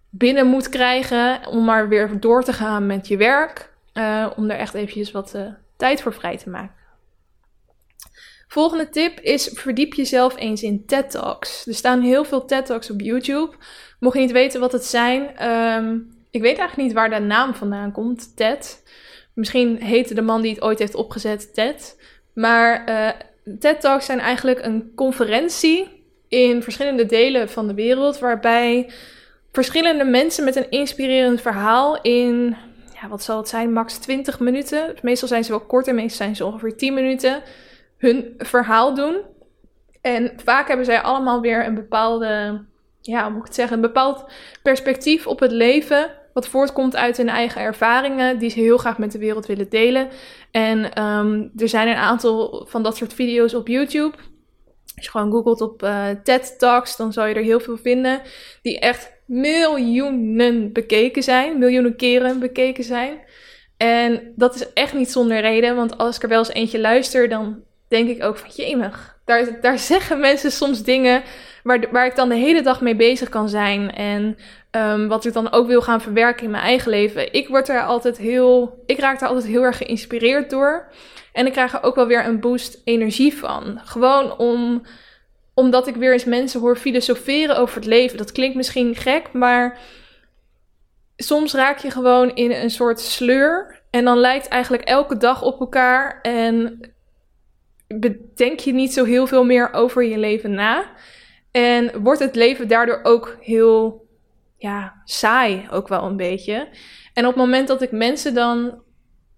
binnen 0.10 0.48
moet 0.48 0.70
krijgen 0.70 1.48
om 1.48 1.66
maar 1.66 1.89
weer 1.89 2.20
door 2.20 2.44
te 2.44 2.54
gaan 2.54 2.86
met 2.86 3.08
je 3.08 3.18
werk. 3.18 3.70
Uh, 3.94 4.28
om 4.36 4.50
er 4.50 4.58
echt 4.58 4.74
eventjes 4.74 5.12
wat 5.12 5.34
uh, 5.36 5.48
tijd 5.78 6.02
voor 6.02 6.14
vrij 6.14 6.38
te 6.38 6.50
maken. 6.50 6.76
Volgende 8.48 8.89
tip 8.89 9.20
is 9.20 9.50
verdiep 9.54 9.94
jezelf 9.94 10.38
eens 10.38 10.64
in 10.64 10.86
TED 10.86 11.12
Talks. 11.12 11.68
Er 11.68 11.74
staan 11.74 12.02
heel 12.02 12.24
veel 12.24 12.46
TED 12.46 12.66
Talks 12.66 12.89
op 12.89 13.02
YouTube. 13.02 13.56
Mocht 14.00 14.16
je 14.16 14.22
niet 14.22 14.32
weten 14.32 14.60
wat 14.60 14.72
het 14.72 14.86
zijn, 14.86 15.50
um, 15.50 16.20
ik 16.32 16.42
weet 16.42 16.58
eigenlijk 16.58 16.88
niet 16.88 16.94
waar 16.94 17.10
de 17.10 17.20
naam 17.20 17.56
vandaan 17.56 17.92
komt, 17.92 18.36
TED. 18.36 18.84
Misschien 19.34 19.82
heette 19.82 20.14
de 20.14 20.22
man 20.22 20.42
die 20.42 20.54
het 20.54 20.62
ooit 20.62 20.80
heeft 20.80 20.96
opgezet 20.96 21.54
TED. 21.54 22.00
Maar 22.34 22.90
uh, 22.90 23.10
TED 23.60 23.82
Talks 23.82 24.06
zijn 24.06 24.20
eigenlijk 24.20 24.66
een 24.66 24.92
conferentie 24.96 26.06
in 26.28 26.64
verschillende 26.64 27.06
delen 27.06 27.50
van 27.50 27.68
de 27.68 27.74
wereld, 27.74 28.20
waarbij 28.20 28.90
verschillende 29.52 30.04
mensen 30.04 30.44
met 30.44 30.56
een 30.56 30.70
inspirerend 30.70 31.42
verhaal 31.42 32.02
in, 32.02 32.56
ja, 33.02 33.08
wat 33.08 33.24
zal 33.24 33.38
het 33.38 33.48
zijn, 33.48 33.74
max 33.74 33.98
20 33.98 34.40
minuten. 34.40 34.96
Meestal 35.02 35.28
zijn 35.28 35.44
ze 35.44 35.52
wel 35.52 35.66
kort 35.66 35.88
en 35.88 35.96
meestal 35.96 36.18
zijn 36.18 36.36
ze 36.36 36.46
ongeveer 36.46 36.78
10 36.78 36.94
minuten 36.94 37.42
hun 37.98 38.34
verhaal 38.38 38.96
doen. 38.96 39.22
En 40.02 40.34
vaak 40.44 40.68
hebben 40.68 40.86
zij 40.86 41.02
allemaal 41.02 41.42
weer 41.42 41.66
een 41.66 41.76
bepaalde, 41.76 42.62
ja, 43.02 43.22
hoe 43.24 43.32
moet 43.32 43.40
ik 43.40 43.46
het 43.46 43.56
zeggen, 43.56 43.76
een 43.76 43.82
bepaald 43.82 44.26
perspectief 44.64 45.28
op 45.28 45.40
het 45.40 45.52
leven. 45.52 46.12
Wat 46.34 46.48
voortkomt 46.48 46.96
uit 46.96 47.18
hun 47.18 47.30
eigen 47.30 47.62
ervaringen, 47.62 48.40
die 48.40 48.50
ze 48.50 48.60
heel 48.60 48.78
graag 48.78 48.98
met 48.98 49.12
de 49.12 49.20
wereld 49.20 49.46
willen 49.46 49.70
delen. 49.70 50.10
En 50.52 51.04
um, 51.04 51.52
er 51.58 51.70
zijn 51.70 51.88
een 51.88 51.96
aantal 51.96 52.66
van 52.70 52.84
dat 52.84 52.98
soort 52.98 53.14
video's 53.14 53.54
op 53.54 53.68
YouTube. 53.68 54.16
Als 54.96 55.06
je 55.06 55.12
gewoon 55.12 55.32
googelt 55.32 55.62
op 55.62 55.84
uh, 55.84 56.08
TED 56.24 56.56
Talks, 56.60 56.98
dan 56.98 57.14
zal 57.14 57.26
je 57.26 57.36
er 57.36 57.44
heel 57.44 57.60
veel 57.60 57.78
vinden. 57.78 58.22
Die 58.62 58.80
echt 58.80 59.12
miljoenen 59.26 60.74
bekeken 60.74 61.24
zijn, 61.24 61.60
miljoenen 61.60 61.96
keren 61.96 62.40
bekeken 62.40 62.84
zijn. 62.84 63.20
En 63.78 64.34
dat 64.36 64.56
is 64.56 64.74
echt 64.74 64.94
niet 64.94 65.12
zonder 65.12 65.40
reden, 65.40 65.76
want 65.76 65.98
als 65.98 66.16
ik 66.16 66.24
er 66.24 66.30
wel 66.30 66.40
eens 66.40 66.50
eentje 66.50 66.80
luister, 66.80 67.30
dan 67.30 67.64
denk 67.88 68.10
ik 68.10 68.24
ook 68.24 68.38
van 68.38 68.50
jemig. 68.56 69.20
Daar, 69.26 69.62
daar 69.62 69.80
zeggen 69.80 70.20
mensen 70.20 70.52
soms 70.52 70.84
dingen 70.84 71.24
waar, 71.64 71.91
waar 71.91 72.05
ik 72.05 72.16
dan 72.16 72.30
de 72.30 72.36
hele 72.36 72.62
dag 72.62 72.82
mee 72.82 72.95
bezig 72.95 73.30
kan 73.30 73.49
zijn. 73.49 73.91
En 73.91 74.38
um, 74.72 75.07
wat 75.07 75.26
ik 75.26 75.34
dan 75.34 75.51
ook 75.51 75.68
wil 75.68 75.82
gaan 75.82 76.01
verwerken 76.01 76.45
in 76.45 76.51
mijn 76.51 76.64
eigen 76.64 76.89
leven. 76.89 77.34
Ik 77.34 77.47
word 77.47 77.70
er 77.70 77.84
altijd 77.84 78.18
heel. 78.18 78.84
Ik 78.86 78.99
raak 78.99 79.20
daar 79.20 79.30
altijd 79.30 79.47
heel 79.47 79.64
erg 79.64 79.78
geïnspireerd 79.78 80.49
door. 80.49 80.91
En 81.34 81.45
ik 81.45 81.51
krijg 81.51 81.74
er 81.74 81.84
ook 81.84 81.95
wel 81.95 82.07
weer 82.07 82.26
een 82.26 82.39
boost 82.39 82.82
energie 82.84 83.38
van. 83.38 83.80
Gewoon 83.84 84.38
om, 84.38 84.82
omdat 85.53 85.88
ik 85.88 85.95
weer 85.95 86.14
eens 86.14 86.26
mensen 86.26 86.59
hoor 86.59 86.76
filosoferen 86.76 87.57
over 87.57 87.76
het 87.76 87.86
leven. 87.86 88.18
Dat 88.18 88.32
klinkt 88.32 88.55
misschien 88.55 88.95
gek, 88.95 89.34
maar 89.34 89.78
soms 91.16 91.53
raak 91.53 91.78
je 91.78 91.91
gewoon 91.91 92.36
in 92.36 92.51
een 92.51 92.70
soort 92.70 92.99
sleur. 92.99 93.80
En 93.89 94.05
dan 94.05 94.18
lijkt 94.18 94.47
eigenlijk 94.47 94.84
elke 94.84 95.18
dag 95.18 95.41
op 95.41 95.59
elkaar. 95.59 96.20
En 96.22 96.80
bedenk 97.88 98.59
je 98.59 98.74
niet 98.74 98.93
zo 98.93 99.03
heel 99.03 99.28
veel 99.28 99.43
meer 99.43 99.74
over 99.74 100.03
je 100.03 100.18
leven 100.18 100.53
na. 100.53 100.86
En 101.52 102.02
wordt 102.02 102.20
het 102.20 102.36
leven 102.36 102.68
daardoor 102.68 102.99
ook 103.04 103.38
heel 103.39 104.06
ja, 104.58 105.02
saai, 105.06 105.68
ook 105.72 105.88
wel 105.88 106.04
een 106.04 106.18
beetje. 106.18 106.68
En 107.14 107.26
op 107.26 107.34
het 107.34 107.43
moment 107.43 107.68
dat 107.68 107.82
ik 107.82 107.91
mensen 107.91 108.34
dan 108.34 108.60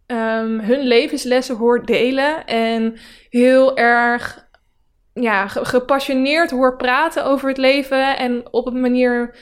um, 0.07 0.59
hun 0.59 0.79
levenslessen 0.79 1.55
hoor 1.55 1.85
delen 1.85 2.45
en 2.45 2.95
heel 3.29 3.77
erg 3.77 4.47
ja, 5.13 5.47
gepassioneerd 5.47 6.51
hoor 6.51 6.75
praten 6.75 7.25
over 7.25 7.47
het 7.47 7.57
leven 7.57 8.17
en 8.17 8.43
op 8.51 8.67
een 8.67 8.81
manier 8.81 9.35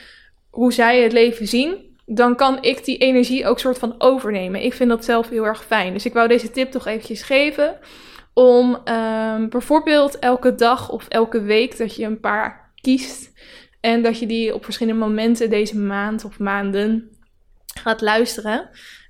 hoe 0.50 0.74
zij 0.74 1.02
het 1.02 1.12
leven 1.12 1.48
zien, 1.48 1.98
dan 2.06 2.36
kan 2.36 2.58
ik 2.62 2.86
die 2.86 2.98
energie 2.98 3.48
ook 3.48 3.60
soort 3.60 3.78
van 3.78 3.96
overnemen. 3.98 4.64
Ik 4.64 4.74
vind 4.74 4.90
dat 4.90 5.06
zelf 5.06 5.30
heel 5.30 5.46
erg 5.46 5.64
fijn. 5.64 5.94
Dus 5.94 6.06
ik 6.06 6.14
wou 6.14 6.28
deze 6.28 6.52
tip 6.52 6.72
toch 6.72 6.88
eventjes 6.88 7.22
geven 7.22 7.80
om 8.34 8.78
um, 8.86 9.50
bijvoorbeeld 9.50 10.20
elke 10.20 10.56
dag 10.56 10.90
of 10.90 11.08
elke 11.08 11.42
week 11.42 11.78
dat 11.78 11.96
je 11.96 12.06
een 12.06 12.20
paar 12.20 12.61
kiest 12.82 13.32
en 13.82 14.04
dat 14.04 14.20
je 14.20 14.26
die 14.26 14.54
op 14.54 14.64
verschillende 14.64 15.00
momenten 15.00 15.50
deze 15.50 15.78
maand 15.78 16.26
of 16.26 16.40
maanden 16.40 17.10
gaat 17.66 18.02
luisteren. 18.02 18.70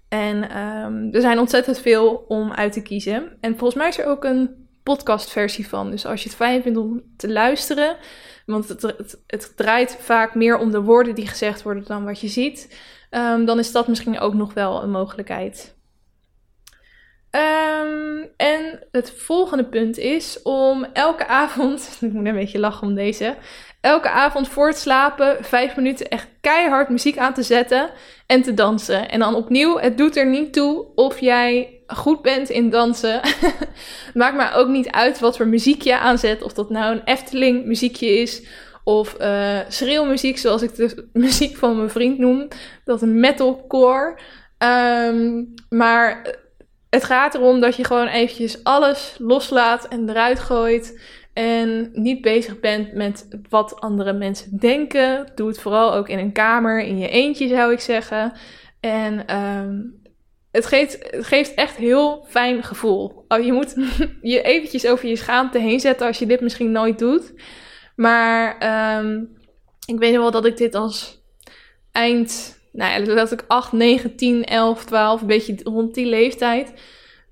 En 0.09 0.57
um, 0.57 1.13
er 1.13 1.21
zijn 1.21 1.39
ontzettend 1.39 1.79
veel 1.79 2.25
om 2.27 2.51
uit 2.51 2.73
te 2.73 2.81
kiezen. 2.81 3.37
En 3.39 3.57
volgens 3.57 3.79
mij 3.79 3.87
is 3.87 3.97
er 3.97 4.05
ook 4.05 4.23
een 4.23 4.67
podcastversie 4.83 5.67
van. 5.67 5.91
Dus 5.91 6.05
als 6.05 6.23
je 6.23 6.29
het 6.29 6.37
fijn 6.37 6.61
vindt 6.61 6.77
om 6.77 7.01
te 7.17 7.31
luisteren, 7.31 7.97
want 8.45 8.67
het, 8.67 8.81
het, 8.81 9.21
het 9.27 9.53
draait 9.55 9.97
vaak 9.99 10.35
meer 10.35 10.57
om 10.57 10.71
de 10.71 10.81
woorden 10.81 11.15
die 11.15 11.27
gezegd 11.27 11.61
worden 11.61 11.83
dan 11.83 12.05
wat 12.05 12.21
je 12.21 12.27
ziet, 12.27 12.79
um, 13.11 13.45
dan 13.45 13.59
is 13.59 13.71
dat 13.71 13.87
misschien 13.87 14.19
ook 14.19 14.33
nog 14.33 14.53
wel 14.53 14.83
een 14.83 14.91
mogelijkheid. 14.91 15.75
Um, 17.31 18.29
en 18.37 18.79
het 18.91 19.13
volgende 19.17 19.65
punt 19.65 19.97
is 19.97 20.41
om 20.41 20.85
elke 20.93 21.27
avond, 21.27 21.89
ik 22.01 22.13
moet 22.13 22.25
een 22.25 22.33
beetje 22.33 22.59
lachen 22.59 22.87
om 22.87 22.95
deze, 22.95 23.35
elke 23.81 24.09
avond 24.09 24.47
voor 24.47 24.67
het 24.67 24.77
slapen 24.77 25.43
vijf 25.43 25.75
minuten 25.75 26.09
echt 26.09 26.27
keihard 26.41 26.89
muziek 26.89 27.17
aan 27.17 27.33
te 27.33 27.43
zetten 27.43 27.89
en 28.27 28.41
te 28.41 28.53
dansen. 28.53 29.09
En 29.09 29.19
dan 29.19 29.35
opnieuw, 29.35 29.77
het 29.77 29.97
doet 29.97 30.15
er 30.15 30.25
niet 30.25 30.53
toe 30.53 30.85
of 30.95 31.19
jij 31.19 31.79
goed 31.87 32.21
bent 32.21 32.49
in 32.49 32.69
dansen. 32.69 33.21
Maakt 34.13 34.35
maar 34.35 34.55
ook 34.55 34.67
niet 34.67 34.89
uit 34.89 35.19
wat 35.19 35.37
voor 35.37 35.47
muziek 35.47 35.81
je 35.81 35.97
aanzet, 35.97 36.43
of 36.43 36.53
dat 36.53 36.69
nou 36.69 36.95
een 36.95 37.03
Efteling 37.05 37.65
muziekje 37.65 38.19
is 38.19 38.45
of 38.83 39.15
uh, 39.21 39.59
schreeuwmuziek, 39.67 40.37
zoals 40.37 40.61
ik 40.61 40.75
de 40.75 41.07
muziek 41.13 41.57
van 41.57 41.77
mijn 41.77 41.89
vriend 41.89 42.17
noem, 42.17 42.47
dat 42.85 43.01
een 43.01 43.19
metalcore. 43.19 44.19
Um, 44.57 45.53
maar 45.69 46.39
het 46.91 47.03
gaat 47.03 47.35
erom 47.35 47.59
dat 47.59 47.75
je 47.75 47.83
gewoon 47.83 48.07
eventjes 48.07 48.63
alles 48.63 49.15
loslaat 49.17 49.87
en 49.87 50.09
eruit 50.09 50.39
gooit. 50.39 51.01
En 51.33 51.89
niet 51.93 52.21
bezig 52.21 52.59
bent 52.59 52.93
met 52.93 53.27
wat 53.49 53.79
andere 53.79 54.13
mensen 54.13 54.57
denken. 54.57 55.31
Doe 55.35 55.47
het 55.47 55.61
vooral 55.61 55.93
ook 55.93 56.09
in 56.09 56.19
een 56.19 56.31
kamer, 56.31 56.83
in 56.83 56.97
je 56.97 57.09
eentje 57.09 57.47
zou 57.47 57.71
ik 57.71 57.79
zeggen. 57.79 58.33
En 58.79 59.37
um, 59.37 60.01
het, 60.51 60.65
geeft, 60.65 60.97
geeft 61.11 61.53
echt 61.53 61.75
heel 61.75 62.25
fijn 62.27 62.63
gevoel. 62.63 63.25
Oh, 63.27 63.45
je 63.45 63.53
moet 63.53 63.75
je 64.21 64.41
eventjes 64.41 64.87
over 64.87 65.07
je 65.07 65.15
schaamte 65.15 65.59
heen 65.59 65.79
zetten 65.79 66.07
als 66.07 66.19
je 66.19 66.25
dit 66.25 66.41
misschien 66.41 66.71
nooit 66.71 66.99
doet. 66.99 67.33
Maar 67.95 68.55
um, 68.99 69.37
ik 69.85 69.99
weet 69.99 70.15
wel 70.15 70.31
dat 70.31 70.45
ik 70.45 70.57
dit 70.57 70.75
als 70.75 71.23
eind 71.91 72.59
nou 72.71 73.05
ja, 73.05 73.15
dat 73.15 73.31
ik 73.31 73.43
8, 73.47 73.71
9, 73.71 74.15
10, 74.15 74.43
11, 74.45 74.85
12, 74.85 75.21
een 75.21 75.27
beetje 75.27 75.55
rond 75.63 75.93
die 75.93 76.05
leeftijd. 76.05 76.73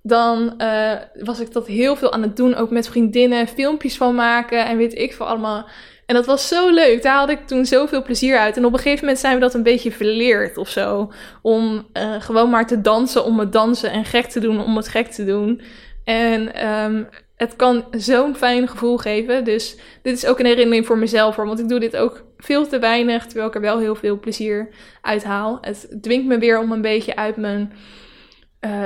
Dan 0.01 0.53
uh, 0.57 0.93
was 1.13 1.39
ik 1.39 1.53
dat 1.53 1.67
heel 1.67 1.95
veel 1.95 2.13
aan 2.13 2.21
het 2.21 2.35
doen, 2.37 2.55
ook 2.55 2.69
met 2.69 2.87
vriendinnen, 2.87 3.47
filmpjes 3.47 3.97
van 3.97 4.15
maken 4.15 4.65
en 4.65 4.77
weet 4.77 4.97
ik 4.97 5.13
veel 5.13 5.27
allemaal. 5.27 5.65
En 6.05 6.15
dat 6.15 6.25
was 6.25 6.47
zo 6.47 6.69
leuk. 6.69 7.01
Daar 7.01 7.13
haalde 7.13 7.31
ik 7.31 7.47
toen 7.47 7.65
zoveel 7.65 8.03
plezier 8.03 8.37
uit. 8.37 8.57
En 8.57 8.65
op 8.65 8.73
een 8.73 8.79
gegeven 8.79 8.99
moment 8.99 9.19
zijn 9.19 9.33
we 9.33 9.39
dat 9.39 9.53
een 9.53 9.63
beetje 9.63 9.91
verleerd 9.91 10.57
of 10.57 10.69
zo. 10.69 11.11
Om 11.41 11.87
uh, 11.93 12.21
gewoon 12.21 12.49
maar 12.49 12.67
te 12.67 12.81
dansen 12.81 13.23
om 13.23 13.39
het 13.39 13.53
dansen 13.53 13.91
en 13.91 14.05
gek 14.05 14.25
te 14.25 14.39
doen 14.39 14.63
om 14.63 14.75
het 14.75 14.87
gek 14.87 15.07
te 15.07 15.25
doen. 15.25 15.61
En 16.03 16.67
um, 16.69 17.07
het 17.35 17.55
kan 17.55 17.85
zo'n 17.91 18.35
fijn 18.35 18.67
gevoel 18.67 18.97
geven. 18.97 19.43
Dus 19.43 19.77
dit 20.01 20.17
is 20.17 20.25
ook 20.25 20.39
een 20.39 20.45
herinnering 20.45 20.85
voor 20.85 20.97
mezelf, 20.97 21.35
hoor, 21.35 21.45
want 21.45 21.59
ik 21.59 21.69
doe 21.69 21.79
dit 21.79 21.97
ook 21.97 22.23
veel 22.39 22.67
te 22.67 22.79
weinig, 22.79 23.25
terwijl 23.25 23.47
ik 23.47 23.55
er 23.55 23.61
wel 23.61 23.79
heel 23.79 23.95
veel 23.95 24.19
plezier 24.19 24.69
uit 25.01 25.23
haal. 25.23 25.57
Het 25.61 25.97
dwingt 26.01 26.27
me 26.27 26.37
weer 26.37 26.59
om 26.59 26.71
een 26.71 26.81
beetje 26.81 27.15
uit 27.15 27.35
mijn. 27.37 27.73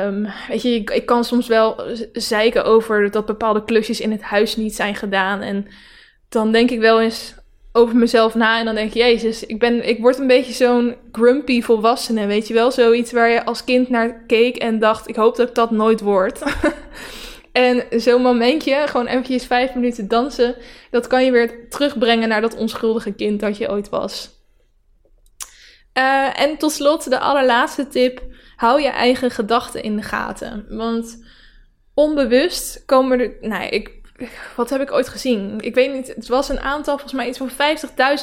Um, 0.06 0.28
weet 0.48 0.62
je, 0.62 0.70
ik, 0.70 0.90
ik, 0.90 1.06
kan 1.06 1.24
soms 1.24 1.48
wel 1.48 1.82
zeiken 2.14 2.66
over 2.66 3.12
dat 3.12 3.26
bepaalde 3.26 3.64
klusjes 3.64 4.00
in 4.00 4.12
het 4.12 4.22
huis 4.22 4.56
niet 4.56 4.76
zijn 4.76 4.96
gedaan. 4.96 5.42
En 5.42 5.68
dan 6.30 6.52
denk 6.52 6.72
ik 6.72 6.80
wel 6.80 7.02
eens 7.02 7.36
over 7.72 7.96
mezelf 7.96 8.36
na 8.36 8.60
en 8.60 8.66
dan 8.66 8.76
denk 8.76 8.94
je, 8.94 9.00
jezus, 9.00 9.46
ik, 9.46 9.60
ben, 9.60 9.88
ik 9.88 10.00
word 10.00 10.20
een 10.20 10.28
beetje 10.28 10.54
zo'n 10.54 10.96
grumpy 11.12 11.62
volwassene, 11.62 12.26
weet 12.26 12.48
je 12.48 12.54
wel? 12.54 12.72
Zoiets 12.72 13.12
waar 13.12 13.30
je 13.30 13.46
als 13.46 13.64
kind 13.64 13.90
naar 13.90 14.24
keek 14.28 14.56
en 14.56 14.80
dacht, 14.80 15.10
ik 15.10 15.16
hoop 15.16 15.36
dat 15.36 15.48
ik 15.48 15.56
dat 15.56 15.72
nooit 15.72 16.02
word. 16.02 16.42
En 17.54 17.84
zo'n 18.02 18.22
momentje, 18.22 18.84
gewoon 18.88 19.08
eventjes 19.08 19.46
vijf 19.46 19.74
minuten 19.74 20.08
dansen, 20.08 20.56
dat 20.92 21.08
kan 21.08 21.26
je 21.26 21.32
weer 21.32 21.70
terugbrengen 21.70 22.30
naar 22.30 22.42
dat 22.42 22.56
onschuldige 22.56 23.12
kind 23.12 23.40
dat 23.40 23.58
je 23.58 23.70
ooit 23.70 23.90
was. 23.90 24.30
Uh, 25.94 26.40
en 26.40 26.58
tot 26.58 26.72
slot 26.72 27.10
de 27.10 27.20
allerlaatste 27.20 27.88
tip: 27.88 28.22
hou 28.56 28.82
je 28.82 28.90
eigen 28.90 29.32
gedachten 29.32 29.84
in 29.84 29.96
de 29.96 30.02
gaten. 30.02 30.66
Want 30.70 31.26
onbewust 31.94 32.84
komen 32.86 33.20
er. 33.20 33.38
Nou, 33.42 33.68
ik, 33.68 33.92
wat 34.56 34.70
heb 34.70 34.82
ik 34.82 34.92
ooit 34.92 35.10
gezien? 35.10 35.60
Ik 35.60 35.76
weet 35.76 35.94
niet. 35.94 36.08
Het 36.08 36.28
was 36.28 36.50
een 36.50 36.60
aantal, 36.60 36.98
volgens 36.98 37.14
mij 37.14 37.28
iets 37.28 37.38
van 37.38 37.52
50.000 37.52 37.56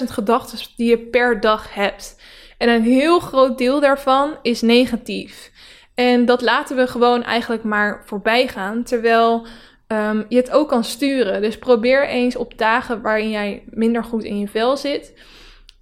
gedachten 0.05 0.59
die 0.77 0.89
je 0.89 0.99
per 0.99 1.41
dag 1.41 1.75
hebt. 1.75 2.21
En 2.59 2.69
een 2.69 2.83
heel 2.83 3.21
groot 3.21 3.59
deel 3.59 3.81
daarvan 3.81 4.39
is 4.43 4.61
negatief. 4.61 5.50
En 6.01 6.25
dat 6.25 6.43
laten 6.43 6.77
we 6.77 6.87
gewoon 6.87 7.23
eigenlijk 7.23 7.63
maar 7.63 8.03
voorbij 8.05 8.49
gaan. 8.49 8.83
Terwijl 8.83 9.47
um, 9.89 10.25
je 10.29 10.37
het 10.37 10.51
ook 10.51 10.69
kan 10.69 10.85
sturen. 10.85 11.41
Dus 11.43 11.59
probeer 11.59 12.09
eens 12.09 12.37
op 12.37 12.59
dagen 12.59 13.03
waarin 13.03 13.31
jij 13.31 13.63
minder 13.71 14.05
goed 14.05 14.25
in 14.25 14.39
je 14.39 14.49
vel 14.49 14.77
zit. 14.77 15.13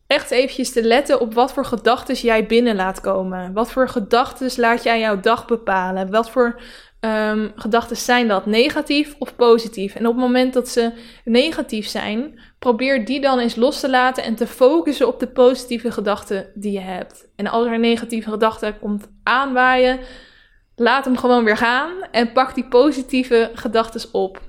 Echt 0.07 0.31
eventjes 0.31 0.73
te 0.73 0.83
letten 0.83 1.21
op 1.21 1.35
wat 1.35 1.53
voor 1.53 1.64
gedachten 1.64 2.14
jij 2.14 2.47
binnen 2.47 2.77
laat 2.77 3.01
komen. 3.01 3.53
Wat 3.53 3.73
voor 3.73 3.89
gedachten 3.89 4.51
laat 4.57 4.83
jij 4.83 5.01
jouw 5.01 5.21
dag 5.21 5.47
bepalen? 5.47 6.11
Wat 6.11 6.31
voor 6.31 6.61
um, 7.01 7.53
gedachten 7.55 7.97
zijn 7.97 8.29
dat? 8.29 8.47
Negatief 8.47 9.14
of 9.19 9.37
positief? 9.37 9.95
En 9.95 10.07
op 10.07 10.12
het 10.12 10.23
moment 10.23 10.53
dat 10.53 10.69
ze 10.69 10.93
negatief 11.25 11.87
zijn, 11.87 12.41
probeer 12.59 13.05
die 13.05 13.21
dan 13.21 13.39
eens 13.39 13.57
los 13.57 13.81
te 13.81 13.91
laten 13.91 14.23
en 14.25 14.35
te 14.35 14.47
focussen 14.47 15.07
op 15.07 15.21
de 15.21 15.29
positieve 15.29 15.91
gedachten 15.91 16.51
die 16.55 16.73
je 16.73 16.81
hebt. 16.81 17.29
En 17.37 17.47
als 17.47 17.67
er 17.67 17.73
een 17.73 17.81
negatieve 17.81 18.31
gedachte 18.31 18.75
komt 18.81 19.09
aanwaaien, 19.23 20.01
laat 20.77 21.05
hem 21.05 21.17
gewoon 21.17 21.45
weer 21.45 21.57
gaan 21.57 21.93
en 22.11 22.33
pak 22.33 22.55
die 22.55 22.69
positieve 22.69 23.51
gedachten 23.55 24.13
op. 24.13 24.41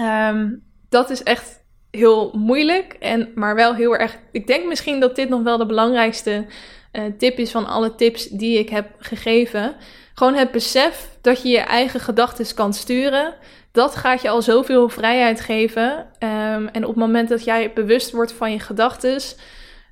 Um, 0.00 0.70
dat 0.88 1.10
is 1.10 1.22
echt 1.22 1.60
heel 1.90 2.32
moeilijk, 2.36 2.92
en, 2.92 3.32
maar 3.34 3.54
wel 3.54 3.74
heel 3.74 3.96
erg. 3.96 4.18
Ik 4.32 4.46
denk 4.46 4.66
misschien 4.66 5.00
dat 5.00 5.16
dit 5.16 5.28
nog 5.28 5.42
wel 5.42 5.58
de 5.58 5.66
belangrijkste 5.66 6.46
uh, 6.92 7.02
tip 7.18 7.38
is 7.38 7.50
van 7.50 7.66
alle 7.66 7.94
tips 7.94 8.28
die 8.28 8.58
ik 8.58 8.68
heb 8.68 8.94
gegeven. 8.98 9.76
Gewoon 10.14 10.34
het 10.34 10.50
besef 10.50 11.18
dat 11.20 11.42
je 11.42 11.48
je 11.48 11.58
eigen 11.58 12.00
gedachten 12.00 12.54
kan 12.54 12.72
sturen. 12.72 13.34
Dat 13.72 13.96
gaat 13.96 14.22
je 14.22 14.28
al 14.28 14.42
zoveel 14.42 14.88
vrijheid 14.88 15.40
geven. 15.40 15.98
Um, 15.98 16.68
en 16.68 16.82
op 16.82 16.88
het 16.88 16.96
moment 16.96 17.28
dat 17.28 17.44
jij 17.44 17.72
bewust 17.72 18.10
wordt 18.10 18.32
van 18.32 18.52
je 18.52 18.58
gedachten, 18.58 19.20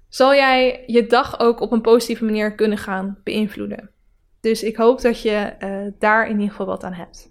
zal 0.08 0.34
jij 0.34 0.84
je 0.86 1.06
dag 1.06 1.40
ook 1.40 1.60
op 1.60 1.72
een 1.72 1.80
positieve 1.80 2.24
manier 2.24 2.54
kunnen 2.54 2.78
gaan 2.78 3.18
beïnvloeden. 3.24 3.90
Dus 4.40 4.62
ik 4.62 4.76
hoop 4.76 5.00
dat 5.00 5.22
je 5.22 5.52
uh, 5.60 5.92
daar 5.98 6.24
in 6.24 6.32
ieder 6.32 6.50
geval 6.50 6.66
wat 6.66 6.84
aan 6.84 6.92
hebt. 6.92 7.30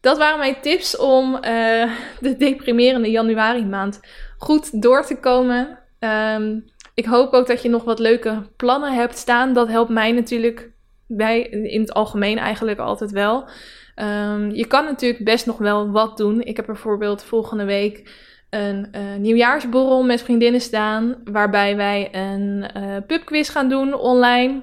Dat 0.00 0.18
waren 0.18 0.38
mijn 0.38 0.60
tips 0.60 0.96
om 0.96 1.34
uh, 1.34 1.40
de 2.20 2.36
deprimerende 2.38 3.10
januari 3.10 3.64
maand 3.64 4.00
goed 4.38 4.82
door 4.82 5.04
te 5.06 5.20
komen. 5.20 5.78
Um, 5.98 6.64
ik 6.94 7.04
hoop 7.04 7.32
ook 7.32 7.46
dat 7.46 7.62
je 7.62 7.68
nog 7.68 7.84
wat 7.84 7.98
leuke 7.98 8.42
plannen 8.56 8.94
hebt 8.94 9.18
staan. 9.18 9.52
Dat 9.52 9.68
helpt 9.68 9.90
mij 9.90 10.12
natuurlijk 10.12 10.70
bij, 11.06 11.40
in 11.42 11.80
het 11.80 11.92
algemeen 11.92 12.38
eigenlijk 12.38 12.78
altijd 12.78 13.10
wel. 13.10 13.48
Um, 13.96 14.50
je 14.50 14.66
kan 14.66 14.84
natuurlijk 14.84 15.24
best 15.24 15.46
nog 15.46 15.58
wel 15.58 15.90
wat 15.90 16.16
doen. 16.16 16.42
Ik 16.42 16.56
heb 16.56 16.66
bijvoorbeeld 16.66 17.24
volgende 17.24 17.64
week 17.64 18.10
een 18.50 18.88
uh, 18.96 19.00
nieuwjaarsborrel 19.18 20.04
met 20.04 20.22
vriendinnen 20.22 20.60
staan. 20.60 21.16
Waarbij 21.24 21.76
wij 21.76 22.08
een 22.12 22.70
uh, 22.76 22.96
pubquiz 23.06 23.50
gaan 23.50 23.68
doen 23.68 23.94
online. 23.94 24.62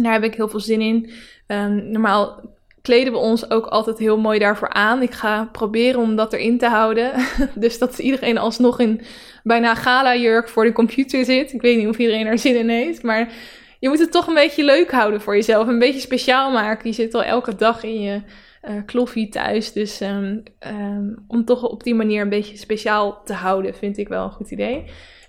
Daar 0.00 0.12
heb 0.12 0.24
ik 0.24 0.34
heel 0.34 0.48
veel 0.48 0.60
zin 0.60 0.80
in. 0.80 1.10
Um, 1.46 1.90
normaal 1.90 2.40
kleden 2.82 3.12
we 3.12 3.18
ons 3.18 3.50
ook 3.50 3.66
altijd 3.66 3.98
heel 3.98 4.18
mooi 4.18 4.38
daarvoor 4.38 4.68
aan. 4.68 5.02
Ik 5.02 5.12
ga 5.12 5.48
proberen 5.52 6.00
om 6.00 6.16
dat 6.16 6.32
erin 6.32 6.58
te 6.58 6.66
houden. 6.66 7.12
dus 7.54 7.78
dat 7.78 7.98
iedereen 7.98 8.38
alsnog 8.38 8.80
in 8.80 9.00
bijna 9.42 9.74
gala-jurk 9.74 10.48
voor 10.48 10.64
de 10.64 10.72
computer 10.72 11.24
zit. 11.24 11.52
Ik 11.52 11.60
weet 11.60 11.76
niet 11.76 11.88
of 11.88 11.98
iedereen 11.98 12.26
er 12.26 12.38
zin 12.38 12.56
in 12.56 12.68
heeft. 12.68 13.02
Maar 13.02 13.32
je 13.80 13.88
moet 13.88 13.98
het 13.98 14.12
toch 14.12 14.26
een 14.26 14.34
beetje 14.34 14.64
leuk 14.64 14.90
houden 14.90 15.20
voor 15.20 15.34
jezelf. 15.34 15.68
Een 15.68 15.78
beetje 15.78 16.00
speciaal 16.00 16.50
maken. 16.50 16.88
Je 16.88 16.94
zit 16.94 17.14
al 17.14 17.22
elke 17.22 17.54
dag 17.54 17.82
in 17.82 18.00
je 18.00 18.22
uh, 18.68 18.72
kloffie 18.86 19.28
thuis. 19.28 19.72
Dus 19.72 20.00
um, 20.00 20.42
um, 20.66 21.24
om 21.28 21.44
toch 21.44 21.62
op 21.62 21.82
die 21.82 21.94
manier 21.94 22.22
een 22.22 22.28
beetje 22.28 22.56
speciaal 22.56 23.22
te 23.24 23.32
houden, 23.32 23.74
vind 23.74 23.98
ik 23.98 24.08
wel 24.08 24.24
een 24.24 24.32
goed 24.32 24.50
idee. 24.50 24.84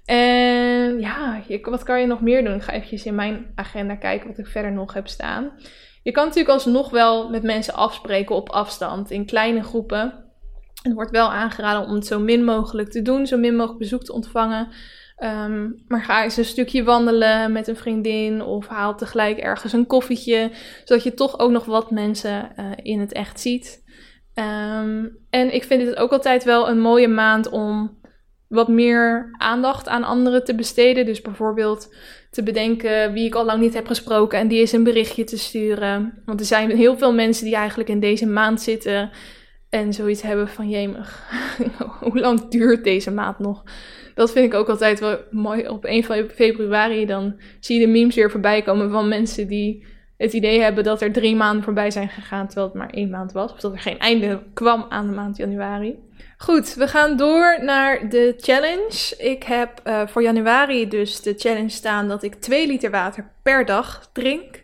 En 0.05 0.99
ja, 0.99 1.41
wat 1.61 1.83
kan 1.83 1.99
je 1.99 2.07
nog 2.07 2.21
meer 2.21 2.43
doen? 2.43 2.55
Ik 2.55 2.61
ga 2.61 2.73
eventjes 2.73 3.05
in 3.05 3.15
mijn 3.15 3.51
agenda 3.55 3.95
kijken 3.95 4.27
wat 4.27 4.37
ik 4.37 4.47
verder 4.47 4.71
nog 4.71 4.93
heb 4.93 5.07
staan. 5.07 5.51
Je 6.03 6.11
kan 6.11 6.25
natuurlijk 6.25 6.53
alsnog 6.53 6.89
wel 6.89 7.29
met 7.29 7.43
mensen 7.43 7.73
afspreken 7.73 8.35
op 8.35 8.49
afstand, 8.49 9.11
in 9.11 9.25
kleine 9.25 9.63
groepen. 9.63 10.13
Het 10.81 10.93
wordt 10.93 11.11
wel 11.11 11.31
aangeraden 11.31 11.87
om 11.87 11.95
het 11.95 12.05
zo 12.05 12.19
min 12.19 12.43
mogelijk 12.43 12.89
te 12.89 13.01
doen, 13.01 13.27
zo 13.27 13.37
min 13.37 13.55
mogelijk 13.55 13.79
bezoek 13.79 14.03
te 14.03 14.13
ontvangen. 14.13 14.67
Um, 15.23 15.83
maar 15.87 16.03
ga 16.03 16.23
eens 16.23 16.37
een 16.37 16.45
stukje 16.45 16.83
wandelen 16.83 17.51
met 17.51 17.67
een 17.67 17.75
vriendin 17.75 18.43
of 18.43 18.67
haal 18.67 18.95
tegelijk 18.95 19.37
ergens 19.37 19.73
een 19.73 19.87
koffietje, 19.87 20.51
zodat 20.83 21.03
je 21.03 21.13
toch 21.13 21.39
ook 21.39 21.51
nog 21.51 21.65
wat 21.65 21.91
mensen 21.91 22.51
uh, 22.59 22.65
in 22.75 22.99
het 22.99 23.11
echt 23.11 23.39
ziet. 23.39 23.83
Um, 24.35 25.17
en 25.29 25.53
ik 25.53 25.63
vind 25.63 25.87
het 25.87 25.95
ook 25.95 26.11
altijd 26.11 26.43
wel 26.43 26.69
een 26.69 26.79
mooie 26.79 27.07
maand 27.07 27.49
om 27.49 27.99
wat 28.47 28.67
meer 28.67 29.35
aandacht 29.37 29.87
aan 29.87 30.03
anderen 30.03 30.43
te 30.43 30.55
besteden. 30.55 31.05
Dus 31.05 31.21
bijvoorbeeld 31.21 31.95
te 32.29 32.43
bedenken 32.43 33.13
wie 33.13 33.25
ik 33.25 33.35
al 33.35 33.45
lang 33.45 33.61
niet 33.61 33.73
heb 33.73 33.87
gesproken 33.87 34.39
en 34.39 34.47
die 34.47 34.59
eens 34.59 34.71
een 34.71 34.83
berichtje 34.83 35.23
te 35.23 35.37
sturen. 35.37 36.21
Want 36.25 36.39
er 36.39 36.45
zijn 36.45 36.75
heel 36.75 36.97
veel 36.97 37.13
mensen 37.13 37.45
die 37.45 37.55
eigenlijk 37.55 37.89
in 37.89 37.99
deze 37.99 38.27
maand 38.27 38.61
zitten 38.61 39.09
en 39.69 39.93
zoiets 39.93 40.21
hebben 40.21 40.47
van 40.47 40.69
jemig, 40.69 41.31
hoe 41.99 42.19
lang 42.19 42.47
duurt 42.47 42.83
deze 42.83 43.11
maand 43.11 43.39
nog? 43.39 43.63
Dat 44.21 44.31
vind 44.31 44.53
ik 44.53 44.59
ook 44.59 44.69
altijd 44.69 44.99
wel 44.99 45.17
mooi. 45.31 45.67
Op 45.67 45.85
1 45.85 46.03
februari 46.33 47.05
dan 47.05 47.39
zie 47.59 47.79
je 47.79 47.85
de 47.85 47.91
memes 47.91 48.15
weer 48.15 48.31
voorbij 48.31 48.61
komen 48.61 48.91
van 48.91 49.07
mensen 49.07 49.47
die 49.47 49.85
het 50.17 50.33
idee 50.33 50.61
hebben 50.61 50.83
dat 50.83 51.01
er 51.01 51.11
drie 51.11 51.35
maanden 51.35 51.63
voorbij 51.63 51.91
zijn 51.91 52.09
gegaan 52.09 52.45
terwijl 52.45 52.67
het 52.67 52.75
maar 52.75 52.89
één 52.89 53.09
maand 53.09 53.31
was. 53.31 53.51
Of 53.51 53.59
dat 53.59 53.73
er 53.73 53.79
geen 53.79 53.99
einde 53.99 54.43
kwam 54.53 54.85
aan 54.89 55.07
de 55.07 55.13
maand 55.13 55.37
januari. 55.37 55.99
Goed, 56.37 56.73
we 56.73 56.87
gaan 56.87 57.17
door 57.17 57.59
naar 57.61 58.09
de 58.09 58.33
challenge. 58.37 59.15
Ik 59.17 59.43
heb 59.43 59.81
uh, 59.87 60.07
voor 60.07 60.21
januari 60.21 60.87
dus 60.87 61.21
de 61.21 61.33
challenge 61.37 61.69
staan 61.69 62.07
dat 62.07 62.23
ik 62.23 62.35
2 62.35 62.67
liter 62.67 62.91
water 62.91 63.31
per 63.43 63.65
dag 63.65 64.09
drink. 64.13 64.63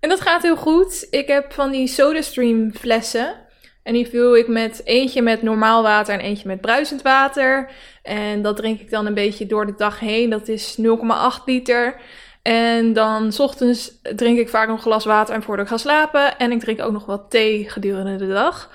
En 0.00 0.08
dat 0.08 0.20
gaat 0.20 0.42
heel 0.42 0.56
goed. 0.56 1.06
Ik 1.10 1.26
heb 1.26 1.52
van 1.52 1.70
die 1.70 1.86
SodaStream 1.86 2.72
flessen. 2.74 3.46
En 3.88 3.94
die 3.94 4.08
vul 4.08 4.36
ik 4.36 4.48
met 4.48 4.80
eentje 4.84 5.22
met 5.22 5.42
normaal 5.42 5.82
water 5.82 6.14
en 6.14 6.20
eentje 6.20 6.48
met 6.48 6.60
bruisend 6.60 7.02
water. 7.02 7.70
En 8.08 8.42
dat 8.42 8.56
drink 8.56 8.80
ik 8.80 8.90
dan 8.90 9.06
een 9.06 9.14
beetje 9.14 9.46
door 9.46 9.66
de 9.66 9.74
dag 9.76 10.00
heen. 10.00 10.30
Dat 10.30 10.48
is 10.48 10.78
0,8 10.80 11.44
liter. 11.44 12.00
En 12.42 12.92
dan 12.92 13.32
s 13.32 13.40
ochtends 13.40 14.00
drink 14.16 14.38
ik 14.38 14.48
vaak 14.48 14.68
een 14.68 14.78
glas 14.78 15.04
water 15.04 15.34
en 15.34 15.42
voordat 15.42 15.64
ik 15.64 15.70
ga 15.70 15.78
slapen. 15.78 16.38
En 16.38 16.52
ik 16.52 16.60
drink 16.60 16.82
ook 16.82 16.92
nog 16.92 17.06
wat 17.06 17.30
thee 17.30 17.70
gedurende 17.70 18.16
de 18.16 18.28
dag. 18.32 18.70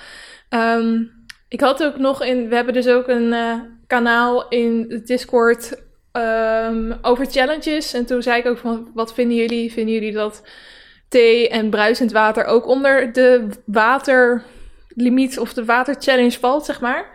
Um, 0.50 1.12
ik 1.48 1.62
had 1.62 1.84
ook 1.84 1.98
nog 1.98 2.24
in. 2.24 2.50
We 2.50 2.56
hebben 2.56 2.74
dus 2.74 2.88
ook 2.88 3.08
een 3.08 3.32
uh, 3.32 3.60
kanaal 3.88 4.48
in 4.48 5.02
Discord 5.06 5.82
um, 6.12 6.98
over 7.02 7.26
challenges. 7.26 7.94
En 7.94 8.06
toen 8.06 8.22
zei 8.22 8.40
ik 8.40 8.46
ook 8.46 8.58
van: 8.58 8.92
wat 8.94 9.14
vinden 9.14 9.38
jullie? 9.38 9.72
Vinden 9.72 9.94
jullie 9.94 10.14
dat 10.14 10.44
thee 11.10 11.50
en 11.50 11.70
bruisend 11.70 12.12
water 12.12 12.46
ook 12.46 12.68
onder 12.68 13.14
de 13.14 13.48
waterlimiet 13.66 15.40
of 15.40 15.54
de 15.54 15.66
waterchallenge 15.66 16.40
valt, 16.40 16.66
zeg 16.66 16.82
maar? 16.82 17.10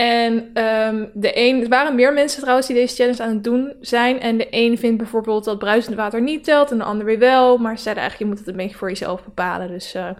En 0.00 0.34
um, 0.64 1.10
de 1.14 1.30
een, 1.34 1.62
er 1.62 1.68
waren 1.68 1.94
meer 1.94 2.12
mensen 2.12 2.40
trouwens 2.40 2.66
die 2.66 2.76
deze 2.76 2.94
challenge 2.94 3.22
aan 3.22 3.34
het 3.34 3.44
doen 3.44 3.72
zijn. 3.80 4.20
En 4.20 4.36
de 4.36 4.46
een 4.50 4.78
vindt 4.78 4.98
bijvoorbeeld 4.98 5.44
dat 5.44 5.58
bruisend 5.58 5.96
water 5.96 6.22
niet 6.22 6.44
telt 6.44 6.70
en 6.70 6.78
de 6.78 6.84
ander 6.84 7.06
weer 7.06 7.18
wel. 7.18 7.58
Maar 7.58 7.76
ze 7.76 7.82
zeiden 7.82 8.02
eigenlijk, 8.02 8.30
je 8.30 8.36
moet 8.36 8.46
het 8.46 8.54
een 8.54 8.62
beetje 8.62 8.78
voor 8.78 8.88
jezelf 8.88 9.24
bepalen. 9.24 9.68
Dus 9.68 9.94
uh, 9.94 10.10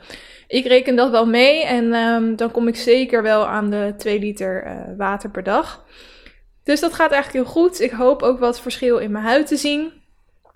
ik 0.46 0.66
reken 0.66 0.96
dat 0.96 1.10
wel 1.10 1.26
mee. 1.26 1.64
En 1.64 1.94
um, 1.94 2.36
dan 2.36 2.50
kom 2.50 2.68
ik 2.68 2.76
zeker 2.76 3.22
wel 3.22 3.46
aan 3.46 3.70
de 3.70 3.94
2 3.96 4.18
liter 4.18 4.66
uh, 4.66 4.72
water 4.96 5.30
per 5.30 5.42
dag. 5.42 5.84
Dus 6.64 6.80
dat 6.80 6.94
gaat 6.94 7.12
eigenlijk 7.12 7.44
heel 7.44 7.54
goed. 7.54 7.80
Ik 7.80 7.90
hoop 7.90 8.22
ook 8.22 8.38
wat 8.38 8.60
verschil 8.60 8.98
in 8.98 9.10
mijn 9.10 9.24
huid 9.24 9.46
te 9.46 9.56
zien. 9.56 9.92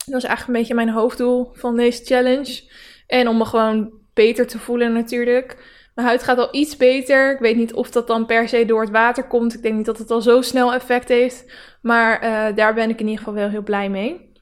Dat 0.07 0.17
is 0.17 0.25
eigenlijk 0.25 0.47
een 0.47 0.53
beetje 0.53 0.75
mijn 0.75 0.97
hoofddoel 0.97 1.51
van 1.53 1.77
deze 1.77 2.05
challenge. 2.05 2.63
En 3.07 3.29
om 3.29 3.37
me 3.37 3.45
gewoon 3.45 3.91
beter 4.15 4.47
te 4.47 4.59
voelen 4.59 4.93
natuurlijk. 4.93 5.57
Mijn 5.95 6.07
huid 6.07 6.23
gaat 6.23 6.39
al 6.39 6.49
iets 6.51 6.77
beter. 6.77 7.33
Ik 7.33 7.39
weet 7.39 7.57
niet 7.57 7.75
of 7.75 7.91
dat 7.91 8.07
dan 8.07 8.27
per 8.27 8.49
se 8.49 8.65
door 8.65 8.81
het 8.81 8.91
water 8.91 9.25
komt. 9.25 9.55
Ik 9.55 9.63
denk 9.63 9.75
niet 9.75 9.87
dat 9.87 9.99
het 9.99 10.11
al 10.11 10.21
zo 10.21 10.43
snel 10.43 10.75
effect 10.75 11.09
heeft. 11.09 11.45
Maar 11.83 12.25
uh, 12.25 12.57
daar 12.57 12.75
ben 12.75 12.91
ik 12.91 13.01
in 13.01 13.07
ieder 13.07 13.19
geval 13.19 13.35
wel 13.35 13.49
heel 13.49 13.63
blij 13.63 13.89
mee. 13.89 14.33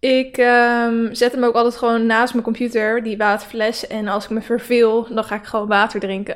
Ik 0.00 0.38
um, 0.38 1.14
zet 1.14 1.32
hem 1.32 1.44
ook 1.44 1.54
altijd 1.54 1.76
gewoon 1.76 2.06
naast 2.06 2.32
mijn 2.32 2.44
computer, 2.44 3.02
die 3.02 3.16
waterfles. 3.16 3.86
En 3.86 4.08
als 4.08 4.24
ik 4.24 4.30
me 4.30 4.40
verveel, 4.40 5.06
dan 5.14 5.24
ga 5.24 5.34
ik 5.34 5.44
gewoon 5.44 5.66
water 5.66 6.00
drinken. 6.00 6.34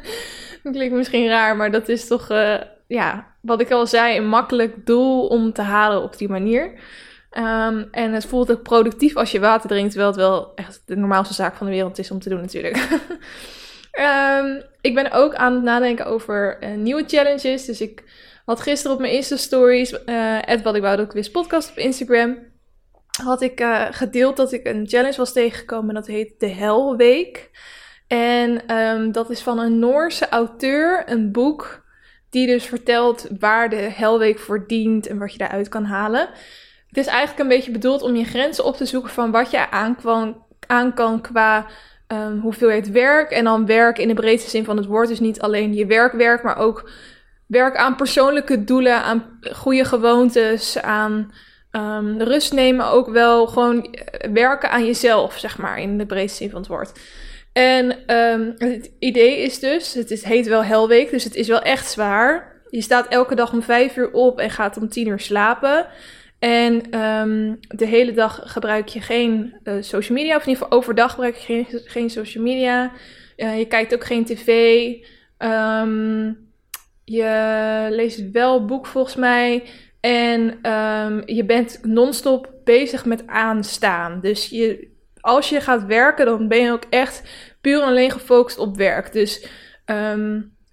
dat 0.62 0.72
klinkt 0.72 0.94
misschien 0.94 1.28
raar, 1.28 1.56
maar 1.56 1.70
dat 1.70 1.88
is 1.88 2.06
toch, 2.06 2.30
uh, 2.30 2.54
ja, 2.86 3.26
wat 3.40 3.60
ik 3.60 3.70
al 3.70 3.86
zei, 3.86 4.16
een 4.16 4.28
makkelijk 4.28 4.86
doel 4.86 5.26
om 5.26 5.52
te 5.52 5.62
halen 5.62 6.02
op 6.02 6.18
die 6.18 6.28
manier. 6.28 6.72
Um, 7.38 7.88
en 7.90 8.12
het 8.12 8.26
voelt 8.26 8.52
ook 8.52 8.62
productief 8.62 9.16
als 9.16 9.30
je 9.30 9.40
water 9.40 9.68
drinkt, 9.68 9.90
terwijl 9.90 10.10
het 10.10 10.20
wel 10.20 10.52
echt 10.54 10.82
de 10.86 10.96
normaalste 10.96 11.34
zaak 11.34 11.54
van 11.54 11.66
de 11.66 11.72
wereld 11.72 11.98
is 11.98 12.10
om 12.10 12.18
te 12.18 12.28
doen 12.28 12.40
natuurlijk. 12.40 12.76
um, 14.00 14.62
ik 14.80 14.94
ben 14.94 15.10
ook 15.12 15.34
aan 15.34 15.54
het 15.54 15.62
nadenken 15.62 16.06
over 16.06 16.56
uh, 16.60 16.74
nieuwe 16.74 17.04
challenges. 17.06 17.64
Dus 17.64 17.80
ik 17.80 18.02
had 18.44 18.60
gisteren 18.60 18.96
op 18.96 19.00
mijn 19.00 19.12
Insta-stories, 19.12 19.92
uh, 20.06 20.38
wat 20.62 20.74
ik 20.74 20.82
wou 20.82 20.96
dat 20.96 21.14
ik 21.14 21.32
podcast 21.32 21.70
op 21.70 21.76
Instagram 21.76 22.52
had 23.22 23.42
ik 23.42 23.60
uh, 23.60 23.86
gedeeld 23.90 24.36
dat 24.36 24.52
ik 24.52 24.66
een 24.66 24.88
challenge 24.88 25.16
was 25.16 25.32
tegengekomen. 25.32 25.94
Dat 25.94 26.06
heet 26.06 26.40
de 26.40 26.48
Helweek. 26.48 27.50
En 28.06 28.76
um, 28.76 29.12
dat 29.12 29.30
is 29.30 29.42
van 29.42 29.58
een 29.58 29.78
Noorse 29.78 30.28
auteur, 30.28 31.02
een 31.06 31.32
boek. 31.32 31.82
Die 32.30 32.46
dus 32.46 32.64
vertelt 32.64 33.28
waar 33.38 33.70
de 33.70 33.76
Helweek 33.76 34.38
voor 34.38 34.66
dient 34.66 35.06
en 35.06 35.18
wat 35.18 35.32
je 35.32 35.38
daaruit 35.38 35.68
kan 35.68 35.84
halen. 35.84 36.28
Het 36.88 36.96
is 36.96 37.06
eigenlijk 37.06 37.38
een 37.38 37.56
beetje 37.56 37.70
bedoeld 37.70 38.02
om 38.02 38.16
je 38.16 38.24
grenzen 38.24 38.64
op 38.64 38.76
te 38.76 38.86
zoeken 38.86 39.10
van 39.10 39.30
wat 39.30 39.50
je 39.50 39.70
aan, 39.70 39.96
aan 40.66 40.94
kan 40.94 41.20
qua 41.20 41.66
um, 42.08 42.38
hoeveelheid 42.40 42.90
werk. 42.90 43.30
En 43.30 43.44
dan 43.44 43.66
werk 43.66 43.98
in 43.98 44.08
de 44.08 44.14
breedste 44.14 44.50
zin 44.50 44.64
van 44.64 44.76
het 44.76 44.86
woord. 44.86 45.08
Dus 45.08 45.20
niet 45.20 45.40
alleen 45.40 45.74
je 45.74 45.86
werkwerk, 45.86 46.42
maar 46.42 46.56
ook 46.56 46.90
werk 47.46 47.76
aan 47.76 47.96
persoonlijke 47.96 48.64
doelen, 48.64 49.02
aan 49.02 49.38
goede 49.52 49.84
gewoontes, 49.84 50.80
aan 50.80 51.32
um, 51.70 52.20
rust 52.22 52.52
nemen, 52.52 52.86
ook 52.86 53.08
wel 53.08 53.46
gewoon 53.46 53.84
eh, 53.84 54.30
werken 54.32 54.70
aan 54.70 54.86
jezelf, 54.86 55.38
zeg 55.38 55.58
maar, 55.58 55.80
in 55.80 55.98
de 55.98 56.06
breedste 56.06 56.36
zin 56.36 56.50
van 56.50 56.58
het 56.58 56.68
woord. 56.68 56.92
En 57.52 58.16
um, 58.16 58.54
het 58.58 58.90
idee 58.98 59.38
is 59.38 59.58
dus, 59.58 59.94
het 59.94 60.10
is, 60.10 60.22
heet 60.22 60.46
wel 60.46 60.64
Helweek, 60.64 61.10
dus 61.10 61.24
het 61.24 61.34
is 61.34 61.48
wel 61.48 61.62
echt 61.62 61.90
zwaar. 61.90 62.62
Je 62.70 62.80
staat 62.80 63.08
elke 63.08 63.34
dag 63.34 63.52
om 63.52 63.62
vijf 63.62 63.96
uur 63.96 64.10
op 64.12 64.38
en 64.38 64.50
gaat 64.50 64.76
om 64.76 64.88
tien 64.88 65.08
uur 65.08 65.20
slapen. 65.20 65.86
En 66.44 67.00
um, 67.00 67.58
de 67.68 67.86
hele 67.86 68.12
dag 68.12 68.40
gebruik 68.44 68.88
je 68.88 69.00
geen 69.00 69.54
uh, 69.64 69.74
social 69.80 70.18
media, 70.18 70.36
of 70.36 70.42
in 70.42 70.48
ieder 70.48 70.62
geval 70.62 70.78
overdag 70.78 71.10
gebruik 71.10 71.36
je 71.36 71.44
geen, 71.44 71.80
geen 71.84 72.10
social 72.10 72.44
media. 72.44 72.92
Uh, 73.36 73.58
je 73.58 73.66
kijkt 73.66 73.94
ook 73.94 74.04
geen 74.04 74.24
tv. 74.24 74.48
Um, 75.38 76.48
je 77.04 77.86
leest 77.90 78.30
wel 78.30 78.64
boek 78.64 78.86
volgens 78.86 79.14
mij. 79.14 79.62
En 80.00 80.70
um, 80.70 81.22
je 81.26 81.44
bent 81.44 81.78
non-stop 81.82 82.52
bezig 82.64 83.04
met 83.04 83.26
aanstaan. 83.26 84.20
Dus 84.20 84.48
je, 84.48 84.88
als 85.20 85.48
je 85.48 85.60
gaat 85.60 85.84
werken, 85.84 86.26
dan 86.26 86.48
ben 86.48 86.60
je 86.60 86.72
ook 86.72 86.86
echt 86.90 87.22
puur 87.60 87.80
en 87.80 87.88
alleen 87.88 88.10
gefocust 88.10 88.58
op 88.58 88.76
werk. 88.76 89.12
Dus 89.12 89.46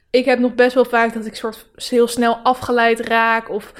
ik 0.10 0.26
heb 0.26 0.40
nog 0.40 0.56
best 0.56 0.74
wel 0.74 0.86
vaak 0.86 1.14
dat 1.14 1.26
ik 1.26 1.36
soort 1.36 1.70
heel 1.76 2.08
snel 2.08 2.36
afgeleid 2.36 3.00
raak. 3.00 3.50
Of 3.50 3.74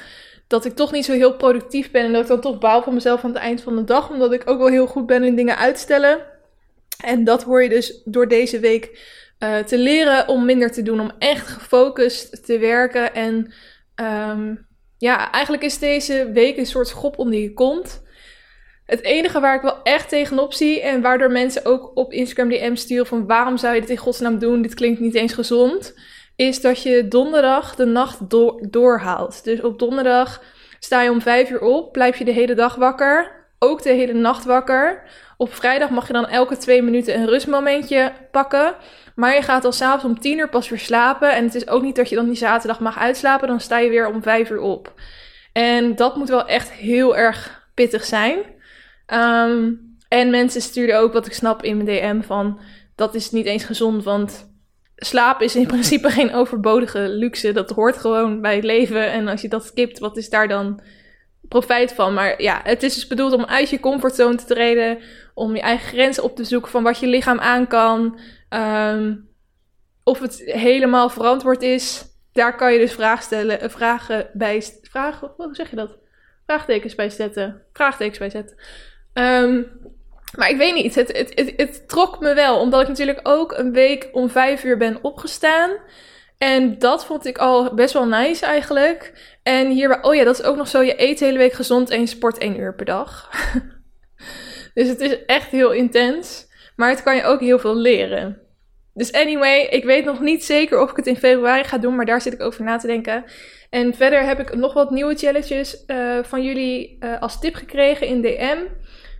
dat 0.52 0.64
ik 0.64 0.74
toch 0.74 0.92
niet 0.92 1.04
zo 1.04 1.12
heel 1.12 1.36
productief 1.36 1.90
ben. 1.90 2.04
En 2.04 2.12
dat 2.12 2.22
ik 2.22 2.28
dan 2.28 2.40
toch 2.40 2.58
bouw 2.58 2.82
van 2.82 2.94
mezelf 2.94 3.24
aan 3.24 3.30
het 3.30 3.38
eind 3.38 3.60
van 3.60 3.76
de 3.76 3.84
dag. 3.84 4.10
Omdat 4.10 4.32
ik 4.32 4.50
ook 4.50 4.58
wel 4.58 4.68
heel 4.68 4.86
goed 4.86 5.06
ben 5.06 5.24
in 5.24 5.36
dingen 5.36 5.56
uitstellen. 5.56 6.20
En 7.04 7.24
dat 7.24 7.42
hoor 7.42 7.62
je 7.62 7.68
dus 7.68 8.02
door 8.04 8.28
deze 8.28 8.60
week 8.60 8.98
uh, 9.38 9.58
te 9.58 9.78
leren 9.78 10.28
om 10.28 10.44
minder 10.44 10.72
te 10.72 10.82
doen. 10.82 11.00
Om 11.00 11.10
echt 11.18 11.46
gefocust 11.46 12.46
te 12.46 12.58
werken. 12.58 13.14
En 13.14 13.52
um, 14.30 14.66
ja, 14.98 15.30
eigenlijk 15.30 15.64
is 15.64 15.78
deze 15.78 16.30
week 16.32 16.56
een 16.56 16.66
soort 16.66 16.88
schop 16.88 17.18
onder 17.18 17.40
je 17.40 17.52
kont. 17.52 18.02
Het 18.86 19.02
enige 19.02 19.40
waar 19.40 19.54
ik 19.54 19.62
wel 19.62 19.82
echt 19.82 20.08
tegenop 20.08 20.52
zie 20.52 20.80
en 20.80 21.00
waardoor 21.00 21.30
mensen 21.30 21.64
ook 21.64 21.90
op 21.94 22.12
Instagram 22.12 22.48
DM 22.48 22.74
sturen 22.74 23.06
van 23.06 23.26
waarom 23.26 23.56
zou 23.56 23.74
je 23.74 23.80
dit 23.80 23.90
in 23.90 23.96
godsnaam 23.96 24.38
doen, 24.38 24.62
dit 24.62 24.74
klinkt 24.74 25.00
niet 25.00 25.14
eens 25.14 25.32
gezond, 25.32 25.94
is 26.48 26.60
dat 26.60 26.82
je 26.82 27.08
donderdag 27.08 27.74
de 27.74 27.84
nacht 27.84 28.30
do 28.30 28.58
doorhaalt. 28.70 29.44
Dus 29.44 29.60
op 29.60 29.78
donderdag 29.78 30.42
sta 30.78 31.02
je 31.02 31.10
om 31.10 31.20
vijf 31.20 31.50
uur 31.50 31.60
op, 31.60 31.92
blijf 31.92 32.18
je 32.18 32.24
de 32.24 32.32
hele 32.32 32.54
dag 32.54 32.74
wakker, 32.74 33.30
ook 33.58 33.82
de 33.82 33.90
hele 33.90 34.12
nacht 34.12 34.44
wakker. 34.44 35.02
Op 35.36 35.54
vrijdag 35.54 35.90
mag 35.90 36.06
je 36.06 36.12
dan 36.12 36.26
elke 36.26 36.56
twee 36.56 36.82
minuten 36.82 37.14
een 37.14 37.26
rustmomentje 37.26 38.12
pakken. 38.30 38.74
Maar 39.14 39.34
je 39.34 39.42
gaat 39.42 39.64
al 39.64 39.72
s'avonds 39.72 40.04
om 40.04 40.20
tien 40.20 40.38
uur 40.38 40.48
pas 40.48 40.68
weer 40.68 40.78
slapen. 40.78 41.34
En 41.34 41.44
het 41.44 41.54
is 41.54 41.68
ook 41.68 41.82
niet 41.82 41.96
dat 41.96 42.08
je 42.08 42.14
dan 42.14 42.26
die 42.26 42.36
zaterdag 42.36 42.80
mag 42.80 42.98
uitslapen. 42.98 43.48
Dan 43.48 43.60
sta 43.60 43.78
je 43.78 43.90
weer 43.90 44.08
om 44.08 44.22
vijf 44.22 44.50
uur 44.50 44.60
op. 44.60 44.92
En 45.52 45.94
dat 45.96 46.16
moet 46.16 46.28
wel 46.28 46.46
echt 46.46 46.70
heel 46.70 47.16
erg 47.16 47.66
pittig 47.74 48.04
zijn. 48.04 48.38
Um, 49.14 49.96
en 50.08 50.30
mensen 50.30 50.60
stuurden 50.60 50.98
ook, 50.98 51.12
wat 51.12 51.26
ik 51.26 51.32
snap 51.32 51.62
in 51.62 51.76
mijn 51.76 51.88
DM, 51.88 52.26
van 52.26 52.60
dat 52.94 53.14
is 53.14 53.30
niet 53.30 53.46
eens 53.46 53.64
gezond. 53.64 54.04
Want 54.04 54.51
slaap 55.04 55.40
is 55.40 55.56
in 55.56 55.66
principe 55.66 56.10
geen 56.10 56.34
overbodige 56.34 57.08
luxe. 57.08 57.52
Dat 57.52 57.70
hoort 57.70 57.96
gewoon 57.96 58.40
bij 58.40 58.54
het 58.54 58.64
leven. 58.64 59.10
En 59.10 59.28
als 59.28 59.40
je 59.40 59.48
dat 59.48 59.64
skipt, 59.64 59.98
wat 59.98 60.16
is 60.16 60.28
daar 60.28 60.48
dan 60.48 60.80
profijt 61.48 61.92
van? 61.92 62.14
Maar 62.14 62.42
ja, 62.42 62.60
het 62.64 62.82
is 62.82 62.94
dus 62.94 63.06
bedoeld 63.06 63.32
om 63.32 63.44
uit 63.44 63.70
je 63.70 63.80
comfortzone 63.80 64.36
te 64.36 64.44
treden. 64.44 64.98
Om 65.34 65.54
je 65.54 65.60
eigen 65.60 65.88
grenzen 65.88 66.22
op 66.22 66.36
te 66.36 66.44
zoeken 66.44 66.70
van 66.70 66.82
wat 66.82 66.98
je 66.98 67.06
lichaam 67.06 67.38
aan 67.38 67.66
kan. 67.66 68.18
Um, 68.50 69.30
of 70.04 70.20
het 70.20 70.42
helemaal 70.44 71.08
verantwoord 71.08 71.62
is, 71.62 72.04
daar 72.32 72.56
kan 72.56 72.72
je 72.72 72.78
dus 72.78 72.92
vragen 72.92 73.24
stellen, 73.24 73.60
eh, 73.60 73.68
vragen 73.68 74.30
bij, 74.32 74.62
vragen, 74.82 75.32
hoe 75.36 75.54
zeg 75.54 75.70
je 75.70 75.76
dat? 75.76 75.98
Vraagtekens 76.46 76.94
bij 76.94 77.10
zetten. 77.10 77.62
Vraagtekens 77.72 78.18
bij 78.18 78.30
zetten. 78.30 78.56
Um, 79.14 79.66
maar 80.36 80.50
ik 80.50 80.56
weet 80.56 80.74
niet, 80.74 80.94
het, 80.94 81.16
het, 81.16 81.32
het, 81.34 81.52
het, 81.56 81.88
trok 81.88 82.20
me 82.20 82.34
wel, 82.34 82.60
omdat 82.60 82.80
ik 82.80 82.88
natuurlijk 82.88 83.20
ook 83.22 83.52
een 83.52 83.72
week 83.72 84.08
om 84.12 84.30
vijf 84.30 84.64
uur 84.64 84.76
ben 84.76 84.98
opgestaan. 85.02 85.70
En 86.38 86.78
dat 86.78 87.04
vond 87.04 87.26
ik 87.26 87.38
al 87.38 87.74
best 87.74 87.92
wel 87.92 88.06
nice 88.06 88.46
eigenlijk. 88.46 89.12
En 89.42 89.70
hierbij, 89.70 90.02
oh 90.02 90.14
ja, 90.14 90.24
dat 90.24 90.38
is 90.38 90.44
ook 90.44 90.56
nog 90.56 90.68
zo, 90.68 90.80
je 90.80 91.02
eet 91.02 91.18
de 91.18 91.24
hele 91.24 91.38
week 91.38 91.52
gezond 91.52 91.90
en 91.90 92.00
je 92.00 92.06
sport 92.06 92.38
één 92.38 92.58
uur 92.58 92.74
per 92.74 92.84
dag. 92.84 93.30
dus 94.74 94.88
het 94.88 95.00
is 95.00 95.24
echt 95.24 95.50
heel 95.50 95.72
intens. 95.72 96.50
Maar 96.76 96.90
het 96.90 97.02
kan 97.02 97.16
je 97.16 97.24
ook 97.24 97.40
heel 97.40 97.58
veel 97.58 97.76
leren. 97.76 98.40
Dus 98.94 99.12
anyway, 99.12 99.60
ik 99.60 99.84
weet 99.84 100.04
nog 100.04 100.20
niet 100.20 100.44
zeker 100.44 100.80
of 100.80 100.90
ik 100.90 100.96
het 100.96 101.06
in 101.06 101.16
februari 101.16 101.64
ga 101.64 101.78
doen, 101.78 101.96
maar 101.96 102.06
daar 102.06 102.20
zit 102.20 102.32
ik 102.32 102.42
over 102.42 102.64
na 102.64 102.76
te 102.76 102.86
denken. 102.86 103.24
En 103.70 103.94
verder 103.94 104.24
heb 104.24 104.40
ik 104.40 104.54
nog 104.54 104.72
wat 104.72 104.90
nieuwe 104.90 105.14
challenges 105.14 105.84
uh, 105.86 106.18
van 106.22 106.42
jullie 106.42 106.96
uh, 107.00 107.20
als 107.20 107.40
tip 107.40 107.54
gekregen 107.54 108.06
in 108.06 108.22
DM. 108.22 108.58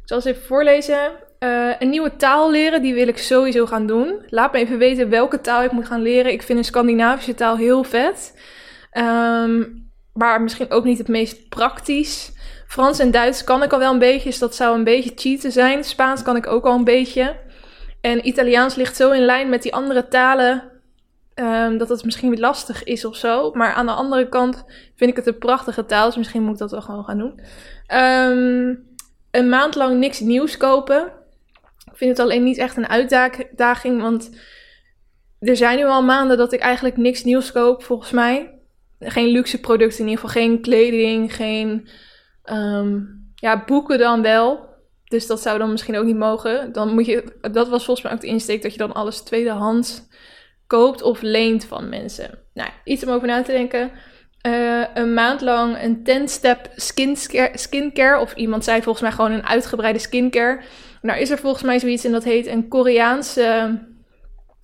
Ik 0.02 0.08
zal 0.08 0.16
eens 0.16 0.26
even 0.26 0.42
voorlezen. 0.42 1.10
Uh, 1.40 1.72
een 1.78 1.90
nieuwe 1.90 2.16
taal 2.16 2.50
leren, 2.50 2.82
die 2.82 2.94
wil 2.94 3.08
ik 3.08 3.18
sowieso 3.18 3.66
gaan 3.66 3.86
doen. 3.86 4.24
Laat 4.28 4.52
me 4.52 4.58
even 4.58 4.78
weten 4.78 5.08
welke 5.08 5.40
taal 5.40 5.62
ik 5.62 5.72
moet 5.72 5.86
gaan 5.86 6.02
leren. 6.02 6.32
Ik 6.32 6.42
vind 6.42 6.58
een 6.58 6.64
Scandinavische 6.64 7.34
taal 7.34 7.56
heel 7.56 7.84
vet. 7.84 8.38
Um, 8.92 9.90
maar 10.14 10.42
misschien 10.42 10.70
ook 10.70 10.84
niet 10.84 10.98
het 10.98 11.08
meest 11.08 11.48
praktisch. 11.48 12.32
Frans 12.66 12.98
en 12.98 13.10
Duits 13.10 13.44
kan 13.44 13.62
ik 13.62 13.72
al 13.72 13.78
wel 13.78 13.92
een 13.92 13.98
beetje, 13.98 14.28
dus 14.28 14.38
dat 14.38 14.54
zou 14.54 14.76
een 14.76 14.84
beetje 14.84 15.12
cheaten 15.14 15.52
zijn. 15.52 15.84
Spaans 15.84 16.22
kan 16.22 16.36
ik 16.36 16.46
ook 16.46 16.64
al 16.64 16.74
een 16.74 16.84
beetje. 16.84 17.36
En 18.00 18.26
Italiaans 18.26 18.74
ligt 18.74 18.96
zo 18.96 19.10
in 19.10 19.24
lijn 19.24 19.48
met 19.48 19.62
die 19.62 19.74
andere 19.74 20.08
talen 20.08 20.62
um, 21.34 21.78
dat 21.78 21.88
het 21.88 22.04
misschien 22.04 22.40
lastig 22.40 22.84
is 22.84 23.04
of 23.04 23.16
zo. 23.16 23.50
Maar 23.52 23.72
aan 23.72 23.86
de 23.86 23.92
andere 23.92 24.28
kant 24.28 24.64
vind 24.96 25.10
ik 25.10 25.16
het 25.16 25.26
een 25.26 25.38
prachtige 25.38 25.86
taal, 25.86 26.06
dus 26.06 26.16
misschien 26.16 26.42
moet 26.42 26.52
ik 26.52 26.58
dat 26.58 26.70
wel 26.70 26.82
gewoon 26.82 27.04
gaan 27.04 27.18
doen. 27.18 27.40
Um, 27.98 28.90
een 29.32 29.48
maand 29.48 29.74
lang 29.74 29.98
niks 29.98 30.20
nieuws 30.20 30.56
kopen. 30.56 31.12
Ik 31.90 31.98
vind 31.98 32.10
het 32.10 32.18
alleen 32.18 32.42
niet 32.42 32.58
echt 32.58 32.76
een 32.76 32.88
uitdaging, 32.88 34.00
want 34.00 34.30
er 35.38 35.56
zijn 35.56 35.78
nu 35.78 35.84
al 35.84 36.02
maanden 36.02 36.36
dat 36.36 36.52
ik 36.52 36.60
eigenlijk 36.60 36.96
niks 36.96 37.24
nieuws 37.24 37.52
koop, 37.52 37.82
volgens 37.82 38.10
mij. 38.10 38.58
Geen 38.98 39.28
luxe 39.28 39.60
producten, 39.60 40.00
in 40.04 40.08
ieder 40.08 40.24
geval 40.24 40.42
geen 40.42 40.60
kleding, 40.60 41.34
geen 41.34 41.88
um, 42.44 43.22
ja, 43.34 43.64
boeken 43.64 43.98
dan 43.98 44.22
wel. 44.22 44.70
Dus 45.04 45.26
dat 45.26 45.40
zou 45.40 45.58
dan 45.58 45.70
misschien 45.70 45.96
ook 45.96 46.04
niet 46.04 46.16
mogen. 46.16 46.72
Dan 46.72 46.94
moet 46.94 47.06
je, 47.06 47.38
dat 47.52 47.68
was 47.68 47.84
volgens 47.84 48.06
mij 48.06 48.14
ook 48.14 48.20
de 48.20 48.26
insteek 48.26 48.62
dat 48.62 48.72
je 48.72 48.78
dan 48.78 48.92
alles 48.92 49.20
tweedehands 49.20 50.02
koopt 50.66 51.02
of 51.02 51.22
leent 51.22 51.64
van 51.64 51.88
mensen. 51.88 52.38
Nou, 52.54 52.70
iets 52.84 53.04
om 53.04 53.10
over 53.10 53.26
na 53.26 53.42
te 53.42 53.52
denken. 53.52 53.90
Uh, 54.46 54.84
een 54.94 55.14
maand 55.14 55.40
lang 55.40 55.82
een 55.82 55.98
10-step 55.98 56.70
skincare. 57.54 58.20
Of 58.20 58.34
iemand 58.34 58.64
zei 58.64 58.82
volgens 58.82 59.04
mij 59.04 59.12
gewoon 59.12 59.32
een 59.32 59.46
uitgebreide 59.46 59.98
skincare. 59.98 60.60
Nou 61.02 61.20
is 61.20 61.30
er 61.30 61.38
volgens 61.38 61.62
mij 61.62 61.78
zoiets 61.78 62.04
en 62.04 62.12
dat 62.12 62.24
heet 62.24 62.46
een 62.46 62.68
Koreaanse... 62.68 63.78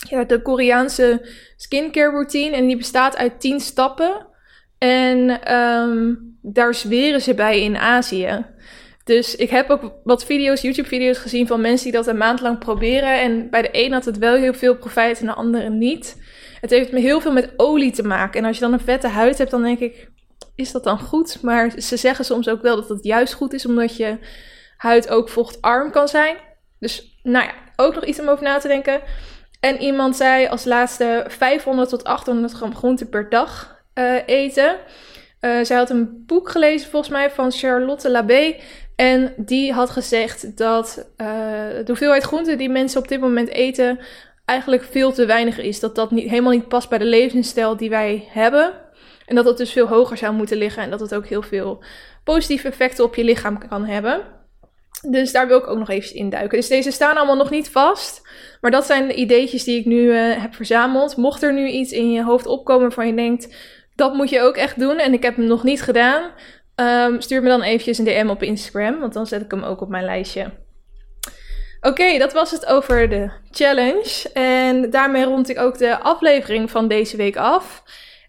Ja, 0.09 0.25
de 0.25 0.43
Koreaanse 0.43 1.29
skincare 1.57 2.11
routine. 2.11 2.57
En 2.57 2.67
die 2.67 2.77
bestaat 2.77 3.17
uit 3.17 3.41
10 3.41 3.61
stappen. 3.61 4.27
En 4.79 5.53
um, 5.55 6.39
daar 6.43 6.75
zweren 6.75 7.21
ze 7.21 7.35
bij 7.35 7.63
in 7.63 7.77
Azië. 7.77 8.47
Dus 9.05 9.37
ik 9.37 9.51
heb 9.51 9.71
ook 9.71 9.93
wat 10.05 10.25
video's, 10.25 10.61
YouTube-video's 10.61 11.19
gezien 11.19 11.47
van 11.47 11.61
mensen 11.61 11.85
die 11.85 11.97
dat 11.97 12.07
een 12.07 12.17
maand 12.17 12.41
lang 12.41 12.59
proberen. 12.59 13.21
En 13.21 13.51
bij 13.51 13.63
de 13.63 13.69
een 13.73 13.93
had 13.93 14.05
het 14.05 14.19
wel 14.19 14.35
heel 14.35 14.55
veel 14.55 14.77
profijt 14.77 15.21
en 15.21 15.27
de 15.27 15.33
andere 15.33 15.71
niet. 15.71 16.17
Het 16.61 16.71
heeft 16.71 16.93
me 16.93 17.01
heel 17.01 17.21
veel 17.21 17.33
met 17.33 17.53
olie 17.57 17.93
te 17.93 18.03
maken. 18.03 18.41
En 18.41 18.47
als 18.47 18.57
je 18.57 18.63
dan 18.63 18.73
een 18.73 18.81
vette 18.81 19.09
huid 19.09 19.39
hebt, 19.39 19.51
dan 19.51 19.63
denk 19.63 19.79
ik, 19.79 20.11
is 20.55 20.73
dat 20.73 20.85
dan 20.85 20.99
goed? 20.99 21.43
Maar 21.43 21.81
ze 21.81 21.97
zeggen 21.97 22.25
soms 22.25 22.49
ook 22.49 22.63
wel 22.63 22.77
dat 22.77 22.89
het 22.89 23.05
juist 23.05 23.35
goed 23.35 23.53
is, 23.53 23.67
omdat 23.67 23.97
je 23.97 24.19
huid 24.77 25.09
ook 25.09 25.29
vochtarm 25.29 25.91
kan 25.91 26.09
zijn. 26.09 26.37
Dus 26.79 27.19
nou 27.23 27.45
ja, 27.45 27.55
ook 27.77 27.95
nog 27.95 28.05
iets 28.05 28.21
om 28.21 28.29
over 28.29 28.45
na 28.45 28.59
te 28.59 28.69
denken. 28.69 29.01
En 29.61 29.77
iemand 29.83 30.17
zei 30.17 30.47
als 30.47 30.65
laatste 30.65 31.25
500 31.29 31.89
tot 31.89 32.05
800 32.05 32.53
gram 32.53 32.75
groente 32.75 33.07
per 33.07 33.29
dag 33.29 33.83
uh, 33.95 34.15
eten. 34.27 34.77
Uh, 35.41 35.65
zij 35.65 35.77
had 35.77 35.91
een 35.91 36.25
boek 36.27 36.49
gelezen, 36.49 36.91
volgens 36.91 37.13
mij, 37.13 37.31
van 37.31 37.53
Charlotte 37.53 38.11
Labé. 38.11 38.57
En 38.97 39.35
die 39.37 39.73
had 39.73 39.91
gezegd 39.91 40.57
dat 40.57 40.99
uh, 41.17 41.27
de 41.69 41.85
hoeveelheid 41.87 42.23
groente 42.23 42.57
die 42.57 42.69
mensen 42.69 43.01
op 43.01 43.09
dit 43.09 43.21
moment 43.21 43.49
eten 43.49 43.99
eigenlijk 44.49 44.83
veel 44.83 45.13
te 45.13 45.27
weinig 45.27 45.59
is. 45.59 45.81
Dat 45.81 45.95
dat 45.95 46.11
niet, 46.11 46.29
helemaal 46.29 46.53
niet 46.53 46.69
past 46.69 46.89
bij 46.89 46.99
de 46.99 47.05
levensstijl 47.05 47.77
die 47.77 47.91
wij 47.91 48.29
hebben. 48.29 48.73
En 49.27 49.35
dat 49.35 49.45
dat 49.45 49.57
dus 49.59 49.73
veel 49.73 49.87
hoger 49.87 50.17
zou 50.17 50.35
moeten 50.35 50.57
liggen. 50.57 50.83
En 50.83 50.91
dat 50.91 51.01
het 51.01 51.15
ook 51.15 51.27
heel 51.27 51.43
veel 51.43 51.83
positieve 52.25 52.69
effecten 52.69 53.05
op 53.05 53.15
je 53.15 53.25
lichaam 53.25 53.69
kan 53.69 53.85
hebben. 53.85 54.21
Dus 55.11 55.33
daar 55.33 55.47
wil 55.47 55.59
ik 55.59 55.67
ook 55.67 55.79
nog 55.79 55.89
even 55.89 56.15
induiken. 56.15 56.59
Dus 56.59 56.69
deze 56.69 56.91
staan 56.91 57.17
allemaal 57.17 57.37
nog 57.37 57.51
niet 57.51 57.69
vast. 57.69 58.29
Maar 58.61 58.71
dat 58.71 58.87
zijn 58.87 59.07
de 59.09 59.15
ideetjes 59.15 59.65
die 59.65 59.79
ik 59.79 59.85
nu 59.85 60.03
uh, 60.03 60.41
heb 60.41 60.55
verzameld. 60.55 61.17
Mocht 61.17 61.43
er 61.43 61.53
nu 61.53 61.69
iets 61.69 61.93
in 61.93 62.13
je 62.13 62.23
hoofd 62.23 62.47
opkomen 62.47 62.83
waarvan 62.83 63.07
je 63.07 63.15
denkt... 63.15 63.55
dat 63.95 64.15
moet 64.15 64.31
je 64.31 64.41
ook 64.41 64.57
echt 64.57 64.79
doen 64.79 64.99
en 64.99 65.13
ik 65.13 65.23
heb 65.23 65.37
hem 65.37 65.47
nog 65.47 65.63
niet 65.63 65.83
gedaan... 65.83 66.31
Um, 66.81 67.21
stuur 67.21 67.43
me 67.43 67.49
dan 67.49 67.63
eventjes 67.63 67.99
een 67.99 68.05
DM 68.05 68.29
op 68.29 68.43
Instagram, 68.43 69.01
want 69.01 69.13
dan 69.13 69.27
zet 69.27 69.43
ik 69.43 69.51
hem 69.51 69.63
ook 69.63 69.81
op 69.81 69.89
mijn 69.89 70.05
lijstje. 70.05 70.51
Oké, 71.81 72.19
dat 72.19 72.33
was 72.33 72.51
het 72.51 72.67
over 72.67 73.09
de 73.09 73.31
challenge. 73.51 74.31
En 74.33 74.91
daarmee 74.91 75.25
rond 75.25 75.49
ik 75.49 75.59
ook 75.59 75.79
de 75.79 75.99
aflevering 75.99 76.71
van 76.71 76.89
deze 76.89 77.17
week 77.17 77.37
af. 77.37 77.83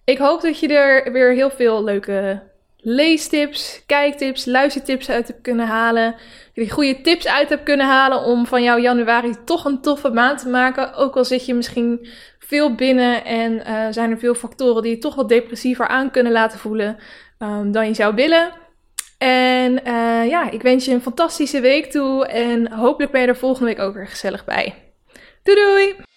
Ik 0.06 0.18
hoop 0.18 0.42
dat 0.42 0.60
je 0.60 0.68
er 0.68 1.12
weer 1.12 1.34
heel 1.34 1.50
veel 1.50 1.84
leuke 1.84 2.42
leestips, 2.82 3.84
kijktips, 3.86 4.46
luistertips 4.46 5.10
uit 5.10 5.28
hebt 5.28 5.42
kunnen 5.42 5.68
halen. 5.68 6.16
Je 6.54 6.70
goede 6.70 7.02
tips 7.02 7.28
uit 7.28 7.50
hebt 7.50 7.64
kunnen 7.64 7.88
halen 7.88 8.24
om 8.24 8.46
van 8.46 8.64
jouw 8.64 8.78
januari 8.78 9.36
toch 9.46 9.66
een 9.66 9.82
toffe 9.82 10.10
maand 10.10 10.40
te 10.40 10.50
maken. 10.50 10.94
Ook 10.94 11.16
al 11.16 11.26
zit 11.26 11.46
je 11.46 11.54
misschien 11.54 12.08
veel 12.40 12.76
binnen 12.76 13.26
en 13.26 13.54
uh, 13.54 13.88
zijn 13.90 14.12
er 14.12 14.20
veel 14.20 14.36
factoren 14.36 14.84
die 14.84 14.92
je 14.92 14.98
toch 14.98 15.16
wat 15.16 15.30
depressiever 15.30 15.88
aan 15.88 16.12
kunnen 16.12 16.32
laten 16.32 16.60
voelen 16.60 16.98
um, 17.40 17.72
dan 17.72 17.88
je 17.88 17.94
zou 17.94 18.16
willen. 18.16 18.52
En 19.20 19.72
uh, 19.88 20.30
ja, 20.30 20.52
ik 20.52 20.62
wens 20.62 20.86
je 20.86 20.92
een 20.92 21.02
fantastische 21.02 21.60
week 21.60 21.92
toe 21.92 22.28
en 22.28 22.72
hopelijk 22.72 23.12
ben 23.12 23.22
je 23.22 23.28
er 23.28 23.38
volgende 23.38 23.70
week 23.70 23.80
ook 23.80 23.94
weer 23.94 24.08
gezellig 24.08 24.46
bij. 24.46 24.76
Doei 25.44 25.58
doei! 25.58 26.09